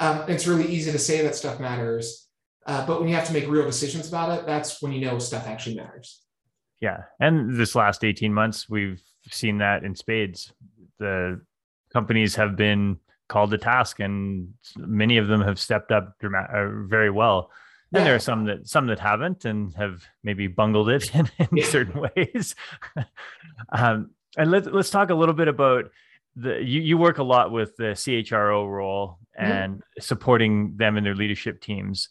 Um, 0.00 0.24
it's 0.28 0.46
really 0.46 0.66
easy 0.66 0.92
to 0.92 0.98
say 0.98 1.22
that 1.22 1.34
stuff 1.34 1.60
matters, 1.60 2.28
uh, 2.66 2.86
but 2.86 3.00
when 3.00 3.08
you 3.08 3.14
have 3.16 3.26
to 3.26 3.32
make 3.32 3.48
real 3.48 3.66
decisions 3.66 4.08
about 4.08 4.38
it, 4.38 4.46
that's 4.46 4.80
when 4.80 4.92
you 4.92 5.00
know 5.00 5.18
stuff 5.18 5.46
actually 5.46 5.76
matters. 5.76 6.22
Yeah, 6.80 7.02
and 7.20 7.58
this 7.58 7.74
last 7.74 8.04
eighteen 8.04 8.32
months, 8.32 8.68
we've 8.70 9.02
seen 9.30 9.58
that 9.58 9.84
in 9.84 9.94
spades. 9.94 10.52
The 10.98 11.40
companies 11.92 12.34
have 12.36 12.56
been 12.56 12.98
called 13.28 13.50
to 13.50 13.58
task, 13.58 14.00
and 14.00 14.54
many 14.76 15.18
of 15.18 15.28
them 15.28 15.40
have 15.40 15.58
stepped 15.58 15.92
up 15.92 16.18
dramatic, 16.18 16.50
uh, 16.54 16.68
very 16.86 17.10
well. 17.10 17.50
And 17.92 18.00
yeah. 18.00 18.04
there 18.04 18.14
are 18.14 18.20
some 18.20 18.44
that 18.44 18.68
some 18.68 18.86
that 18.88 18.98
haven't 18.98 19.44
and 19.44 19.74
have 19.74 20.04
maybe 20.22 20.46
bungled 20.46 20.90
it 20.90 21.14
in, 21.14 21.30
in 21.38 21.48
yeah. 21.52 21.64
certain 21.64 22.08
ways. 22.14 22.54
um, 23.72 24.10
and 24.36 24.50
let's 24.50 24.66
let's 24.66 24.90
talk 24.90 25.10
a 25.10 25.14
little 25.14 25.34
bit 25.34 25.48
about 25.48 25.90
the 26.36 26.62
you, 26.62 26.80
you 26.80 26.98
work 26.98 27.18
a 27.18 27.22
lot 27.22 27.50
with 27.50 27.76
the 27.76 27.94
CHRO 27.94 28.68
role 28.70 29.18
mm-hmm. 29.38 29.52
and 29.52 29.74
mm-hmm. 29.74 30.00
supporting 30.00 30.76
them 30.76 30.96
and 30.96 31.06
their 31.06 31.14
leadership 31.14 31.60
teams. 31.60 32.10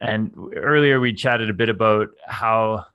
And 0.00 0.32
earlier 0.56 0.98
we 0.98 1.12
chatted 1.12 1.48
a 1.48 1.54
bit 1.54 1.68
about 1.68 2.08
how 2.26 2.86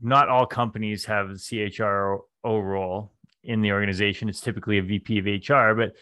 not 0.00 0.28
all 0.28 0.46
companies 0.46 1.04
have 1.04 1.28
the 1.28 1.34
CHRO 1.34 2.20
role 2.44 3.12
in 3.46 3.62
the 3.62 3.72
organization. 3.72 4.28
It's 4.28 4.40
typically 4.40 4.78
a 4.78 4.82
VP 4.82 5.18
of 5.18 5.24
HR, 5.26 5.74
but 5.74 5.92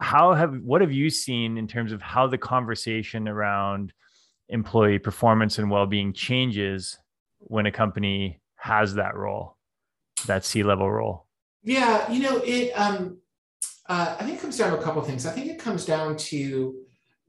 how 0.00 0.32
have 0.32 0.54
what 0.62 0.80
have 0.80 0.92
you 0.92 1.10
seen 1.10 1.58
in 1.58 1.66
terms 1.66 1.92
of 1.92 2.00
how 2.00 2.26
the 2.26 2.38
conversation 2.38 3.28
around 3.28 3.92
employee 4.48 4.98
performance 4.98 5.58
and 5.58 5.70
well-being 5.70 6.12
changes 6.12 6.98
when 7.38 7.66
a 7.66 7.72
company 7.72 8.40
has 8.56 8.94
that 8.94 9.16
role, 9.16 9.56
that 10.26 10.44
C-level 10.44 10.90
role? 10.90 11.26
Yeah, 11.62 12.10
you 12.10 12.22
know, 12.22 12.38
it 12.44 12.72
um 12.72 13.18
uh, 13.88 14.16
I 14.20 14.24
think 14.24 14.38
it 14.38 14.40
comes 14.40 14.56
down 14.56 14.70
to 14.70 14.78
a 14.78 14.82
couple 14.82 15.02
things. 15.02 15.26
I 15.26 15.32
think 15.32 15.48
it 15.48 15.58
comes 15.58 15.84
down 15.84 16.16
to 16.16 16.76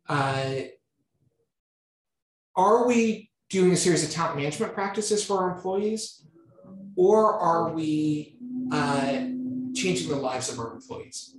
uh, 0.08 0.54
are 2.56 2.88
we 2.88 3.32
doing 3.50 3.72
a 3.72 3.76
series 3.76 4.04
of 4.04 4.12
talent 4.12 4.38
management 4.38 4.74
practices 4.74 5.26
for 5.26 5.40
our 5.40 5.56
employees, 5.56 6.26
or 6.96 7.34
are 7.34 7.74
we 7.74 8.38
uh, 8.72 9.26
changing 9.74 10.10
the 10.10 10.16
lives 10.16 10.52
of 10.52 10.60
our 10.60 10.74
employees? 10.74 11.36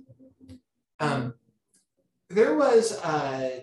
Um, 0.99 1.33
there 2.29 2.55
was, 2.55 2.99
uh, 3.03 3.61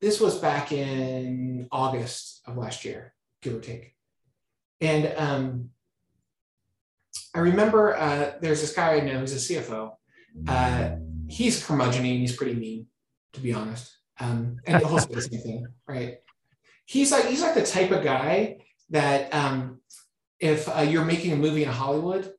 this 0.00 0.20
was 0.20 0.38
back 0.38 0.72
in 0.72 1.68
August 1.70 2.42
of 2.46 2.56
last 2.56 2.84
year, 2.84 3.14
give 3.40 3.54
or 3.54 3.60
take. 3.60 3.94
And 4.80 5.12
um, 5.16 5.70
I 7.34 7.38
remember 7.38 7.96
uh, 7.96 8.32
there's 8.40 8.60
this 8.60 8.74
guy 8.74 8.96
I 8.96 9.00
know 9.00 9.20
who's 9.20 9.32
a 9.32 9.54
CFO. 9.54 9.92
Uh, 10.48 10.96
he's 11.28 11.68
and 11.68 12.20
he's 12.20 12.36
pretty 12.36 12.54
mean, 12.54 12.86
to 13.34 13.40
be 13.40 13.52
honest. 13.52 13.96
Um, 14.18 14.58
and 14.66 14.82
the 14.82 15.22
same 15.22 15.40
thing, 15.40 15.66
right? 15.86 16.18
He's 16.84 17.10
like 17.10 17.26
he's 17.26 17.42
like 17.42 17.54
the 17.54 17.64
type 17.64 17.90
of 17.90 18.04
guy 18.04 18.58
that 18.90 19.32
um, 19.34 19.80
if 20.38 20.68
uh, 20.68 20.82
you're 20.82 21.04
making 21.04 21.32
a 21.32 21.36
movie 21.36 21.64
in 21.64 21.70
Hollywood 21.70 22.32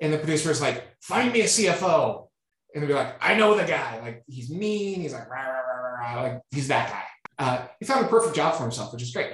and 0.00 0.12
the 0.12 0.18
producer 0.18 0.50
is 0.50 0.60
like, 0.60 0.84
"Find 1.00 1.32
me 1.32 1.42
a 1.42 1.44
CFO," 1.44 2.28
and 2.74 2.82
they'll 2.82 2.88
be 2.88 2.94
like, 2.94 3.16
I 3.20 3.34
know 3.34 3.56
the 3.56 3.64
guy. 3.64 4.00
Like 4.00 4.22
he's 4.26 4.50
mean. 4.50 5.00
He's 5.00 5.12
like 5.12 5.28
rah, 5.28 5.42
rah, 5.42 5.60
rah, 5.60 6.14
rah, 6.14 6.22
like 6.22 6.40
he's 6.50 6.68
that 6.68 6.90
guy. 6.90 7.04
Uh, 7.38 7.66
he 7.78 7.86
found 7.86 8.04
a 8.04 8.08
perfect 8.08 8.36
job 8.36 8.54
for 8.54 8.62
himself, 8.62 8.92
which 8.92 9.02
is 9.02 9.12
great. 9.12 9.32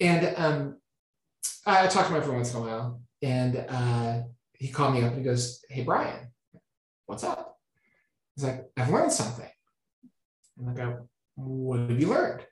And 0.00 0.34
um, 0.36 0.76
I, 1.66 1.84
I 1.84 1.86
talk 1.86 2.06
to 2.06 2.12
him 2.12 2.20
every 2.20 2.34
once 2.34 2.52
in 2.52 2.58
a 2.58 2.62
while, 2.62 3.02
and 3.22 3.64
uh, 3.68 4.22
he 4.54 4.68
called 4.68 4.94
me 4.94 5.02
up 5.02 5.12
and 5.12 5.18
he 5.18 5.24
goes, 5.24 5.64
"Hey 5.68 5.82
Brian, 5.82 6.28
what's 7.06 7.24
up?" 7.24 7.58
He's 8.34 8.44
like, 8.44 8.66
"I've 8.76 8.90
learned 8.90 9.12
something." 9.12 9.48
And 10.58 10.70
I 10.70 10.74
go, 10.74 11.08
"What 11.36 11.80
have 11.80 12.00
you 12.00 12.08
learned?" 12.08 12.46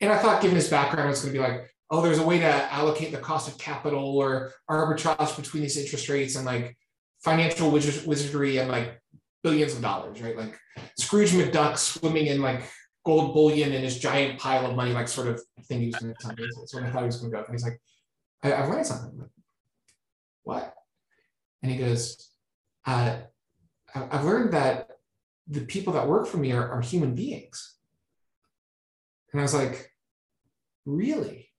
And 0.00 0.12
I 0.12 0.18
thought, 0.18 0.42
given 0.42 0.56
his 0.56 0.68
background, 0.68 1.10
it's 1.10 1.22
going 1.22 1.32
to 1.32 1.38
be 1.38 1.46
like, 1.46 1.71
"Oh, 1.92 2.02
there's 2.02 2.18
a 2.18 2.26
way 2.26 2.40
to 2.40 2.72
allocate 2.72 3.12
the 3.12 3.18
cost 3.18 3.46
of 3.46 3.56
capital 3.58 4.18
or 4.18 4.50
arbitrage 4.68 5.36
between 5.36 5.62
these 5.62 5.76
interest 5.76 6.08
rates 6.08 6.34
and 6.34 6.44
like." 6.44 6.76
financial 7.22 7.70
wizardry 7.70 8.58
and 8.58 8.68
like 8.68 9.00
billions 9.42 9.74
of 9.74 9.82
dollars, 9.82 10.20
right? 10.20 10.36
Like 10.36 10.58
Scrooge 10.98 11.30
McDuck 11.30 11.78
swimming 11.78 12.26
in 12.26 12.42
like 12.42 12.68
gold 13.04 13.34
bullion 13.34 13.72
in 13.72 13.82
his 13.82 13.98
giant 13.98 14.38
pile 14.38 14.66
of 14.66 14.76
money, 14.76 14.92
like 14.92 15.08
sort 15.08 15.28
of 15.28 15.40
thing 15.66 15.80
he 15.80 15.86
was 15.86 15.96
going 15.96 16.14
to 16.14 16.20
tell 16.20 16.30
me. 16.30 16.36
That's 16.38 16.74
what 16.74 16.82
I 16.82 16.90
thought 16.90 17.00
he 17.00 17.06
was 17.06 17.16
going 17.18 17.32
to 17.32 17.38
go. 17.38 17.44
And 17.44 17.54
he's 17.54 17.64
like, 17.64 17.80
I, 18.42 18.48
have 18.48 18.68
learned 18.68 18.86
something. 18.86 19.18
Like, 19.18 19.30
what? 20.42 20.74
And 21.62 21.70
he 21.70 21.78
goes, 21.78 22.30
uh, 22.86 23.18
I've 23.94 24.24
learned 24.24 24.52
that 24.52 24.88
the 25.46 25.60
people 25.60 25.92
that 25.92 26.08
work 26.08 26.26
for 26.26 26.38
me 26.38 26.52
are, 26.52 26.68
are 26.68 26.80
human 26.80 27.14
beings. 27.14 27.76
And 29.32 29.40
I 29.40 29.44
was 29.44 29.54
like, 29.54 29.92
really? 30.84 31.51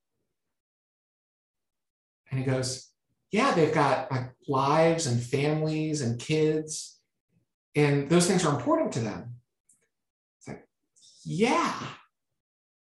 And 2.33 2.43
he 2.43 2.49
goes, 2.49 2.89
yeah, 3.31 3.53
they've 3.53 3.73
got 3.73 4.11
like 4.11 4.31
lives 4.47 5.05
and 5.05 5.21
families 5.21 6.01
and 6.01 6.19
kids 6.19 6.99
and 7.75 8.09
those 8.09 8.25
things 8.25 8.43
are 8.43 8.55
important 8.55 8.91
to 8.93 9.01
them. 9.01 9.35
It's 10.39 10.47
like, 10.47 10.67
yeah. 11.23 11.75
And 11.77 11.87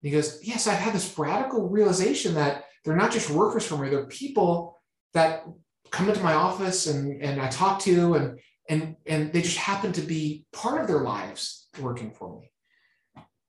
he 0.01 0.12
goes, 0.12 0.41
yes, 0.43 0.67
I've 0.67 0.79
had 0.79 0.93
this 0.93 1.17
radical 1.17 1.69
realization 1.69 2.33
that 2.33 2.65
they're 2.83 2.97
not 2.97 3.13
just 3.13 3.29
workers 3.29 3.65
for 3.65 3.77
me, 3.77 3.89
they're 3.89 4.05
people 4.05 4.77
that 5.13 5.45
come 5.91 6.10
into 6.10 6.21
my 6.21 6.33
office 6.33 6.88
and, 6.88 7.21
and 7.21 7.41
I 7.41 7.47
talk 7.47 7.79
to 7.83 8.15
and, 8.15 8.39
and, 8.67 8.97
and 9.05 9.31
they 9.31 9.41
just 9.41 9.55
happen 9.55 9.93
to 9.93 10.01
be 10.01 10.45
part 10.51 10.81
of 10.81 10.89
their 10.89 11.03
lives 11.03 11.69
working 11.79 12.12
for 12.12 12.38
me. 12.38 12.51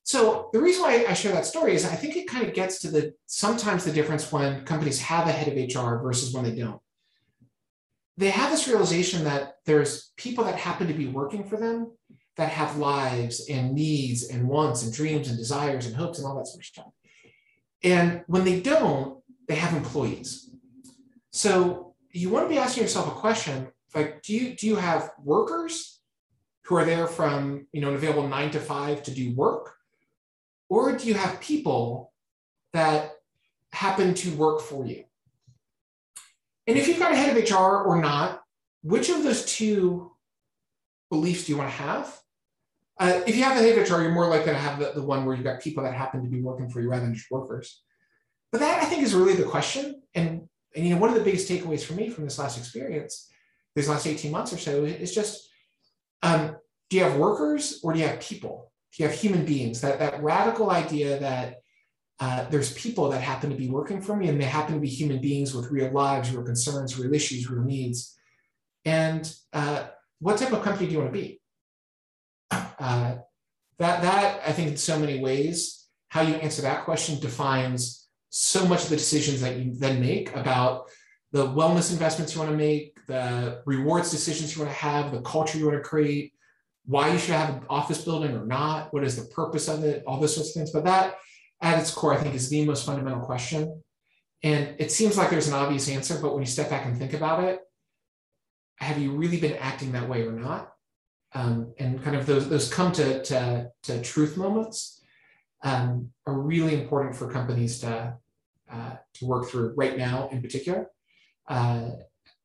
So 0.08 0.48
the 0.54 0.60
reason 0.62 0.80
why 0.80 1.04
I 1.06 1.12
share 1.12 1.32
that 1.32 1.44
story 1.44 1.74
is 1.74 1.84
I 1.84 1.94
think 1.94 2.16
it 2.16 2.26
kind 2.26 2.46
of 2.46 2.54
gets 2.54 2.78
to 2.78 2.90
the 2.90 3.12
sometimes 3.26 3.84
the 3.84 3.92
difference 3.92 4.32
when 4.32 4.64
companies 4.64 4.98
have 5.02 5.28
a 5.28 5.32
head 5.32 5.48
of 5.48 5.54
HR 5.54 6.02
versus 6.02 6.32
when 6.32 6.44
they 6.44 6.54
don't 6.54 6.80
they 8.16 8.30
have 8.30 8.50
this 8.50 8.66
realization 8.66 9.24
that 9.24 9.56
there's 9.66 10.12
people 10.16 10.44
that 10.44 10.54
happen 10.54 10.86
to 10.86 10.94
be 10.94 11.08
working 11.08 11.44
for 11.44 11.58
them 11.58 11.92
that 12.38 12.48
have 12.48 12.78
lives 12.78 13.50
and 13.50 13.74
needs 13.74 14.30
and 14.30 14.48
wants 14.48 14.82
and 14.82 14.94
dreams 14.94 15.28
and 15.28 15.36
desires 15.36 15.84
and 15.84 15.94
hopes 15.94 16.16
and 16.16 16.26
all 16.26 16.36
that 16.36 16.46
sort 16.46 16.62
of 16.62 16.64
stuff. 16.64 16.92
And 17.84 18.22
when 18.28 18.44
they 18.44 18.60
don't, 18.60 19.22
they 19.46 19.56
have 19.56 19.76
employees. 19.76 20.50
So 21.32 21.94
you 22.12 22.30
want 22.30 22.46
to 22.46 22.48
be 22.48 22.58
asking 22.58 22.84
yourself 22.84 23.08
a 23.08 23.20
question 23.20 23.68
like, 23.94 24.22
do 24.22 24.32
you 24.32 24.54
do 24.54 24.66
you 24.66 24.76
have 24.76 25.10
workers 25.22 26.00
who 26.64 26.76
are 26.76 26.86
there 26.86 27.06
from 27.06 27.66
you 27.72 27.82
know 27.82 27.90
an 27.90 27.94
available 27.94 28.26
nine 28.26 28.50
to 28.52 28.58
five 28.58 29.02
to 29.02 29.10
do 29.10 29.34
work, 29.34 29.74
or 30.68 30.96
do 30.96 31.06
you 31.06 31.14
have 31.14 31.40
people 31.40 32.12
that 32.72 33.12
happen 33.72 34.14
to 34.14 34.30
work 34.32 34.60
for 34.60 34.86
you? 34.86 35.04
And 36.66 36.76
if 36.76 36.86
you've 36.86 36.98
got 36.98 37.12
a 37.12 37.16
head 37.16 37.36
of 37.36 37.50
HR 37.50 37.84
or 37.84 38.00
not, 38.00 38.42
which 38.82 39.08
of 39.08 39.22
those 39.22 39.44
two 39.46 40.12
beliefs 41.10 41.44
do 41.44 41.52
you 41.52 41.58
want 41.58 41.70
to 41.70 41.76
have? 41.76 42.20
Uh, 43.00 43.20
if 43.26 43.36
you 43.36 43.44
have 43.44 43.56
a 43.56 43.60
head 43.60 43.78
of 43.78 43.88
HR, 43.88 44.02
you're 44.02 44.12
more 44.12 44.28
likely 44.28 44.52
to 44.52 44.58
have 44.58 44.78
the, 44.78 44.92
the 44.94 45.02
one 45.02 45.24
where 45.24 45.34
you've 45.34 45.44
got 45.44 45.60
people 45.60 45.84
that 45.84 45.94
happen 45.94 46.22
to 46.22 46.28
be 46.28 46.42
working 46.42 46.68
for 46.68 46.80
you 46.80 46.90
rather 46.90 47.04
than 47.04 47.14
just 47.14 47.30
workers. 47.30 47.82
But 48.50 48.60
that 48.60 48.82
I 48.82 48.86
think 48.86 49.02
is 49.02 49.14
really 49.14 49.34
the 49.34 49.44
question. 49.44 50.02
And, 50.14 50.48
and 50.74 50.86
you 50.86 50.94
know, 50.94 51.00
one 51.00 51.10
of 51.10 51.16
the 51.16 51.24
biggest 51.24 51.48
takeaways 51.48 51.84
for 51.84 51.94
me 51.94 52.10
from 52.10 52.24
this 52.24 52.38
last 52.38 52.58
experience, 52.58 53.30
these 53.74 53.88
last 53.88 54.06
18 54.06 54.30
months 54.30 54.52
or 54.52 54.58
so, 54.58 54.84
is 54.84 55.14
just 55.14 55.48
um, 56.22 56.56
do 56.90 56.96
you 56.96 57.04
have 57.04 57.16
workers 57.16 57.80
or 57.82 57.92
do 57.92 58.00
you 58.00 58.06
have 58.06 58.20
people? 58.20 58.72
You 58.96 59.06
have 59.06 59.14
human 59.14 59.44
beings? 59.44 59.80
That 59.80 59.98
that 59.98 60.22
radical 60.22 60.70
idea 60.70 61.20
that 61.20 61.56
uh, 62.20 62.48
there's 62.50 62.72
people 62.72 63.08
that 63.10 63.22
happen 63.22 63.50
to 63.50 63.56
be 63.56 63.68
working 63.68 64.00
for 64.00 64.16
me 64.16 64.28
and 64.28 64.40
they 64.40 64.44
happen 64.44 64.74
to 64.74 64.80
be 64.80 64.88
human 64.88 65.20
beings 65.20 65.54
with 65.54 65.70
real 65.70 65.92
lives, 65.92 66.32
real 66.32 66.44
concerns, 66.44 66.98
real 66.98 67.14
issues, 67.14 67.48
real 67.48 67.62
needs. 67.62 68.16
And 68.84 69.32
uh, 69.52 69.86
what 70.18 70.38
type 70.38 70.52
of 70.52 70.62
company 70.62 70.86
do 70.86 70.92
you 70.94 70.98
want 70.98 71.12
to 71.12 71.20
be? 71.20 71.40
Uh, 72.50 73.16
that 73.78 74.02
that 74.02 74.40
I 74.44 74.52
think 74.52 74.70
in 74.70 74.76
so 74.76 74.98
many 74.98 75.20
ways, 75.20 75.86
how 76.08 76.22
you 76.22 76.34
answer 76.34 76.62
that 76.62 76.84
question 76.84 77.20
defines 77.20 78.08
so 78.30 78.66
much 78.66 78.84
of 78.84 78.90
the 78.90 78.96
decisions 78.96 79.40
that 79.40 79.56
you 79.56 79.72
then 79.74 80.00
make 80.00 80.34
about 80.34 80.90
the 81.32 81.46
wellness 81.46 81.92
investments 81.92 82.34
you 82.34 82.40
want 82.40 82.50
to 82.50 82.56
make, 82.56 82.98
the 83.06 83.62
rewards 83.66 84.10
decisions 84.10 84.56
you 84.56 84.62
want 84.62 84.74
to 84.74 84.80
have, 84.80 85.12
the 85.12 85.20
culture 85.22 85.58
you 85.58 85.66
want 85.66 85.76
to 85.76 85.88
create, 85.88 86.32
why 86.88 87.12
you 87.12 87.18
should 87.18 87.34
have 87.34 87.50
an 87.50 87.60
office 87.68 88.02
building 88.02 88.34
or 88.34 88.46
not, 88.46 88.94
what 88.94 89.04
is 89.04 89.14
the 89.14 89.30
purpose 89.34 89.68
of 89.68 89.84
it, 89.84 90.02
all 90.06 90.18
those 90.18 90.34
sorts 90.34 90.50
of 90.50 90.54
things. 90.54 90.70
But 90.70 90.84
that, 90.84 91.18
at 91.60 91.78
its 91.78 91.90
core, 91.90 92.14
I 92.14 92.16
think 92.16 92.34
is 92.34 92.48
the 92.48 92.64
most 92.64 92.86
fundamental 92.86 93.20
question. 93.20 93.82
And 94.42 94.74
it 94.78 94.90
seems 94.90 95.18
like 95.18 95.28
there's 95.28 95.48
an 95.48 95.54
obvious 95.54 95.90
answer, 95.90 96.18
but 96.20 96.32
when 96.32 96.42
you 96.42 96.46
step 96.46 96.70
back 96.70 96.86
and 96.86 96.96
think 96.96 97.12
about 97.12 97.44
it, 97.44 97.60
have 98.76 98.96
you 98.96 99.12
really 99.12 99.38
been 99.38 99.56
acting 99.56 99.92
that 99.92 100.08
way 100.08 100.22
or 100.22 100.32
not? 100.32 100.72
Um, 101.34 101.74
and 101.78 102.02
kind 102.02 102.16
of 102.16 102.24
those, 102.24 102.48
those 102.48 102.72
come 102.72 102.90
to, 102.92 103.22
to, 103.22 103.70
to 103.82 104.02
truth 104.02 104.38
moments 104.38 105.02
um, 105.62 106.10
are 106.26 106.40
really 106.40 106.80
important 106.80 107.16
for 107.16 107.30
companies 107.30 107.80
to, 107.80 108.16
uh, 108.72 108.94
to 109.12 109.26
work 109.26 109.50
through 109.50 109.74
right 109.76 109.98
now 109.98 110.30
in 110.32 110.40
particular. 110.40 110.86
Uh, 111.46 111.90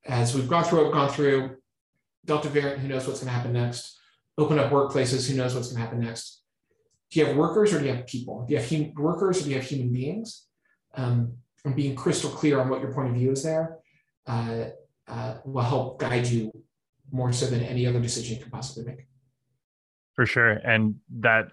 as 0.05 0.35
we've 0.35 0.49
gone 0.49 0.65
through 0.65 0.83
we've 0.83 0.93
gone 0.93 1.09
through, 1.09 1.55
Delta 2.25 2.49
variant, 2.49 2.79
who 2.81 2.89
knows 2.89 3.07
what's 3.07 3.19
going 3.19 3.27
to 3.27 3.33
happen 3.33 3.53
next? 3.53 3.99
Open 4.37 4.59
up 4.59 4.71
workplaces, 4.71 5.29
who 5.29 5.35
knows 5.35 5.53
what's 5.53 5.67
going 5.67 5.77
to 5.77 5.81
happen 5.81 5.99
next? 5.99 6.41
Do 7.11 7.19
you 7.19 7.25
have 7.27 7.35
workers 7.35 7.73
or 7.73 7.79
do 7.79 7.85
you 7.85 7.93
have 7.93 8.07
people? 8.07 8.45
Do 8.47 8.53
you 8.53 8.59
have 8.59 8.69
hum- 8.69 8.93
workers 8.95 9.41
or 9.41 9.43
do 9.43 9.49
you 9.51 9.55
have 9.57 9.65
human 9.65 9.93
beings? 9.93 10.47
Um, 10.95 11.33
and 11.65 11.75
being 11.75 11.95
crystal 11.95 12.29
clear 12.29 12.59
on 12.59 12.69
what 12.69 12.81
your 12.81 12.93
point 12.93 13.09
of 13.09 13.15
view 13.15 13.31
is 13.31 13.43
there 13.43 13.77
uh, 14.27 14.65
uh, 15.07 15.35
will 15.45 15.61
help 15.61 15.99
guide 15.99 16.27
you 16.27 16.51
more 17.11 17.31
so 17.31 17.45
than 17.45 17.61
any 17.61 17.85
other 17.85 17.99
decision 17.99 18.35
you 18.35 18.41
can 18.41 18.51
possibly 18.51 18.91
make. 18.91 19.07
For 20.15 20.25
sure. 20.25 20.51
And 20.51 20.95
that 21.19 21.51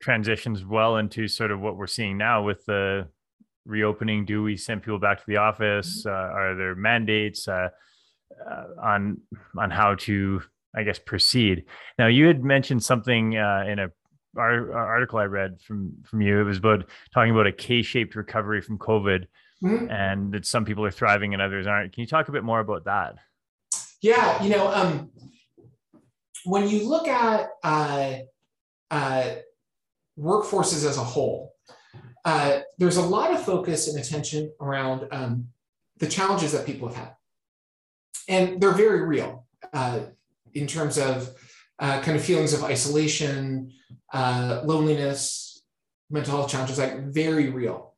transitions 0.00 0.64
well 0.64 0.96
into 0.96 1.28
sort 1.28 1.50
of 1.50 1.60
what 1.60 1.76
we're 1.76 1.86
seeing 1.86 2.18
now 2.18 2.42
with 2.42 2.64
the 2.66 3.08
reopening? 3.64 4.24
Do 4.24 4.42
we 4.42 4.56
send 4.56 4.82
people 4.82 4.98
back 4.98 5.18
to 5.18 5.24
the 5.26 5.36
office? 5.36 6.04
Mm-hmm. 6.04 6.10
Uh, 6.10 6.38
are 6.38 6.54
there 6.54 6.74
mandates 6.74 7.48
uh, 7.48 7.68
uh, 8.48 8.64
on 8.82 9.18
on 9.56 9.70
how 9.70 9.94
to, 9.96 10.42
I 10.74 10.82
guess, 10.82 10.98
proceed? 10.98 11.64
Now, 11.98 12.06
you 12.06 12.26
had 12.26 12.44
mentioned 12.44 12.82
something 12.82 13.36
uh, 13.36 13.64
in 13.66 13.78
a 13.78 13.90
article 14.36 15.18
I 15.18 15.24
read 15.24 15.60
from 15.60 15.92
from 16.04 16.20
you. 16.20 16.40
It 16.40 16.44
was 16.44 16.58
about 16.58 16.88
talking 17.12 17.32
about 17.32 17.46
a 17.46 17.52
K-shaped 17.52 18.14
recovery 18.14 18.60
from 18.60 18.78
COVID, 18.78 19.26
mm-hmm. 19.62 19.90
and 19.90 20.32
that 20.32 20.46
some 20.46 20.64
people 20.64 20.84
are 20.84 20.90
thriving 20.90 21.32
and 21.32 21.42
others 21.42 21.66
aren't. 21.66 21.92
Can 21.92 22.02
you 22.02 22.06
talk 22.06 22.28
a 22.28 22.32
bit 22.32 22.44
more 22.44 22.60
about 22.60 22.84
that? 22.84 23.16
Yeah, 24.00 24.42
you 24.42 24.50
know, 24.50 24.68
um, 24.72 25.10
when 26.44 26.68
you 26.68 26.88
look 26.88 27.08
at 27.08 27.50
uh, 27.62 28.14
uh, 28.90 29.30
workforces 30.18 30.86
as 30.86 30.96
a 30.96 31.04
whole, 31.04 31.54
uh, 32.24 32.60
there's 32.78 32.96
a 32.96 33.02
lot 33.02 33.32
of 33.32 33.44
focus 33.44 33.88
and 33.88 33.98
attention 33.98 34.52
around 34.60 35.06
um, 35.10 35.48
the 35.98 36.06
challenges 36.06 36.52
that 36.52 36.66
people 36.66 36.88
have 36.88 36.96
had. 36.96 37.14
And 38.28 38.60
they're 38.60 38.72
very 38.72 39.02
real 39.02 39.46
uh, 39.72 40.00
in 40.54 40.66
terms 40.66 40.98
of 40.98 41.30
uh, 41.78 42.00
kind 42.02 42.16
of 42.16 42.24
feelings 42.24 42.52
of 42.52 42.62
isolation, 42.62 43.72
uh, 44.12 44.60
loneliness, 44.64 45.62
mental 46.10 46.36
health 46.36 46.50
challenges, 46.50 46.78
like 46.78 46.98
very 47.06 47.48
real. 47.48 47.94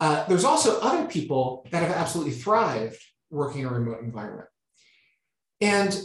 Uh, 0.00 0.26
there's 0.26 0.44
also 0.44 0.80
other 0.80 1.06
people 1.06 1.66
that 1.70 1.82
have 1.82 1.92
absolutely 1.92 2.32
thrived 2.32 3.00
working 3.30 3.62
in 3.62 3.66
a 3.66 3.70
remote 3.70 4.00
environment. 4.00 4.48
And 5.60 5.98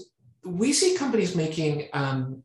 we 0.44 0.74
see 0.74 0.96
companies 0.96 1.36
making 1.36 1.90
um, 1.94 2.44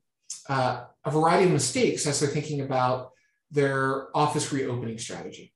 uh, 0.49 0.85
a 1.05 1.11
variety 1.11 1.45
of 1.47 1.53
mistakes 1.53 2.07
as 2.07 2.21
they're 2.21 2.29
thinking 2.29 2.61
about 2.61 3.13
their 3.51 4.09
office 4.17 4.53
reopening 4.53 4.99
strategy. 4.99 5.53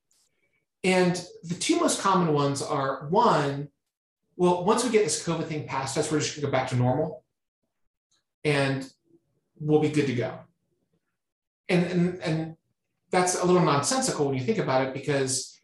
And 0.85 1.21
the 1.43 1.55
two 1.55 1.81
most 1.81 2.01
common 2.01 2.33
ones 2.33 2.63
are 2.63 3.09
one, 3.09 3.69
well, 4.37 4.65
once 4.65 4.85
we 4.85 4.91
get 4.91 5.05
this 5.05 5.27
COVID 5.27 5.47
thing 5.47 5.67
past 5.67 5.99
us, 5.99 6.13
we're 6.13 6.21
just 6.21 6.37
gonna 6.37 6.47
go 6.47 6.53
back 6.53 6.69
to 6.69 6.77
normal 6.77 7.25
and 8.45 8.89
we'll 9.61 9.81
be 9.81 9.89
good 9.89 10.07
to 10.07 10.15
go. 10.15 10.39
And, 11.69 11.85
and, 11.87 12.23
and 12.23 12.57
that's 13.11 13.41
a 13.41 13.45
little 13.45 13.63
nonsensical 13.63 14.27
when 14.27 14.37
you 14.37 14.45
think 14.45 14.59
about 14.59 14.87
it, 14.87 14.95
because 14.95 15.59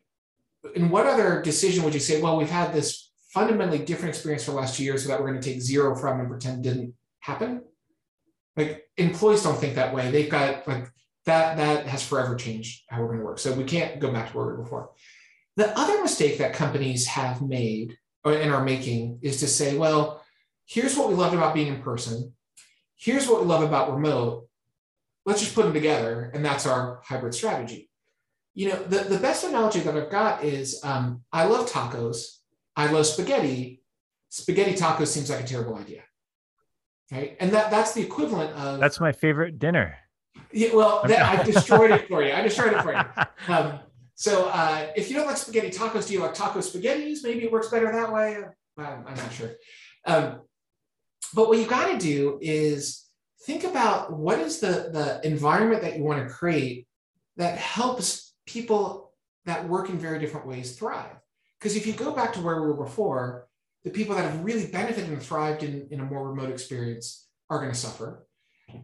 in 0.74 0.90
what 0.90 1.06
other 1.06 1.42
decision 1.42 1.84
would 1.84 1.94
you 1.94 2.00
say, 2.00 2.20
well, 2.20 2.36
we've 2.36 2.50
had 2.50 2.72
this 2.72 3.10
fundamentally 3.30 3.78
different 3.78 4.14
experience 4.14 4.44
for 4.44 4.52
the 4.52 4.56
last 4.56 4.76
two 4.76 4.84
years 4.84 5.02
so 5.02 5.08
that 5.08 5.20
we're 5.20 5.28
going 5.28 5.40
to 5.40 5.48
take 5.48 5.60
zero 5.60 5.94
from 5.94 6.20
and 6.20 6.28
pretend 6.28 6.62
didn't 6.62 6.94
happen? 7.20 7.62
Like 8.56 8.88
employees 8.96 9.42
don't 9.42 9.58
think 9.58 9.74
that 9.74 9.94
way. 9.94 10.10
They've 10.10 10.30
got 10.30 10.66
like 10.68 10.88
that 11.26 11.56
that 11.56 11.86
has 11.86 12.06
forever 12.06 12.36
changed 12.36 12.82
how 12.88 13.00
we're 13.00 13.08
going 13.08 13.18
to 13.18 13.24
work. 13.24 13.38
So 13.38 13.52
we 13.52 13.64
can't 13.64 13.98
go 13.98 14.12
back 14.12 14.30
to 14.30 14.36
where 14.36 14.46
we 14.46 14.52
were 14.52 14.62
before. 14.62 14.90
The 15.56 15.76
other 15.78 16.02
mistake 16.02 16.38
that 16.38 16.52
companies 16.52 17.06
have 17.06 17.42
made 17.42 17.96
and 18.24 18.52
are 18.52 18.64
making 18.64 19.18
is 19.22 19.40
to 19.40 19.46
say, 19.46 19.76
well, 19.76 20.22
here's 20.66 20.96
what 20.96 21.08
we 21.08 21.14
loved 21.14 21.34
about 21.34 21.54
being 21.54 21.68
in 21.68 21.82
person. 21.82 22.32
Here's 22.96 23.28
what 23.28 23.40
we 23.40 23.46
love 23.46 23.62
about 23.62 23.92
remote. 23.92 24.48
Let's 25.26 25.40
just 25.40 25.54
put 25.54 25.64
them 25.64 25.74
together, 25.74 26.30
and 26.34 26.44
that's 26.44 26.66
our 26.66 27.00
hybrid 27.04 27.34
strategy. 27.34 27.90
You 28.54 28.68
know, 28.68 28.82
the, 28.84 28.98
the 28.98 29.18
best 29.18 29.44
analogy 29.44 29.80
that 29.80 29.96
I've 29.96 30.10
got 30.10 30.44
is 30.44 30.80
um, 30.84 31.22
I 31.32 31.44
love 31.44 31.70
tacos. 31.70 32.38
I 32.76 32.90
love 32.90 33.06
spaghetti. 33.06 33.82
Spaghetti 34.28 34.74
tacos 34.74 35.08
seems 35.08 35.30
like 35.30 35.40
a 35.40 35.44
terrible 35.44 35.76
idea. 35.76 36.02
Right. 37.10 37.36
And 37.40 37.52
that, 37.52 37.70
that's 37.70 37.94
the 37.94 38.02
equivalent 38.02 38.52
of 38.56 38.80
that's 38.80 39.00
my 39.00 39.12
favorite 39.12 39.58
dinner. 39.58 39.96
Yeah, 40.52 40.74
well, 40.74 41.02
that, 41.06 41.22
I 41.22 41.42
destroyed 41.42 41.90
it 41.90 42.08
for 42.08 42.22
you. 42.22 42.32
I 42.32 42.42
destroyed 42.42 42.72
it 42.72 42.82
for 42.82 42.92
you. 42.92 43.02
Um, 43.48 43.80
so 44.14 44.48
uh, 44.48 44.86
if 44.96 45.10
you 45.10 45.16
don't 45.16 45.26
like 45.26 45.36
spaghetti 45.36 45.70
tacos, 45.70 46.06
do 46.06 46.14
you 46.14 46.20
like 46.20 46.34
taco 46.34 46.60
spaghettis? 46.60 47.18
Maybe 47.22 47.44
it 47.44 47.52
works 47.52 47.68
better 47.68 47.90
that 47.90 48.12
way. 48.12 48.38
I'm, 48.78 49.04
I'm 49.06 49.14
not 49.14 49.32
sure. 49.32 49.50
Um, 50.06 50.40
but 51.34 51.48
what 51.48 51.58
you 51.58 51.66
got 51.66 51.90
to 51.90 51.98
do 51.98 52.38
is 52.40 53.04
think 53.44 53.64
about 53.64 54.12
what 54.12 54.38
is 54.38 54.60
the, 54.60 54.90
the 54.92 55.20
environment 55.24 55.82
that 55.82 55.96
you 55.96 56.04
want 56.04 56.26
to 56.26 56.32
create 56.32 56.86
that 57.36 57.58
helps 57.58 58.34
people 58.46 59.12
that 59.44 59.68
work 59.68 59.88
in 59.88 59.98
very 59.98 60.18
different 60.18 60.46
ways 60.46 60.76
thrive. 60.76 61.16
Because 61.58 61.76
if 61.76 61.86
you 61.86 61.92
go 61.92 62.12
back 62.12 62.32
to 62.34 62.40
where 62.40 62.60
we 62.60 62.68
were 62.68 62.84
before, 62.84 63.48
the 63.84 63.90
people 63.90 64.14
that 64.14 64.30
have 64.30 64.44
really 64.44 64.66
benefited 64.66 65.10
and 65.10 65.22
thrived 65.22 65.62
in, 65.62 65.86
in 65.90 66.00
a 66.00 66.04
more 66.04 66.28
remote 66.28 66.50
experience 66.50 67.26
are 67.50 67.58
going 67.58 67.72
to 67.72 67.76
suffer. 67.76 68.26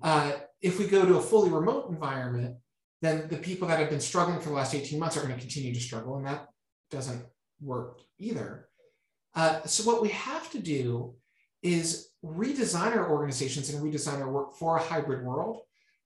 Uh, 0.02 0.32
if 0.60 0.78
we 0.78 0.86
go 0.86 1.06
to 1.06 1.16
a 1.16 1.22
fully 1.22 1.50
remote 1.50 1.88
environment, 1.88 2.56
then 3.00 3.28
the 3.28 3.38
people 3.38 3.66
that 3.68 3.78
have 3.78 3.88
been 3.88 4.00
struggling 4.00 4.40
for 4.40 4.50
the 4.50 4.54
last 4.54 4.74
18 4.74 4.98
months 4.98 5.16
are 5.16 5.22
going 5.22 5.34
to 5.34 5.40
continue 5.40 5.72
to 5.72 5.80
struggle, 5.80 6.16
and 6.16 6.26
that 6.26 6.48
doesn't 6.90 7.24
work 7.62 8.00
either. 8.18 8.68
Uh, 9.34 9.62
so, 9.64 9.84
what 9.84 10.02
we 10.02 10.10
have 10.10 10.50
to 10.50 10.58
do 10.58 11.14
is 11.62 12.09
redesign 12.24 12.96
our 12.96 13.10
organizations 13.10 13.70
and 13.70 13.82
redesign 13.82 14.20
our 14.20 14.30
work 14.30 14.54
for 14.54 14.76
a 14.76 14.82
hybrid 14.82 15.24
world 15.24 15.62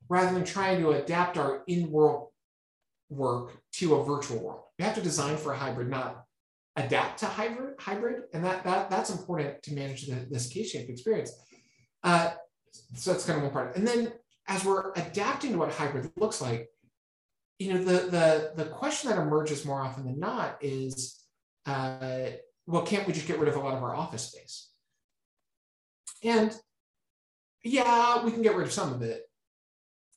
rather 0.09 0.33
than 0.33 0.45
trying 0.45 0.81
to 0.81 0.91
adapt 0.91 1.39
our 1.39 1.63
in 1.67 1.91
world 1.91 2.29
work 3.09 3.53
to 3.73 3.97
a 3.97 4.05
virtual 4.05 4.39
world. 4.39 4.63
We 4.79 4.85
have 4.85 4.95
to 4.95 5.01
design 5.01 5.37
for 5.37 5.53
a 5.53 5.59
hybrid, 5.59 5.89
not 5.89 6.25
adapt 6.77 7.21
to 7.21 7.27
hybrid, 7.27 7.75
hybrid 7.79 8.25
and 8.33 8.45
that, 8.45 8.65
that 8.65 8.91
that's 8.91 9.11
important 9.11 9.63
to 9.65 9.75
manage 9.75 10.07
the, 10.07 10.27
this 10.31 10.49
K-shaped 10.49 10.91
experience. 10.91 11.33
Uh, 12.03 12.33
so 12.95 13.13
that's 13.13 13.25
kind 13.25 13.39
of 13.39 13.45
one 13.45 13.53
part. 13.53 13.77
And 13.77 13.87
then 13.87 14.13
as 14.49 14.65
we're 14.65 14.93
adapting 14.93 15.53
to 15.53 15.59
what 15.59 15.73
hybrid 15.73 16.11
looks 16.17 16.41
like, 16.41 16.69
you 17.59 17.73
know, 17.73 17.85
the 17.85 18.11
the 18.11 18.53
the 18.57 18.65
question 18.71 19.11
that 19.11 19.19
emerges 19.19 19.65
more 19.65 19.81
often 19.81 20.05
than 20.05 20.19
not 20.19 20.59
is, 20.61 21.25
uh, 21.67 22.27
well, 22.67 22.83
can't 22.83 23.07
we 23.07 23.13
just 23.13 23.29
get 23.29 23.39
rid 23.39 23.49
of 23.49 23.57
a 23.57 23.61
lot 23.61 23.75
of 23.75 23.83
our 23.83 23.95
office 23.95 24.25
space? 24.25 24.71
And 26.25 26.57
yeah, 27.63 28.25
we 28.25 28.33
can 28.33 28.43
get 28.43 28.57
rid 28.57 28.67
of 28.67 28.73
some 28.73 28.93
of 28.93 29.03
it. 29.03 29.23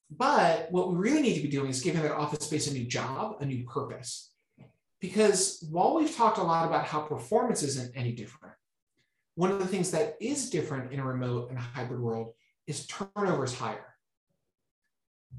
But 0.10 0.72
what 0.72 0.90
we 0.90 0.98
really 0.98 1.22
need 1.22 1.36
to 1.36 1.42
be 1.42 1.50
doing 1.50 1.70
is 1.70 1.82
giving 1.82 2.02
that 2.02 2.14
office 2.14 2.46
space 2.46 2.68
a 2.68 2.74
new 2.74 2.86
job, 2.86 3.38
a 3.42 3.46
new 3.46 3.66
purpose. 3.66 4.32
Because 5.00 5.66
while 5.70 5.96
we've 5.96 6.16
talked 6.16 6.38
a 6.38 6.44
lot 6.44 6.66
about 6.66 6.86
how 6.86 7.02
performance 7.02 7.62
isn't 7.62 7.96
any 7.96 8.14
different, 8.14 8.56
one 9.36 9.52
of 9.52 9.60
the 9.60 9.68
things 9.68 9.92
that 9.92 10.16
is 10.20 10.50
different 10.50 10.92
in 10.92 11.00
a 11.00 11.06
remote 11.06 11.50
and 11.50 11.60
a 11.60 11.62
hybrid 11.62 12.00
world 12.00 12.34
is 12.66 12.88
turnover 12.88 13.44
is 13.44 13.54
higher. 13.54 13.94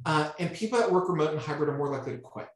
Uh, 0.04 0.30
and 0.38 0.52
people 0.52 0.78
that 0.78 0.92
work 0.92 1.08
remote 1.08 1.32
and 1.32 1.40
hybrid 1.40 1.68
are 1.68 1.78
more 1.78 1.90
likely 1.90 2.12
to 2.12 2.18
quit. 2.18 2.48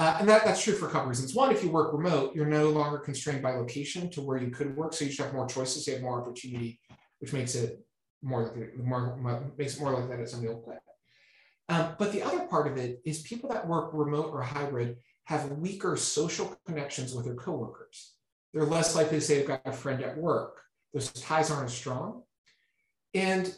Uh, 0.00 0.16
and 0.18 0.26
that, 0.26 0.46
that's 0.46 0.64
true 0.64 0.72
for 0.72 0.88
a 0.88 0.90
couple 0.90 1.10
reasons. 1.10 1.34
One, 1.34 1.52
if 1.52 1.62
you 1.62 1.68
work 1.68 1.92
remote, 1.92 2.34
you're 2.34 2.46
no 2.46 2.70
longer 2.70 2.96
constrained 2.96 3.42
by 3.42 3.50
location 3.50 4.08
to 4.12 4.22
where 4.22 4.38
you 4.38 4.48
could 4.48 4.74
work. 4.74 4.94
So 4.94 5.04
you 5.04 5.10
just 5.10 5.20
have 5.20 5.34
more 5.34 5.46
choices, 5.46 5.86
you 5.86 5.92
have 5.92 6.02
more 6.02 6.22
opportunity, 6.22 6.80
which 7.18 7.34
makes 7.34 7.54
it 7.54 7.84
more 8.22 8.44
likely, 8.44 8.68
more, 8.82 9.18
more 9.18 9.52
makes 9.58 9.76
it 9.76 9.80
more 9.80 9.92
likely 9.92 10.16
that 10.16 10.30
somebody 10.30 10.54
will 10.54 10.62
quit. 10.62 10.78
Um, 11.68 11.96
but 11.98 12.12
the 12.12 12.22
other 12.22 12.46
part 12.46 12.66
of 12.66 12.78
it 12.78 13.02
is 13.04 13.20
people 13.20 13.50
that 13.50 13.68
work 13.68 13.90
remote 13.92 14.30
or 14.32 14.40
hybrid 14.40 14.96
have 15.24 15.52
weaker 15.52 15.98
social 15.98 16.56
connections 16.64 17.14
with 17.14 17.26
their 17.26 17.34
coworkers. 17.34 18.14
They're 18.54 18.64
less 18.64 18.96
likely 18.96 19.18
to 19.18 19.20
say 19.20 19.36
they've 19.36 19.46
got 19.46 19.60
a 19.66 19.72
friend 19.72 20.02
at 20.02 20.16
work. 20.16 20.62
Those 20.94 21.12
ties 21.12 21.50
aren't 21.50 21.66
as 21.66 21.76
strong. 21.76 22.22
And 23.12 23.54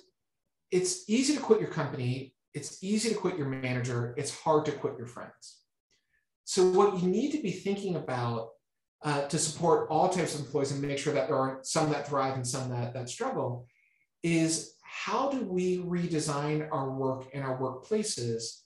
it's 0.72 1.08
easy 1.08 1.36
to 1.36 1.40
quit 1.40 1.60
your 1.60 1.70
company. 1.70 2.34
It's 2.52 2.82
easy 2.82 3.10
to 3.10 3.14
quit 3.14 3.38
your 3.38 3.48
manager. 3.48 4.12
It's 4.18 4.36
hard 4.36 4.64
to 4.64 4.72
quit 4.72 4.98
your 4.98 5.06
friends. 5.06 5.61
So 6.44 6.70
what 6.70 7.00
you 7.02 7.08
need 7.08 7.32
to 7.32 7.42
be 7.42 7.52
thinking 7.52 7.96
about 7.96 8.50
uh, 9.04 9.26
to 9.28 9.38
support 9.38 9.88
all 9.90 10.08
types 10.08 10.34
of 10.34 10.40
employees 10.40 10.72
and 10.72 10.80
make 10.80 10.98
sure 10.98 11.12
that 11.12 11.28
there 11.28 11.36
are 11.36 11.58
some 11.62 11.90
that 11.90 12.06
thrive 12.06 12.34
and 12.34 12.46
some 12.46 12.70
that, 12.70 12.94
that 12.94 13.08
struggle 13.08 13.66
is 14.22 14.74
how 14.82 15.30
do 15.30 15.44
we 15.44 15.78
redesign 15.78 16.68
our 16.70 16.90
work 16.90 17.26
and 17.32 17.42
our 17.42 17.58
workplaces 17.58 18.60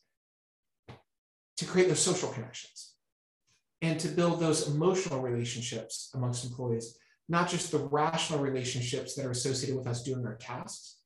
to 1.56 1.64
create 1.64 1.88
those 1.88 2.00
social 2.00 2.28
connections 2.28 2.94
and 3.80 3.98
to 4.00 4.08
build 4.08 4.40
those 4.40 4.68
emotional 4.68 5.20
relationships 5.20 6.10
amongst 6.14 6.44
employees, 6.44 6.98
not 7.28 7.48
just 7.48 7.70
the 7.70 7.78
rational 7.78 8.40
relationships 8.40 9.14
that 9.14 9.24
are 9.24 9.30
associated 9.30 9.76
with 9.76 9.86
us 9.86 10.02
doing 10.02 10.26
our 10.26 10.36
tasks. 10.36 10.96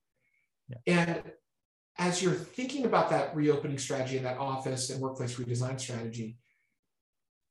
Yeah. 0.68 0.76
And 0.86 1.22
as 1.98 2.22
you're 2.22 2.32
thinking 2.32 2.86
about 2.86 3.10
that 3.10 3.34
reopening 3.36 3.78
strategy 3.78 4.16
and 4.16 4.26
that 4.26 4.38
office 4.38 4.90
and 4.90 5.00
workplace 5.00 5.36
redesign 5.36 5.78
strategy, 5.78 6.38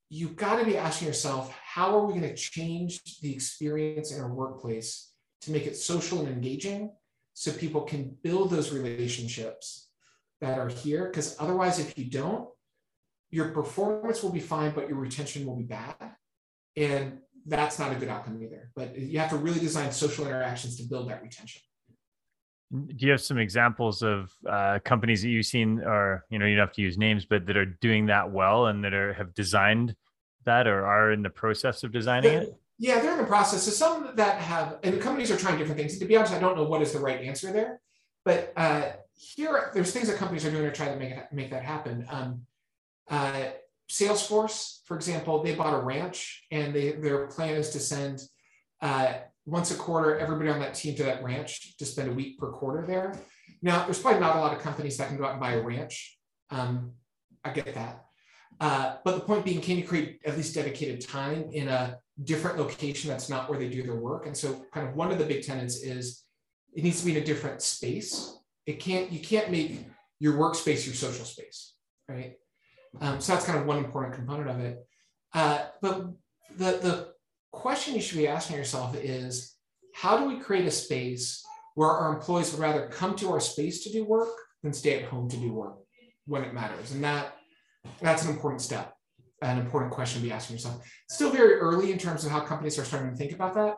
you've 0.10 0.36
got 0.36 0.58
to 0.58 0.66
be 0.66 0.78
asking 0.78 1.08
yourself, 1.08 1.52
how 1.52 1.96
are 1.96 2.06
we 2.06 2.14
going 2.14 2.28
to 2.28 2.36
change 2.36 3.20
the 3.22 3.34
experience 3.34 4.12
in 4.12 4.20
our 4.20 4.34
workplace 4.34 5.12
to 5.42 5.52
make 5.52 5.68
it 5.68 5.78
social 5.78 6.20
and 6.20 6.28
engaging 6.28 6.92
so 7.34 7.52
people 7.52 7.82
can 7.82 8.18
build 8.24 8.50
those 8.50 8.74
relationships 8.74 9.90
that 10.42 10.58
are 10.58 10.70
here? 10.70 11.08
Because 11.08 11.36
otherwise, 11.40 11.80
if 11.80 11.98
you 11.98 12.06
don't, 12.06 12.50
your 13.30 13.50
performance 13.50 14.24
will 14.24 14.32
be 14.32 14.40
fine, 14.40 14.72
but 14.72 14.90
your 14.90 14.98
retention 14.98 15.46
will 15.46 15.56
be 15.56 15.64
bad. 15.64 15.96
And 16.76 17.20
that's 17.46 17.78
not 17.78 17.92
a 17.92 17.96
good 17.96 18.10
outcome 18.10 18.42
either. 18.42 18.72
But 18.76 18.98
you 18.98 19.20
have 19.20 19.30
to 19.30 19.38
really 19.38 19.60
design 19.60 19.92
social 19.92 20.26
interactions 20.26 20.78
to 20.78 20.84
build 20.84 21.10
that 21.10 21.22
retention. 21.22 21.62
Do 22.72 23.06
you 23.06 23.12
have 23.12 23.22
some 23.22 23.40
examples 23.40 24.04
of 24.04 24.32
uh, 24.48 24.80
companies 24.86 25.24
that 25.24 25.30
you've 25.30 25.46
seen, 25.46 25.80
or 25.80 26.26
you 26.30 26.38
know, 26.38 26.46
you 26.46 26.56
don't 26.56 26.68
have 26.68 26.76
to 26.76 26.82
use 26.82 26.98
names, 26.98 27.26
but 27.26 27.46
that 27.48 27.58
are 27.58 27.66
doing 27.66 28.06
that 28.08 28.32
well 28.32 28.68
and 28.68 28.84
that 28.84 28.94
are 28.94 29.14
have 29.14 29.34
designed 29.34 29.96
that 30.46 30.68
or 30.68 30.86
are 30.86 31.12
in 31.12 31.24
the 31.24 31.30
process 31.30 31.84
of 31.84 31.92
designing 31.92 32.32
it? 32.32 32.56
Yeah, 32.78 33.00
they're 33.00 33.14
in 33.14 33.18
the 33.18 33.26
process. 33.26 33.64
So 33.64 33.72
some 33.72 34.16
that 34.16 34.40
have, 34.40 34.78
and 34.84 34.96
the 34.96 35.00
companies 35.00 35.32
are 35.32 35.38
trying 35.38 35.58
different 35.58 35.80
things. 35.80 35.98
To 35.98 36.06
be 36.06 36.16
honest, 36.16 36.34
I 36.34 36.40
don't 36.40 36.56
know 36.56 36.64
what 36.64 36.82
is 36.82 36.94
the 36.94 37.00
right 37.00 37.22
answer 37.22 37.52
there. 37.52 37.82
But 38.24 38.54
uh, 38.56 38.84
here, 39.14 39.72
there's 39.74 39.92
things 39.92 40.08
that 40.08 40.18
companies 40.18 40.46
are 40.46 40.52
doing 40.52 40.64
to 40.64 40.72
try 40.72 40.88
to 40.88 40.96
make 40.96 41.12
it, 41.12 41.28
make 41.32 41.50
that 41.52 41.64
happen. 41.64 42.06
Um, 42.10 42.46
uh, 43.10 43.50
Salesforce, 43.90 44.80
for 44.86 44.96
example, 44.96 45.44
they 45.44 45.56
bought 45.56 45.74
a 45.74 45.80
ranch 45.80 46.46
and 46.52 46.74
they, 46.74 46.92
their 46.92 47.28
plan 47.28 47.56
is 47.56 47.72
to 47.72 47.80
send 47.80 48.22
uh, 48.82 49.14
once 49.50 49.72
a 49.72 49.76
quarter 49.76 50.18
everybody 50.20 50.50
on 50.50 50.60
that 50.60 50.74
team 50.74 50.96
to 50.96 51.04
that 51.04 51.24
ranch 51.24 51.78
to 51.78 51.86
spend 51.86 52.10
a 52.10 52.14
week 52.14 52.38
per 52.38 52.52
quarter 52.52 52.86
there. 52.86 53.16
Now, 53.62 53.86
there's 53.86 54.00
probably 54.00 54.22
not 54.22 54.36
a 54.36 54.40
lot 54.40 54.56
of 54.56 54.62
companies 54.62 54.98
that 54.98 55.10
can 55.10 55.18
go 55.18 55.26
out 55.26 55.32
and 55.32 55.40
buy 55.40 55.54
a 55.54 55.62
ranch. 55.62 56.18
Um, 56.50 56.94
I 57.44 57.52
get 57.52 57.74
that. 57.74 58.06
Uh, 58.60 58.96
but 59.04 59.16
the 59.16 59.22
point 59.22 59.46
being, 59.46 59.62
can 59.62 59.78
you 59.78 59.86
create 59.86 60.20
at 60.26 60.36
least 60.38 60.56
dedicated 60.56 61.02
time 61.02 61.50
in 61.52 61.68
a 61.68 61.98
different 62.24 62.58
location 62.58 63.10
that's 63.10 63.30
not 63.30 63.50
where 63.50 63.58
they 63.58 63.70
do 63.70 63.84
their 63.84 63.96
work? 63.96 64.26
And 64.28 64.36
so, 64.36 64.66
kind 64.74 64.88
of 64.88 64.96
one 64.96 65.12
of 65.12 65.18
the 65.18 65.26
big 65.26 65.44
tenants 65.44 65.82
is 65.82 66.24
it 66.74 66.84
needs 66.84 67.00
to 67.00 67.06
be 67.06 67.16
in 67.16 67.22
a 67.22 67.26
different 67.26 67.62
space. 67.62 68.38
It 68.66 68.80
can't 68.80 69.12
you 69.12 69.20
can't 69.20 69.50
make 69.50 69.86
your 70.20 70.34
workspace 70.34 70.86
your 70.86 70.96
social 70.96 71.26
space, 71.26 71.74
right? 72.08 72.36
Um, 73.00 73.22
so 73.22 73.34
that's 73.34 73.46
kind 73.46 73.60
of 73.60 73.66
one 73.66 73.78
important 73.78 74.16
component 74.16 74.50
of 74.50 74.60
it. 74.60 74.86
Uh, 75.34 75.60
but 75.82 76.08
the, 76.58 76.72
the 76.72 77.14
question 77.52 77.96
you 77.96 78.02
should 78.02 78.18
be 78.18 78.28
asking 78.28 78.58
yourself 78.58 78.96
is 78.96 79.56
how 79.94 80.18
do 80.18 80.26
we 80.26 80.40
create 80.40 80.66
a 80.66 80.72
space 80.72 81.44
where 81.76 81.90
our 81.90 82.14
employees 82.14 82.52
would 82.52 82.62
rather 82.62 82.88
come 82.88 83.16
to 83.16 83.32
our 83.32 83.40
space 83.40 83.84
to 83.84 83.92
do 83.92 84.06
work 84.06 84.30
than 84.64 84.74
stay 84.74 85.02
at 85.02 85.10
home 85.10 85.30
to 85.30 85.38
do 85.38 85.52
work 85.52 85.78
when 86.26 86.44
it 86.44 86.54
matters? 86.54 86.92
And 86.92 87.04
that 87.04 87.36
that's 88.02 88.24
an 88.24 88.32
important 88.32 88.62
step, 88.62 88.94
an 89.42 89.58
important 89.58 89.92
question 89.94 90.22
to 90.22 90.28
be 90.28 90.34
asking 90.34 90.58
yourself. 90.58 90.86
Still 91.10 91.32
very 91.32 91.56
early 91.56 91.92
in 91.92 91.98
terms 91.98 92.26
of 92.26 92.32
how 92.32 92.42
companies 92.42 92.78
are 92.78 92.86
starting 92.86 93.12
to 93.12 93.16
think 93.16 93.32
about 93.32 93.54
that. 93.56 93.76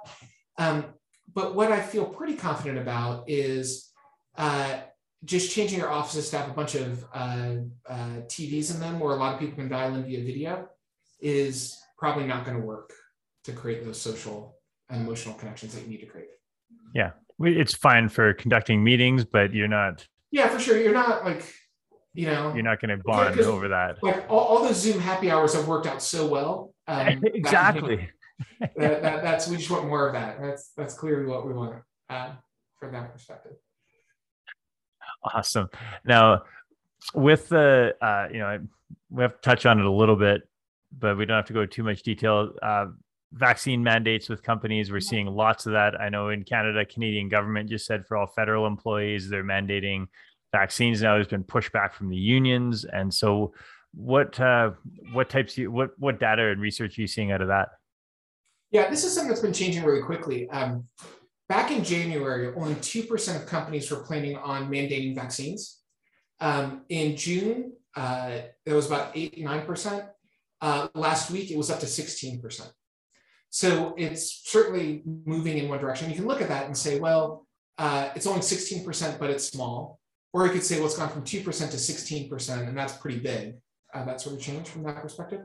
Um, 0.58 0.86
but 1.34 1.56
what 1.56 1.72
I 1.72 1.82
feel 1.82 2.06
pretty 2.06 2.36
confident 2.36 2.80
about 2.80 3.30
is 3.30 3.92
uh, 4.38 4.80
just 5.24 5.54
changing 5.54 5.80
your 5.80 5.92
offices 5.92 6.30
to 6.32 6.38
have 6.38 6.50
a 6.50 6.54
bunch 6.54 6.76
of 6.76 7.06
uh, 7.14 7.58
uh, 7.88 8.22
TVs 8.28 8.74
in 8.74 8.80
them 8.80 9.00
where 9.00 9.14
a 9.14 9.18
lot 9.18 9.36
of 9.36 9.40
people 9.40 9.56
can 9.56 9.70
dial 9.70 9.94
in 9.96 10.04
via 10.04 10.24
video 10.24 10.68
is 11.22 11.78
probably 11.98 12.26
not 12.26 12.44
going 12.44 12.60
to 12.60 12.66
work 12.66 12.92
to 13.44 13.52
create 13.52 13.84
those 13.86 14.00
social 14.00 14.58
and 14.90 15.02
emotional 15.02 15.36
connections 15.36 15.74
that 15.74 15.84
you 15.84 15.90
need 15.90 16.02
to 16.02 16.06
create. 16.06 16.30
Yeah, 16.94 17.12
it's 17.40 17.74
fine 17.74 18.10
for 18.10 18.34
conducting 18.34 18.84
meetings, 18.84 19.26
but 19.26 19.54
you're 19.54 19.68
not. 19.68 20.06
Yeah, 20.32 20.48
for 20.50 20.60
sure. 20.60 20.78
You're 20.80 20.94
not 20.94 21.26
like, 21.26 21.44
you 22.14 22.28
know, 22.28 22.54
you're 22.54 22.64
not 22.64 22.82
going 22.82 22.98
to 22.98 23.04
bond 23.04 23.38
yeah, 23.38 23.46
over 23.46 23.70
that. 23.70 24.02
Like 24.04 24.30
all, 24.30 24.40
all 24.40 24.64
those 24.64 24.78
Zoom 24.78 25.00
happy 25.00 25.32
hours 25.32 25.54
have 25.54 25.68
worked 25.68 25.88
out 25.88 26.02
so 26.02 26.28
well. 26.28 26.74
Um, 26.88 27.24
exactly. 27.24 28.10
That, 28.60 28.74
that, 28.78 29.02
that, 29.02 29.24
that's 29.24 29.48
we 29.48 29.58
just 29.58 29.70
want 29.70 29.88
more 29.88 30.08
of 30.08 30.14
that. 30.14 30.42
That's 30.42 30.72
that's 30.76 30.94
clearly 30.94 31.26
what 31.26 31.48
we 31.48 31.54
want 31.54 31.76
uh, 32.10 32.32
from 32.80 32.94
that 32.94 33.14
perspective. 33.14 33.54
Awesome. 35.24 35.70
Now, 36.04 36.44
with 37.14 37.50
the, 37.50 37.96
uh, 38.02 38.28
you 38.32 38.40
know, 38.40 38.60
we 39.10 39.22
have 39.22 39.36
to 39.36 39.42
touch 39.42 39.66
on 39.66 39.80
it 39.80 39.86
a 39.86 39.92
little 39.92 40.16
bit, 40.16 40.42
but 40.98 41.18
we 41.18 41.26
don't 41.26 41.38
have 41.38 41.46
to 41.46 41.54
go 41.54 41.66
too 41.66 41.84
much 41.84 42.04
detail. 42.04 42.54
Uh, 42.62 42.88
vaccine 43.34 43.84
mandates 43.84 44.30
with 44.30 44.44
companies, 44.44 44.92
we're 44.92 45.00
seeing 45.00 45.28
lots 45.28 45.66
of 45.66 45.74
that. 45.74 46.00
I 46.00 46.10
know 46.10 46.30
in 46.30 46.44
Canada, 46.44 46.86
Canadian 46.86 47.30
government 47.30 47.70
just 47.70 47.86
said 47.86 48.06
for 48.06 48.18
all 48.18 48.28
federal 48.28 48.68
employees, 48.68 49.30
they're 49.30 49.44
mandating 49.44 50.08
vaccines 50.52 51.02
now. 51.02 51.16
There's 51.16 51.28
been 51.28 51.44
pushback 51.44 51.94
from 51.94 52.10
the 52.10 52.18
unions, 52.18 52.86
and 52.86 53.14
so 53.14 53.54
what 53.94 54.40
uh, 54.40 54.72
what 55.14 55.30
types 55.30 55.58
you 55.58 55.72
what 55.72 55.92
what 55.98 56.20
data 56.20 56.48
and 56.50 56.62
research 56.62 56.98
are 56.98 57.02
you 57.02 57.08
seeing 57.08 57.32
out 57.32 57.42
of 57.42 57.48
that? 57.48 57.70
Yeah, 58.72 58.90
this 58.90 59.04
is 59.04 59.14
something 59.14 59.30
that's 59.30 59.42
been 59.42 59.54
changing 59.54 59.84
really 59.84 60.02
quickly. 60.02 60.50
Um, 60.50 60.88
Back 61.52 61.70
in 61.70 61.84
January, 61.84 62.54
only 62.56 62.76
2% 62.76 63.36
of 63.36 63.46
companies 63.46 63.92
were 63.92 64.04
planning 64.04 64.38
on 64.38 64.72
mandating 64.72 65.14
vaccines. 65.14 65.82
Um, 66.40 66.84
in 66.88 67.18
June, 67.18 67.74
uh, 67.94 68.38
it 68.66 68.72
was 68.72 68.88
about 68.88 69.12
8 69.14 69.38
9%. 69.38 70.08
Uh, 70.62 70.88
last 70.96 71.30
week, 71.30 71.52
it 71.52 71.58
was 71.58 71.70
up 71.70 71.82
to 71.82 71.88
16%. 71.88 72.72
So 73.52 73.94
it's 73.98 74.50
certainly 74.50 75.04
moving 75.06 75.58
in 75.58 75.68
one 75.68 75.80
direction. 75.80 76.10
You 76.10 76.16
can 76.16 76.26
look 76.26 76.42
at 76.42 76.48
that 76.48 76.66
and 76.66 76.76
say, 76.76 77.00
well, 77.00 77.46
uh, 77.78 78.10
it's 78.16 78.26
only 78.26 78.40
16%, 78.40 79.20
but 79.20 79.30
it's 79.30 79.44
small. 79.44 80.00
Or 80.34 80.48
you 80.48 80.54
could 80.54 80.64
say, 80.64 80.78
well, 80.78 80.86
it's 80.86 80.98
gone 80.98 81.10
from 81.10 81.24
2% 81.24 81.44
to 81.44 81.44
16%, 81.44 82.68
and 82.68 82.78
that's 82.78 82.94
pretty 82.94 83.20
big. 83.20 83.56
Uh, 83.94 84.06
that 84.06 84.22
sort 84.22 84.36
of 84.36 84.42
change 84.42 84.70
from 84.70 84.84
that 84.84 85.02
perspective. 85.02 85.42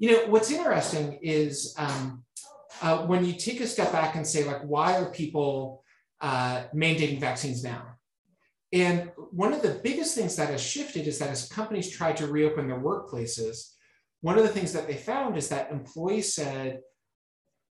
You 0.00 0.10
know, 0.10 0.26
what's 0.26 0.50
interesting 0.50 1.20
is 1.22 1.74
um, 1.78 2.24
uh, 2.82 3.06
when 3.06 3.24
you 3.24 3.34
take 3.34 3.60
a 3.60 3.68
step 3.68 3.92
back 3.92 4.16
and 4.16 4.26
say, 4.26 4.44
like, 4.44 4.62
why 4.62 4.96
are 4.96 5.06
people 5.06 5.84
uh, 6.20 6.64
mandating 6.74 7.20
vaccines 7.20 7.62
now? 7.62 7.86
And 8.72 9.12
one 9.30 9.52
of 9.52 9.62
the 9.62 9.80
biggest 9.84 10.16
things 10.16 10.34
that 10.36 10.50
has 10.50 10.60
shifted 10.60 11.06
is 11.06 11.20
that 11.20 11.30
as 11.30 11.48
companies 11.48 11.88
try 11.88 12.12
to 12.14 12.26
reopen 12.26 12.66
their 12.66 12.80
workplaces, 12.80 13.74
one 14.22 14.36
of 14.36 14.42
the 14.42 14.50
things 14.50 14.72
that 14.72 14.88
they 14.88 14.96
found 14.96 15.36
is 15.36 15.48
that 15.50 15.70
employees 15.70 16.34
said, 16.34 16.80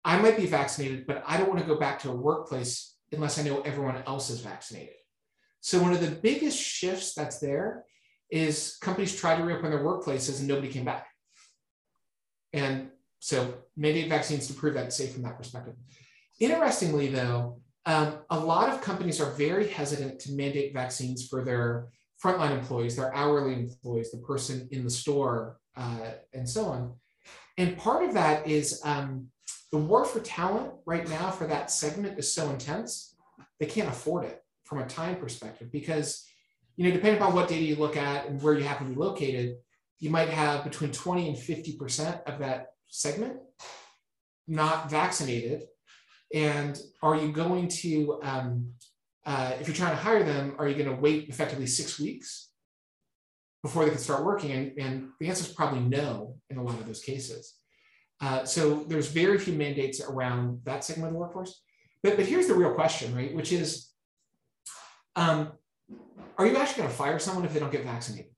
I 0.04 0.18
might 0.18 0.36
be 0.36 0.46
vaccinated, 0.46 1.06
but 1.06 1.22
I 1.26 1.36
don't 1.36 1.48
want 1.48 1.60
to 1.60 1.66
go 1.66 1.78
back 1.78 1.98
to 2.00 2.10
a 2.10 2.16
workplace 2.16 2.96
unless 3.12 3.38
I 3.38 3.42
know 3.42 3.60
everyone 3.62 4.02
else 4.06 4.30
is 4.30 4.40
vaccinated. 4.40 4.94
So, 5.60 5.82
one 5.82 5.92
of 5.92 6.00
the 6.00 6.10
biggest 6.10 6.58
shifts 6.58 7.14
that's 7.14 7.38
there 7.38 7.84
is 8.30 8.76
companies 8.80 9.14
try 9.14 9.36
to 9.36 9.42
reopen 9.42 9.70
their 9.70 9.84
workplaces 9.84 10.38
and 10.38 10.48
nobody 10.48 10.68
came 10.68 10.84
back. 10.84 11.06
And 12.52 12.90
so 13.18 13.54
mandate 13.76 14.08
vaccines 14.08 14.46
to 14.48 14.54
prove 14.54 14.74
that 14.74 14.86
it's 14.86 14.96
safe 14.96 15.12
from 15.12 15.22
that 15.22 15.36
perspective. 15.36 15.74
Interestingly, 16.40 17.08
though, 17.08 17.60
um, 17.86 18.18
a 18.30 18.38
lot 18.38 18.70
of 18.70 18.80
companies 18.80 19.20
are 19.20 19.32
very 19.32 19.68
hesitant 19.68 20.20
to 20.20 20.32
mandate 20.32 20.72
vaccines 20.72 21.28
for 21.28 21.44
their 21.44 21.88
frontline 22.22 22.58
employees, 22.58 22.96
their 22.96 23.14
hourly 23.14 23.54
employees, 23.54 24.10
the 24.10 24.18
person 24.18 24.68
in 24.70 24.84
the 24.84 24.90
store, 24.90 25.58
uh, 25.76 26.12
and 26.32 26.48
so 26.48 26.66
on. 26.66 26.94
And 27.56 27.76
part 27.76 28.04
of 28.04 28.14
that 28.14 28.46
is 28.46 28.80
um, 28.84 29.28
the 29.70 29.78
war 29.78 30.04
for 30.04 30.20
talent 30.20 30.72
right 30.84 31.08
now 31.08 31.30
for 31.30 31.46
that 31.46 31.70
segment 31.70 32.18
is 32.18 32.32
so 32.32 32.50
intense, 32.50 33.14
they 33.58 33.66
can't 33.66 33.88
afford 33.88 34.24
it 34.24 34.42
from 34.64 34.78
a 34.78 34.86
time 34.86 35.16
perspective 35.16 35.70
because, 35.70 36.24
you 36.76 36.84
know, 36.84 36.92
depending 36.92 37.20
upon 37.20 37.34
what 37.34 37.48
data 37.48 37.64
you 37.64 37.76
look 37.76 37.96
at 37.96 38.26
and 38.26 38.42
where 38.42 38.54
you 38.54 38.64
happen 38.64 38.88
to 38.88 38.94
be 38.94 38.98
located, 38.98 39.56
you 39.98 40.10
might 40.10 40.28
have 40.30 40.64
between 40.64 40.90
20 40.90 41.28
and 41.28 41.36
50% 41.36 42.22
of 42.24 42.38
that 42.40 42.68
segment, 42.88 43.36
not 44.48 44.90
vaccinated? 44.90 45.64
And 46.34 46.80
are 47.02 47.16
you 47.16 47.32
going 47.32 47.68
to, 47.68 48.20
um, 48.22 48.72
uh, 49.26 49.52
if 49.60 49.68
you're 49.68 49.76
trying 49.76 49.96
to 49.96 50.02
hire 50.02 50.24
them, 50.24 50.54
are 50.58 50.68
you 50.68 50.74
going 50.74 50.94
to 50.94 51.00
wait 51.00 51.28
effectively 51.28 51.66
six 51.66 52.00
weeks 52.00 52.50
before 53.62 53.84
they 53.84 53.90
can 53.90 53.98
start 53.98 54.24
working? 54.24 54.52
And, 54.52 54.72
and 54.78 55.08
the 55.20 55.28
answer 55.28 55.44
is 55.44 55.52
probably 55.52 55.80
no 55.80 56.36
in 56.48 56.56
a 56.56 56.62
lot 56.62 56.80
of 56.80 56.86
those 56.86 57.02
cases. 57.02 57.59
Uh, 58.20 58.44
so 58.44 58.84
there's 58.84 59.08
very 59.08 59.38
few 59.38 59.54
mandates 59.54 60.00
around 60.00 60.60
that 60.64 60.84
segment 60.84 61.08
of 61.08 61.12
the 61.14 61.18
workforce. 61.18 61.62
But, 62.02 62.16
but 62.16 62.26
here's 62.26 62.46
the 62.46 62.54
real 62.54 62.74
question, 62.74 63.14
right? 63.14 63.34
Which 63.34 63.52
is, 63.52 63.90
um, 65.16 65.52
are 66.36 66.46
you 66.46 66.56
actually 66.56 66.82
going 66.82 66.90
to 66.90 66.96
fire 66.96 67.18
someone 67.18 67.44
if 67.44 67.52
they 67.52 67.60
don't 67.60 67.72
get 67.72 67.84
vaccinated? 67.84 68.32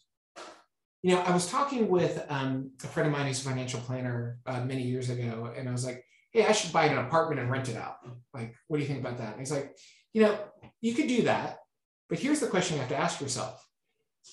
You 1.02 1.16
know, 1.16 1.22
I 1.22 1.32
was 1.32 1.48
talking 1.48 1.88
with 1.88 2.24
um, 2.28 2.70
a 2.82 2.86
friend 2.86 3.08
of 3.08 3.12
mine 3.12 3.26
who's 3.26 3.44
a 3.44 3.48
financial 3.48 3.80
planner 3.80 4.38
uh, 4.46 4.60
many 4.60 4.82
years 4.82 5.10
ago, 5.10 5.52
and 5.56 5.68
I 5.68 5.72
was 5.72 5.84
like, 5.84 6.04
hey, 6.32 6.46
I 6.46 6.52
should 6.52 6.72
buy 6.72 6.86
an 6.86 6.98
apartment 6.98 7.40
and 7.40 7.50
rent 7.50 7.68
it 7.68 7.76
out. 7.76 7.96
Like, 8.32 8.54
what 8.68 8.76
do 8.76 8.82
you 8.82 8.88
think 8.88 9.00
about 9.00 9.18
that? 9.18 9.32
And 9.32 9.40
he's 9.40 9.50
like, 9.50 9.76
you 10.12 10.22
know, 10.22 10.38
you 10.80 10.94
could 10.94 11.08
do 11.08 11.22
that, 11.22 11.58
but 12.08 12.18
here's 12.18 12.40
the 12.40 12.46
question 12.46 12.76
you 12.76 12.80
have 12.80 12.90
to 12.90 12.96
ask 12.96 13.20
yourself. 13.20 13.66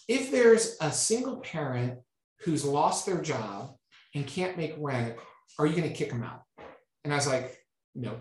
If 0.08 0.32
there's 0.32 0.78
a 0.80 0.92
single 0.92 1.38
parent 1.38 2.00
who's 2.42 2.64
lost 2.64 3.06
their 3.06 3.22
job 3.22 3.76
and 4.14 4.28
can't 4.28 4.58
make 4.58 4.76
rent, 4.78 5.16
are 5.58 5.66
you 5.66 5.76
going 5.76 5.88
to 5.90 5.96
kick 5.96 6.10
them 6.10 6.24
out? 6.24 6.44
And 7.04 7.14
I 7.14 7.16
was 7.16 7.28
like, 7.28 7.58
no, 7.96 8.20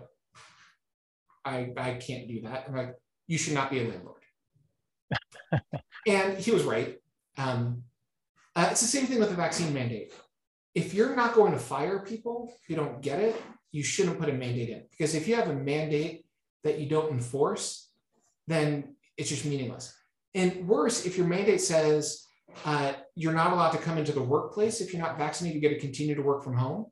I, 1.45 1.71
I 1.77 1.93
can't 1.93 2.27
do 2.27 2.41
that. 2.41 2.65
I'm 2.67 2.75
like, 2.75 2.95
you 3.27 3.37
should 3.37 3.53
not 3.53 3.69
be 3.69 3.79
a 3.79 3.87
landlord. 3.87 4.21
and 6.07 6.37
he 6.37 6.51
was 6.51 6.63
right. 6.63 6.97
Um, 7.37 7.83
uh, 8.55 8.69
it's 8.71 8.81
the 8.81 8.87
same 8.87 9.05
thing 9.05 9.19
with 9.19 9.29
the 9.29 9.35
vaccine 9.35 9.73
mandate. 9.73 10.13
If 10.75 10.93
you're 10.93 11.15
not 11.15 11.33
going 11.33 11.53
to 11.53 11.59
fire 11.59 11.99
people 11.99 12.53
who 12.67 12.75
don't 12.75 13.01
get 13.01 13.19
it, 13.19 13.41
you 13.71 13.83
shouldn't 13.83 14.19
put 14.19 14.29
a 14.29 14.33
mandate 14.33 14.69
in 14.69 14.83
because 14.89 15.13
if 15.13 15.27
you 15.27 15.35
have 15.35 15.49
a 15.49 15.53
mandate 15.53 16.25
that 16.63 16.79
you 16.79 16.89
don't 16.89 17.11
enforce, 17.11 17.91
then 18.47 18.95
it's 19.17 19.29
just 19.29 19.45
meaningless. 19.45 19.95
And 20.33 20.67
worse, 20.67 21.05
if 21.05 21.17
your 21.17 21.27
mandate 21.27 21.61
says 21.61 22.23
uh, 22.65 22.93
you're 23.15 23.33
not 23.33 23.53
allowed 23.53 23.71
to 23.71 23.77
come 23.77 23.97
into 23.97 24.11
the 24.11 24.21
workplace 24.21 24.81
if 24.81 24.91
you're 24.91 25.01
not 25.01 25.17
vaccinated, 25.17 25.61
you 25.61 25.67
get 25.67 25.75
to 25.75 25.79
continue 25.79 26.15
to 26.15 26.21
work 26.21 26.43
from 26.43 26.55
home, 26.55 26.85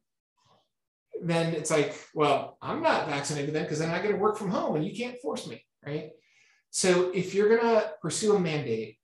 then 1.23 1.53
it's 1.53 1.71
like, 1.71 1.95
well, 2.13 2.57
I'm 2.61 2.81
not 2.81 3.07
vaccinated 3.07 3.53
then 3.53 3.63
because 3.63 3.79
then 3.79 3.89
I 3.89 4.01
get 4.01 4.09
to 4.09 4.17
work 4.17 4.37
from 4.37 4.49
home 4.49 4.75
and 4.75 4.85
you 4.85 4.95
can't 4.95 5.19
force 5.21 5.47
me, 5.47 5.63
right? 5.85 6.11
So 6.71 7.11
if 7.11 7.33
you're 7.33 7.49
going 7.49 7.61
to 7.61 7.91
pursue 8.01 8.35
a 8.35 8.39
mandate, 8.39 8.97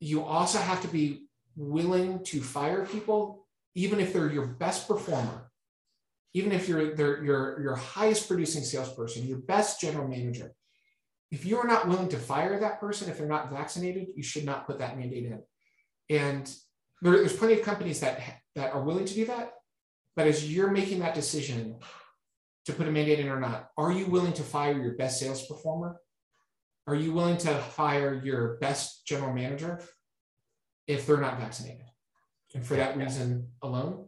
you 0.00 0.22
also 0.22 0.58
have 0.58 0.82
to 0.82 0.88
be 0.88 1.26
willing 1.56 2.22
to 2.24 2.40
fire 2.40 2.84
people, 2.84 3.46
even 3.74 4.00
if 4.00 4.12
they're 4.12 4.30
your 4.30 4.46
best 4.46 4.86
performer, 4.88 5.50
even 6.34 6.52
if 6.52 6.68
you're 6.68 6.94
your 6.94 7.62
your 7.62 7.76
highest 7.76 8.26
producing 8.26 8.64
salesperson, 8.64 9.26
your 9.26 9.38
best 9.38 9.80
general 9.80 10.08
manager. 10.08 10.52
If 11.30 11.46
you 11.46 11.58
are 11.58 11.66
not 11.66 11.88
willing 11.88 12.08
to 12.10 12.18
fire 12.18 12.60
that 12.60 12.80
person 12.80 13.08
if 13.08 13.18
they're 13.18 13.26
not 13.26 13.50
vaccinated, 13.50 14.08
you 14.14 14.22
should 14.22 14.44
not 14.44 14.66
put 14.66 14.78
that 14.78 14.98
mandate 14.98 15.26
in. 15.26 15.42
And 16.10 16.54
there, 17.02 17.16
there's 17.16 17.36
plenty 17.36 17.54
of 17.54 17.62
companies 17.62 18.00
that 18.00 18.20
that 18.56 18.72
are 18.72 18.82
willing 18.82 19.04
to 19.04 19.14
do 19.14 19.26
that. 19.26 19.54
But 20.16 20.26
as 20.26 20.52
you're 20.52 20.70
making 20.70 21.00
that 21.00 21.14
decision 21.14 21.76
to 22.66 22.72
put 22.72 22.88
a 22.88 22.90
mandate 22.90 23.20
in 23.20 23.28
or 23.28 23.40
not, 23.40 23.70
are 23.76 23.92
you 23.92 24.06
willing 24.06 24.32
to 24.34 24.42
fire 24.42 24.80
your 24.80 24.94
best 24.94 25.18
sales 25.20 25.46
performer? 25.46 26.00
Are 26.86 26.94
you 26.94 27.12
willing 27.12 27.38
to 27.38 27.54
fire 27.54 28.20
your 28.22 28.58
best 28.58 29.06
general 29.06 29.32
manager 29.32 29.82
if 30.86 31.06
they're 31.06 31.20
not 31.20 31.38
vaccinated? 31.38 31.86
And 32.54 32.64
for 32.64 32.76
that 32.76 32.96
reason 32.96 33.48
alone, 33.62 34.06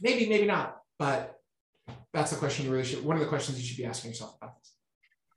maybe, 0.00 0.28
maybe 0.28 0.46
not. 0.46 0.76
But 0.98 1.36
that's 2.12 2.30
the 2.30 2.36
question 2.36 2.66
you 2.66 2.72
really 2.72 2.84
should. 2.84 3.04
One 3.04 3.16
of 3.16 3.22
the 3.22 3.28
questions 3.28 3.58
you 3.58 3.66
should 3.66 3.76
be 3.76 3.86
asking 3.86 4.10
yourself 4.10 4.36
about 4.40 4.58
this. 4.58 4.72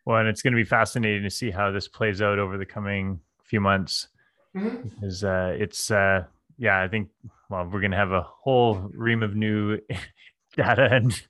Well, 0.06 0.18
and 0.18 0.28
it's 0.28 0.42
going 0.42 0.54
to 0.54 0.58
be 0.58 0.66
fascinating 0.66 1.24
to 1.24 1.30
see 1.30 1.52
how 1.52 1.72
this 1.72 1.88
plays 1.88 2.22
out 2.22 2.40
over 2.40 2.58
the 2.58 2.66
coming 2.66 3.20
few 3.44 3.62
months, 3.62 4.08
mm-hmm. 4.56 4.88
because 4.88 5.24
uh, 5.24 5.56
it's 5.58 5.92
uh, 5.92 6.24
yeah, 6.58 6.82
I 6.82 6.88
think 6.88 7.10
well, 7.50 7.66
we're 7.66 7.82
going 7.82 7.92
to 7.92 7.98
have 7.98 8.12
a 8.12 8.22
whole 8.22 8.76
ream 8.94 9.24
of 9.24 9.36
new 9.36 9.80
data 10.56 10.88
and 10.92 11.22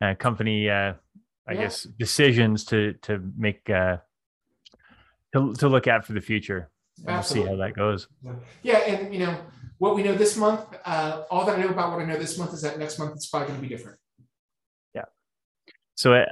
uh, 0.00 0.14
company, 0.14 0.68
uh, 0.68 0.94
I 1.48 1.52
yeah. 1.52 1.54
guess, 1.54 1.84
decisions 1.84 2.64
to 2.66 2.94
to 3.02 3.20
make 3.36 3.68
uh, 3.70 3.98
to 5.34 5.54
to 5.54 5.68
look 5.68 5.86
at 5.86 6.04
for 6.04 6.12
the 6.12 6.20
future. 6.20 6.70
We'll 7.04 7.22
see 7.22 7.42
how 7.42 7.56
that 7.56 7.74
goes. 7.74 8.08
Yeah, 8.62 8.78
and 8.78 9.12
you 9.14 9.20
know 9.20 9.38
what 9.78 9.94
we 9.94 10.02
know 10.02 10.14
this 10.14 10.36
month. 10.36 10.60
Uh, 10.84 11.22
all 11.30 11.46
that 11.46 11.56
I 11.56 11.62
know 11.62 11.68
about 11.68 11.92
what 11.92 12.00
I 12.00 12.04
know 12.04 12.18
this 12.18 12.36
month 12.36 12.52
is 12.52 12.62
that 12.62 12.78
next 12.78 12.98
month 12.98 13.12
it's 13.14 13.26
probably 13.26 13.48
going 13.48 13.60
to 13.60 13.68
be 13.68 13.74
different. 13.74 13.98
Yeah. 14.94 15.04
So, 15.94 16.14
uh, 16.14 16.26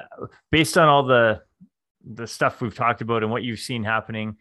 based 0.50 0.76
on 0.76 0.88
all 0.88 1.04
the 1.04 1.42
the 2.04 2.26
stuff 2.26 2.60
we've 2.60 2.74
talked 2.74 3.00
about 3.00 3.22
and 3.22 3.30
what 3.30 3.42
you've 3.42 3.60
seen 3.60 3.84
happening 3.84 4.36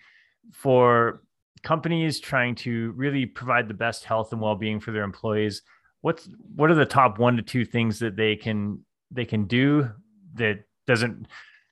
for 0.53 1.21
companies 1.65 2.21
trying 2.21 2.55
to 2.55 2.91
really 2.91 3.25
provide 3.25 3.67
the 3.67 3.73
best 3.73 4.05
health 4.05 4.31
and 4.31 4.39
well-being 4.39 4.79
for 4.79 4.91
their 4.91 5.03
employees 5.03 5.61
what's 6.05 6.29
what 6.55 6.69
are 6.69 6.75
the 6.75 6.85
top 6.85 7.17
one 7.17 7.35
to 7.35 7.41
two 7.41 7.65
things 7.65 7.97
that 7.97 8.15
they 8.15 8.35
can 8.35 8.79
they 9.09 9.25
can 9.25 9.45
do 9.45 9.89
that 10.35 10.59
doesn't 10.85 11.25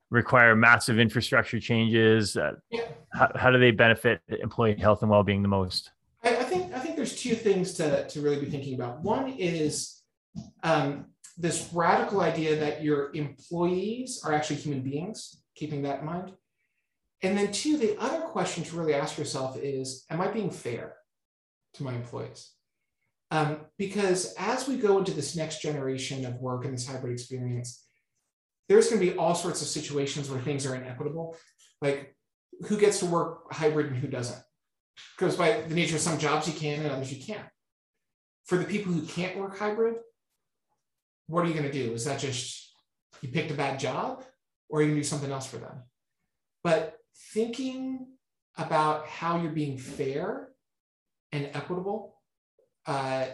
require 0.09 0.55
massive 0.55 0.97
infrastructure 0.97 1.59
changes? 1.59 2.35
Uh, 2.35 2.53
yeah. 2.71 2.81
how, 3.11 3.31
how 3.35 3.51
do 3.51 3.59
they 3.59 3.69
benefit 3.69 4.21
employee 4.27 4.75
health 4.75 5.03
and 5.03 5.11
well-being 5.11 5.43
the 5.43 5.47
most? 5.47 5.91
I, 6.23 6.29
I, 6.29 6.43
think 6.43 6.73
i 6.73 6.79
think 6.79 6.95
there's 6.95 7.15
two 7.15 7.35
things 7.35 7.73
to, 7.75 8.07
to 8.07 8.21
really 8.21 8.39
be 8.39 8.49
thinking 8.49 8.73
about. 8.73 9.01
One 9.01 9.29
is 9.37 10.01
um, 10.63 11.05
this 11.37 11.69
radical 11.71 12.21
idea 12.21 12.59
that 12.59 12.83
your 12.83 13.11
employees 13.13 14.19
are 14.25 14.33
actually 14.33 14.55
human 14.55 14.81
beings 14.81 15.43
keeping 15.55 15.83
that 15.83 15.99
in 15.99 16.05
mind 16.07 16.31
and 17.23 17.37
then, 17.37 17.51
two, 17.53 17.77
the 17.77 17.97
other 17.99 18.19
question 18.19 18.65
to 18.65 18.75
really 18.75 18.93
ask 18.93 19.17
yourself 19.17 19.57
is 19.57 20.05
Am 20.09 20.21
I 20.21 20.27
being 20.27 20.51
fair 20.51 20.95
to 21.75 21.83
my 21.83 21.93
employees? 21.93 22.51
Um, 23.31 23.61
because 23.79 24.35
as 24.37 24.67
we 24.67 24.77
go 24.77 24.99
into 24.99 25.13
this 25.13 25.35
next 25.35 25.61
generation 25.61 26.25
of 26.25 26.35
work 26.35 26.65
and 26.65 26.73
this 26.73 26.85
hybrid 26.85 27.13
experience, 27.13 27.83
there's 28.69 28.89
going 28.89 29.01
to 29.01 29.11
be 29.11 29.17
all 29.17 29.33
sorts 29.33 29.61
of 29.61 29.67
situations 29.67 30.29
where 30.29 30.39
things 30.39 30.65
are 30.65 30.75
inequitable. 30.75 31.35
Like 31.81 32.15
who 32.67 32.77
gets 32.77 32.99
to 32.99 33.05
work 33.05 33.51
hybrid 33.51 33.87
and 33.87 33.95
who 33.95 34.07
doesn't? 34.07 34.41
Because 35.17 35.35
by 35.35 35.61
the 35.61 35.73
nature 35.73 35.95
of 35.95 36.01
some 36.01 36.19
jobs 36.19 36.47
you 36.47 36.53
can 36.53 36.81
and 36.81 36.91
others 36.91 37.11
you 37.11 37.23
can't. 37.23 37.47
For 38.45 38.57
the 38.57 38.65
people 38.65 38.93
who 38.93 39.01
can't 39.01 39.37
work 39.37 39.57
hybrid, 39.57 39.95
what 41.27 41.43
are 41.43 41.47
you 41.47 41.53
going 41.53 41.65
to 41.65 41.71
do? 41.71 41.93
Is 41.93 42.05
that 42.05 42.19
just 42.19 42.71
you 43.21 43.29
picked 43.29 43.51
a 43.51 43.55
bad 43.55 43.79
job 43.79 44.23
or 44.69 44.79
are 44.79 44.81
you 44.81 44.89
going 44.89 44.97
to 44.97 45.01
do 45.01 45.07
something 45.07 45.31
else 45.31 45.47
for 45.47 45.57
them? 45.57 45.83
But 46.63 46.97
thinking 47.15 48.07
about 48.57 49.07
how 49.07 49.41
you're 49.41 49.51
being 49.51 49.77
fair 49.77 50.49
and 51.31 51.49
equitable 51.53 52.15
uh, 52.85 53.25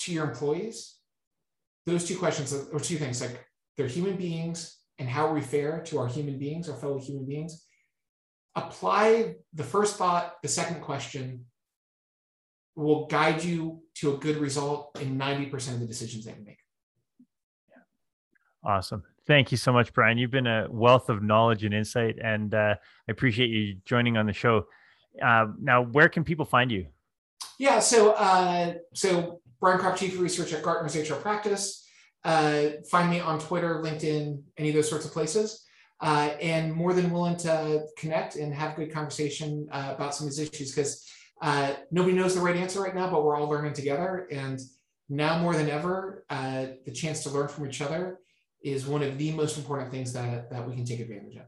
to 0.00 0.12
your 0.12 0.24
employees, 0.28 0.96
those 1.86 2.06
two 2.06 2.16
questions 2.16 2.54
or 2.72 2.80
two 2.80 2.96
things 2.96 3.20
like 3.20 3.46
they're 3.76 3.86
human 3.86 4.16
beings 4.16 4.78
and 4.98 5.08
how 5.08 5.26
are 5.26 5.34
we 5.34 5.40
fair 5.40 5.82
to 5.82 5.98
our 5.98 6.06
human 6.06 6.38
beings, 6.38 6.68
our 6.68 6.76
fellow 6.76 6.98
human 6.98 7.26
beings. 7.26 7.66
Apply 8.54 9.34
the 9.52 9.64
first 9.64 9.96
thought, 9.96 10.40
the 10.42 10.48
second 10.48 10.80
question 10.80 11.46
will 12.76 13.06
guide 13.06 13.42
you 13.42 13.82
to 13.94 14.14
a 14.14 14.18
good 14.18 14.36
result 14.36 14.98
in 15.00 15.18
90% 15.18 15.74
of 15.74 15.80
the 15.80 15.86
decisions 15.86 16.24
that 16.24 16.36
you 16.38 16.44
make. 16.44 16.58
Awesome. 18.64 19.02
Thank 19.26 19.50
you 19.50 19.56
so 19.56 19.72
much, 19.72 19.92
Brian. 19.94 20.18
You've 20.18 20.30
been 20.30 20.46
a 20.46 20.66
wealth 20.68 21.08
of 21.08 21.22
knowledge 21.22 21.64
and 21.64 21.72
insight, 21.72 22.18
and 22.22 22.54
uh, 22.54 22.74
I 23.08 23.12
appreciate 23.12 23.48
you 23.48 23.76
joining 23.86 24.18
on 24.18 24.26
the 24.26 24.34
show. 24.34 24.66
Uh, 25.22 25.46
now, 25.58 25.82
where 25.82 26.10
can 26.10 26.24
people 26.24 26.44
find 26.44 26.70
you? 26.70 26.86
Yeah, 27.58 27.78
so 27.78 28.12
uh, 28.12 28.74
so 28.92 29.40
Brian 29.60 29.80
Kropp, 29.80 29.96
Chief 29.96 30.14
of 30.14 30.20
Research 30.20 30.52
at 30.52 30.62
Gartner's 30.62 30.96
HR 30.96 31.14
Practice. 31.14 31.88
Uh, 32.22 32.70
find 32.90 33.08
me 33.08 33.20
on 33.20 33.38
Twitter, 33.38 33.80
LinkedIn, 33.82 34.42
any 34.58 34.68
of 34.68 34.74
those 34.74 34.90
sorts 34.90 35.06
of 35.06 35.12
places. 35.12 35.64
Uh, 36.00 36.30
and 36.40 36.72
more 36.74 36.92
than 36.92 37.10
willing 37.10 37.36
to 37.36 37.86
connect 37.96 38.36
and 38.36 38.52
have 38.52 38.72
a 38.72 38.84
good 38.84 38.92
conversation 38.92 39.66
uh, 39.70 39.92
about 39.94 40.14
some 40.14 40.26
of 40.26 40.36
these 40.36 40.50
issues 40.50 40.70
because 40.70 41.08
nobody 41.90 42.14
knows 42.14 42.34
the 42.34 42.40
right 42.40 42.56
answer 42.56 42.82
right 42.82 42.94
now, 42.94 43.08
but 43.08 43.24
we're 43.24 43.36
all 43.36 43.48
learning 43.48 43.72
together. 43.72 44.28
And 44.30 44.60
now 45.08 45.38
more 45.38 45.54
than 45.54 45.70
ever, 45.70 46.26
the 46.28 46.92
chance 46.92 47.22
to 47.22 47.30
learn 47.30 47.48
from 47.48 47.66
each 47.66 47.80
other 47.80 48.18
is 48.64 48.86
one 48.86 49.02
of 49.02 49.16
the 49.18 49.30
most 49.32 49.58
important 49.58 49.90
things 49.90 50.12
that, 50.14 50.50
that 50.50 50.66
we 50.66 50.74
can 50.74 50.84
take 50.84 50.98
advantage 50.98 51.36
of. 51.36 51.42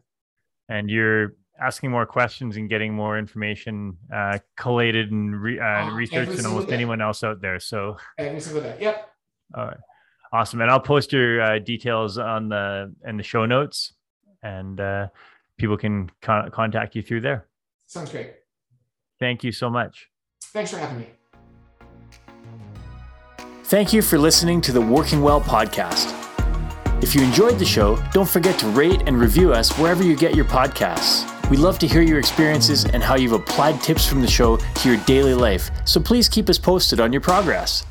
And 0.68 0.90
you're 0.90 1.34
asking 1.60 1.90
more 1.90 2.04
questions 2.04 2.56
and 2.56 2.68
getting 2.68 2.92
more 2.92 3.18
information 3.18 3.96
uh, 4.14 4.38
collated 4.56 5.10
and 5.10 5.40
re- 5.40 5.58
uh, 5.58 5.64
uh, 5.64 5.90
researched 5.94 6.36
than 6.36 6.46
almost 6.46 6.68
day. 6.68 6.74
anyone 6.74 7.00
else 7.00 7.24
out 7.24 7.40
there. 7.40 7.58
So 7.58 7.96
every 8.18 8.40
single 8.40 8.62
day. 8.62 8.76
Yep. 8.80 9.08
All 9.56 9.66
right. 9.66 9.76
Awesome. 10.32 10.60
And 10.60 10.70
I'll 10.70 10.80
post 10.80 11.12
your 11.12 11.40
uh, 11.40 11.58
details 11.58 12.18
on 12.18 12.48
the 12.48 12.92
in 13.06 13.16
the 13.16 13.22
show 13.22 13.46
notes, 13.46 13.94
and 14.42 14.78
uh, 14.78 15.06
people 15.56 15.76
can 15.76 16.10
con- 16.20 16.50
contact 16.50 16.94
you 16.94 17.02
through 17.02 17.22
there. 17.22 17.46
Sounds 17.86 18.10
great. 18.10 18.32
Thank 19.18 19.44
you 19.44 19.52
so 19.52 19.70
much. 19.70 20.08
Thanks 20.42 20.72
for 20.72 20.78
having 20.78 20.98
me. 20.98 21.06
Thank 23.64 23.92
you 23.92 24.02
for 24.02 24.18
listening 24.18 24.60
to 24.62 24.72
the 24.72 24.80
Working 24.80 25.22
Well 25.22 25.40
podcast. 25.40 26.25
If 27.02 27.14
you 27.14 27.22
enjoyed 27.22 27.58
the 27.58 27.64
show, 27.64 28.02
don't 28.12 28.28
forget 28.28 28.58
to 28.60 28.66
rate 28.68 29.02
and 29.06 29.20
review 29.20 29.52
us 29.52 29.76
wherever 29.78 30.02
you 30.02 30.16
get 30.16 30.34
your 30.34 30.46
podcasts. 30.46 31.30
We 31.50 31.56
love 31.56 31.78
to 31.80 31.86
hear 31.86 32.00
your 32.00 32.18
experiences 32.18 32.86
and 32.86 33.02
how 33.02 33.16
you've 33.16 33.32
applied 33.32 33.80
tips 33.82 34.06
from 34.06 34.22
the 34.22 34.26
show 34.26 34.56
to 34.56 34.88
your 34.88 34.98
daily 35.04 35.34
life, 35.34 35.70
so 35.84 36.00
please 36.00 36.28
keep 36.28 36.48
us 36.48 36.58
posted 36.58 36.98
on 36.98 37.12
your 37.12 37.20
progress. 37.20 37.84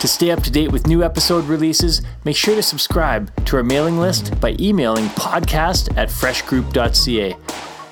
To 0.00 0.08
stay 0.08 0.30
up 0.30 0.42
to 0.44 0.50
date 0.50 0.72
with 0.72 0.86
new 0.86 1.04
episode 1.04 1.44
releases, 1.44 2.02
make 2.24 2.34
sure 2.34 2.56
to 2.56 2.62
subscribe 2.62 3.32
to 3.44 3.56
our 3.56 3.62
mailing 3.62 3.98
list 3.98 4.40
by 4.40 4.56
emailing 4.58 5.06
podcast 5.10 5.96
at 5.96 6.08
freshgroup.ca. 6.08 7.36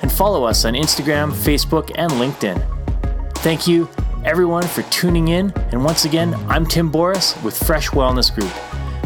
and 0.03 0.11
follow 0.11 0.45
us 0.45 0.65
on 0.65 0.73
Instagram, 0.73 1.31
Facebook, 1.33 1.93
and 1.97 2.11
LinkedIn. 2.13 2.59
Thank 3.39 3.69
you, 3.69 3.89
everyone, 4.25 4.65
for 4.65 4.83
tuning 4.85 5.29
in. 5.29 5.53
And 5.71 5.85
once 5.85 6.07
again, 6.07 6.35
I'm 6.49 6.67
Tim 6.67 6.91
Boris 6.91 7.41
with 7.45 7.57
Fresh 7.57 7.91
Wellness 7.91 8.35
Group. 8.35 8.51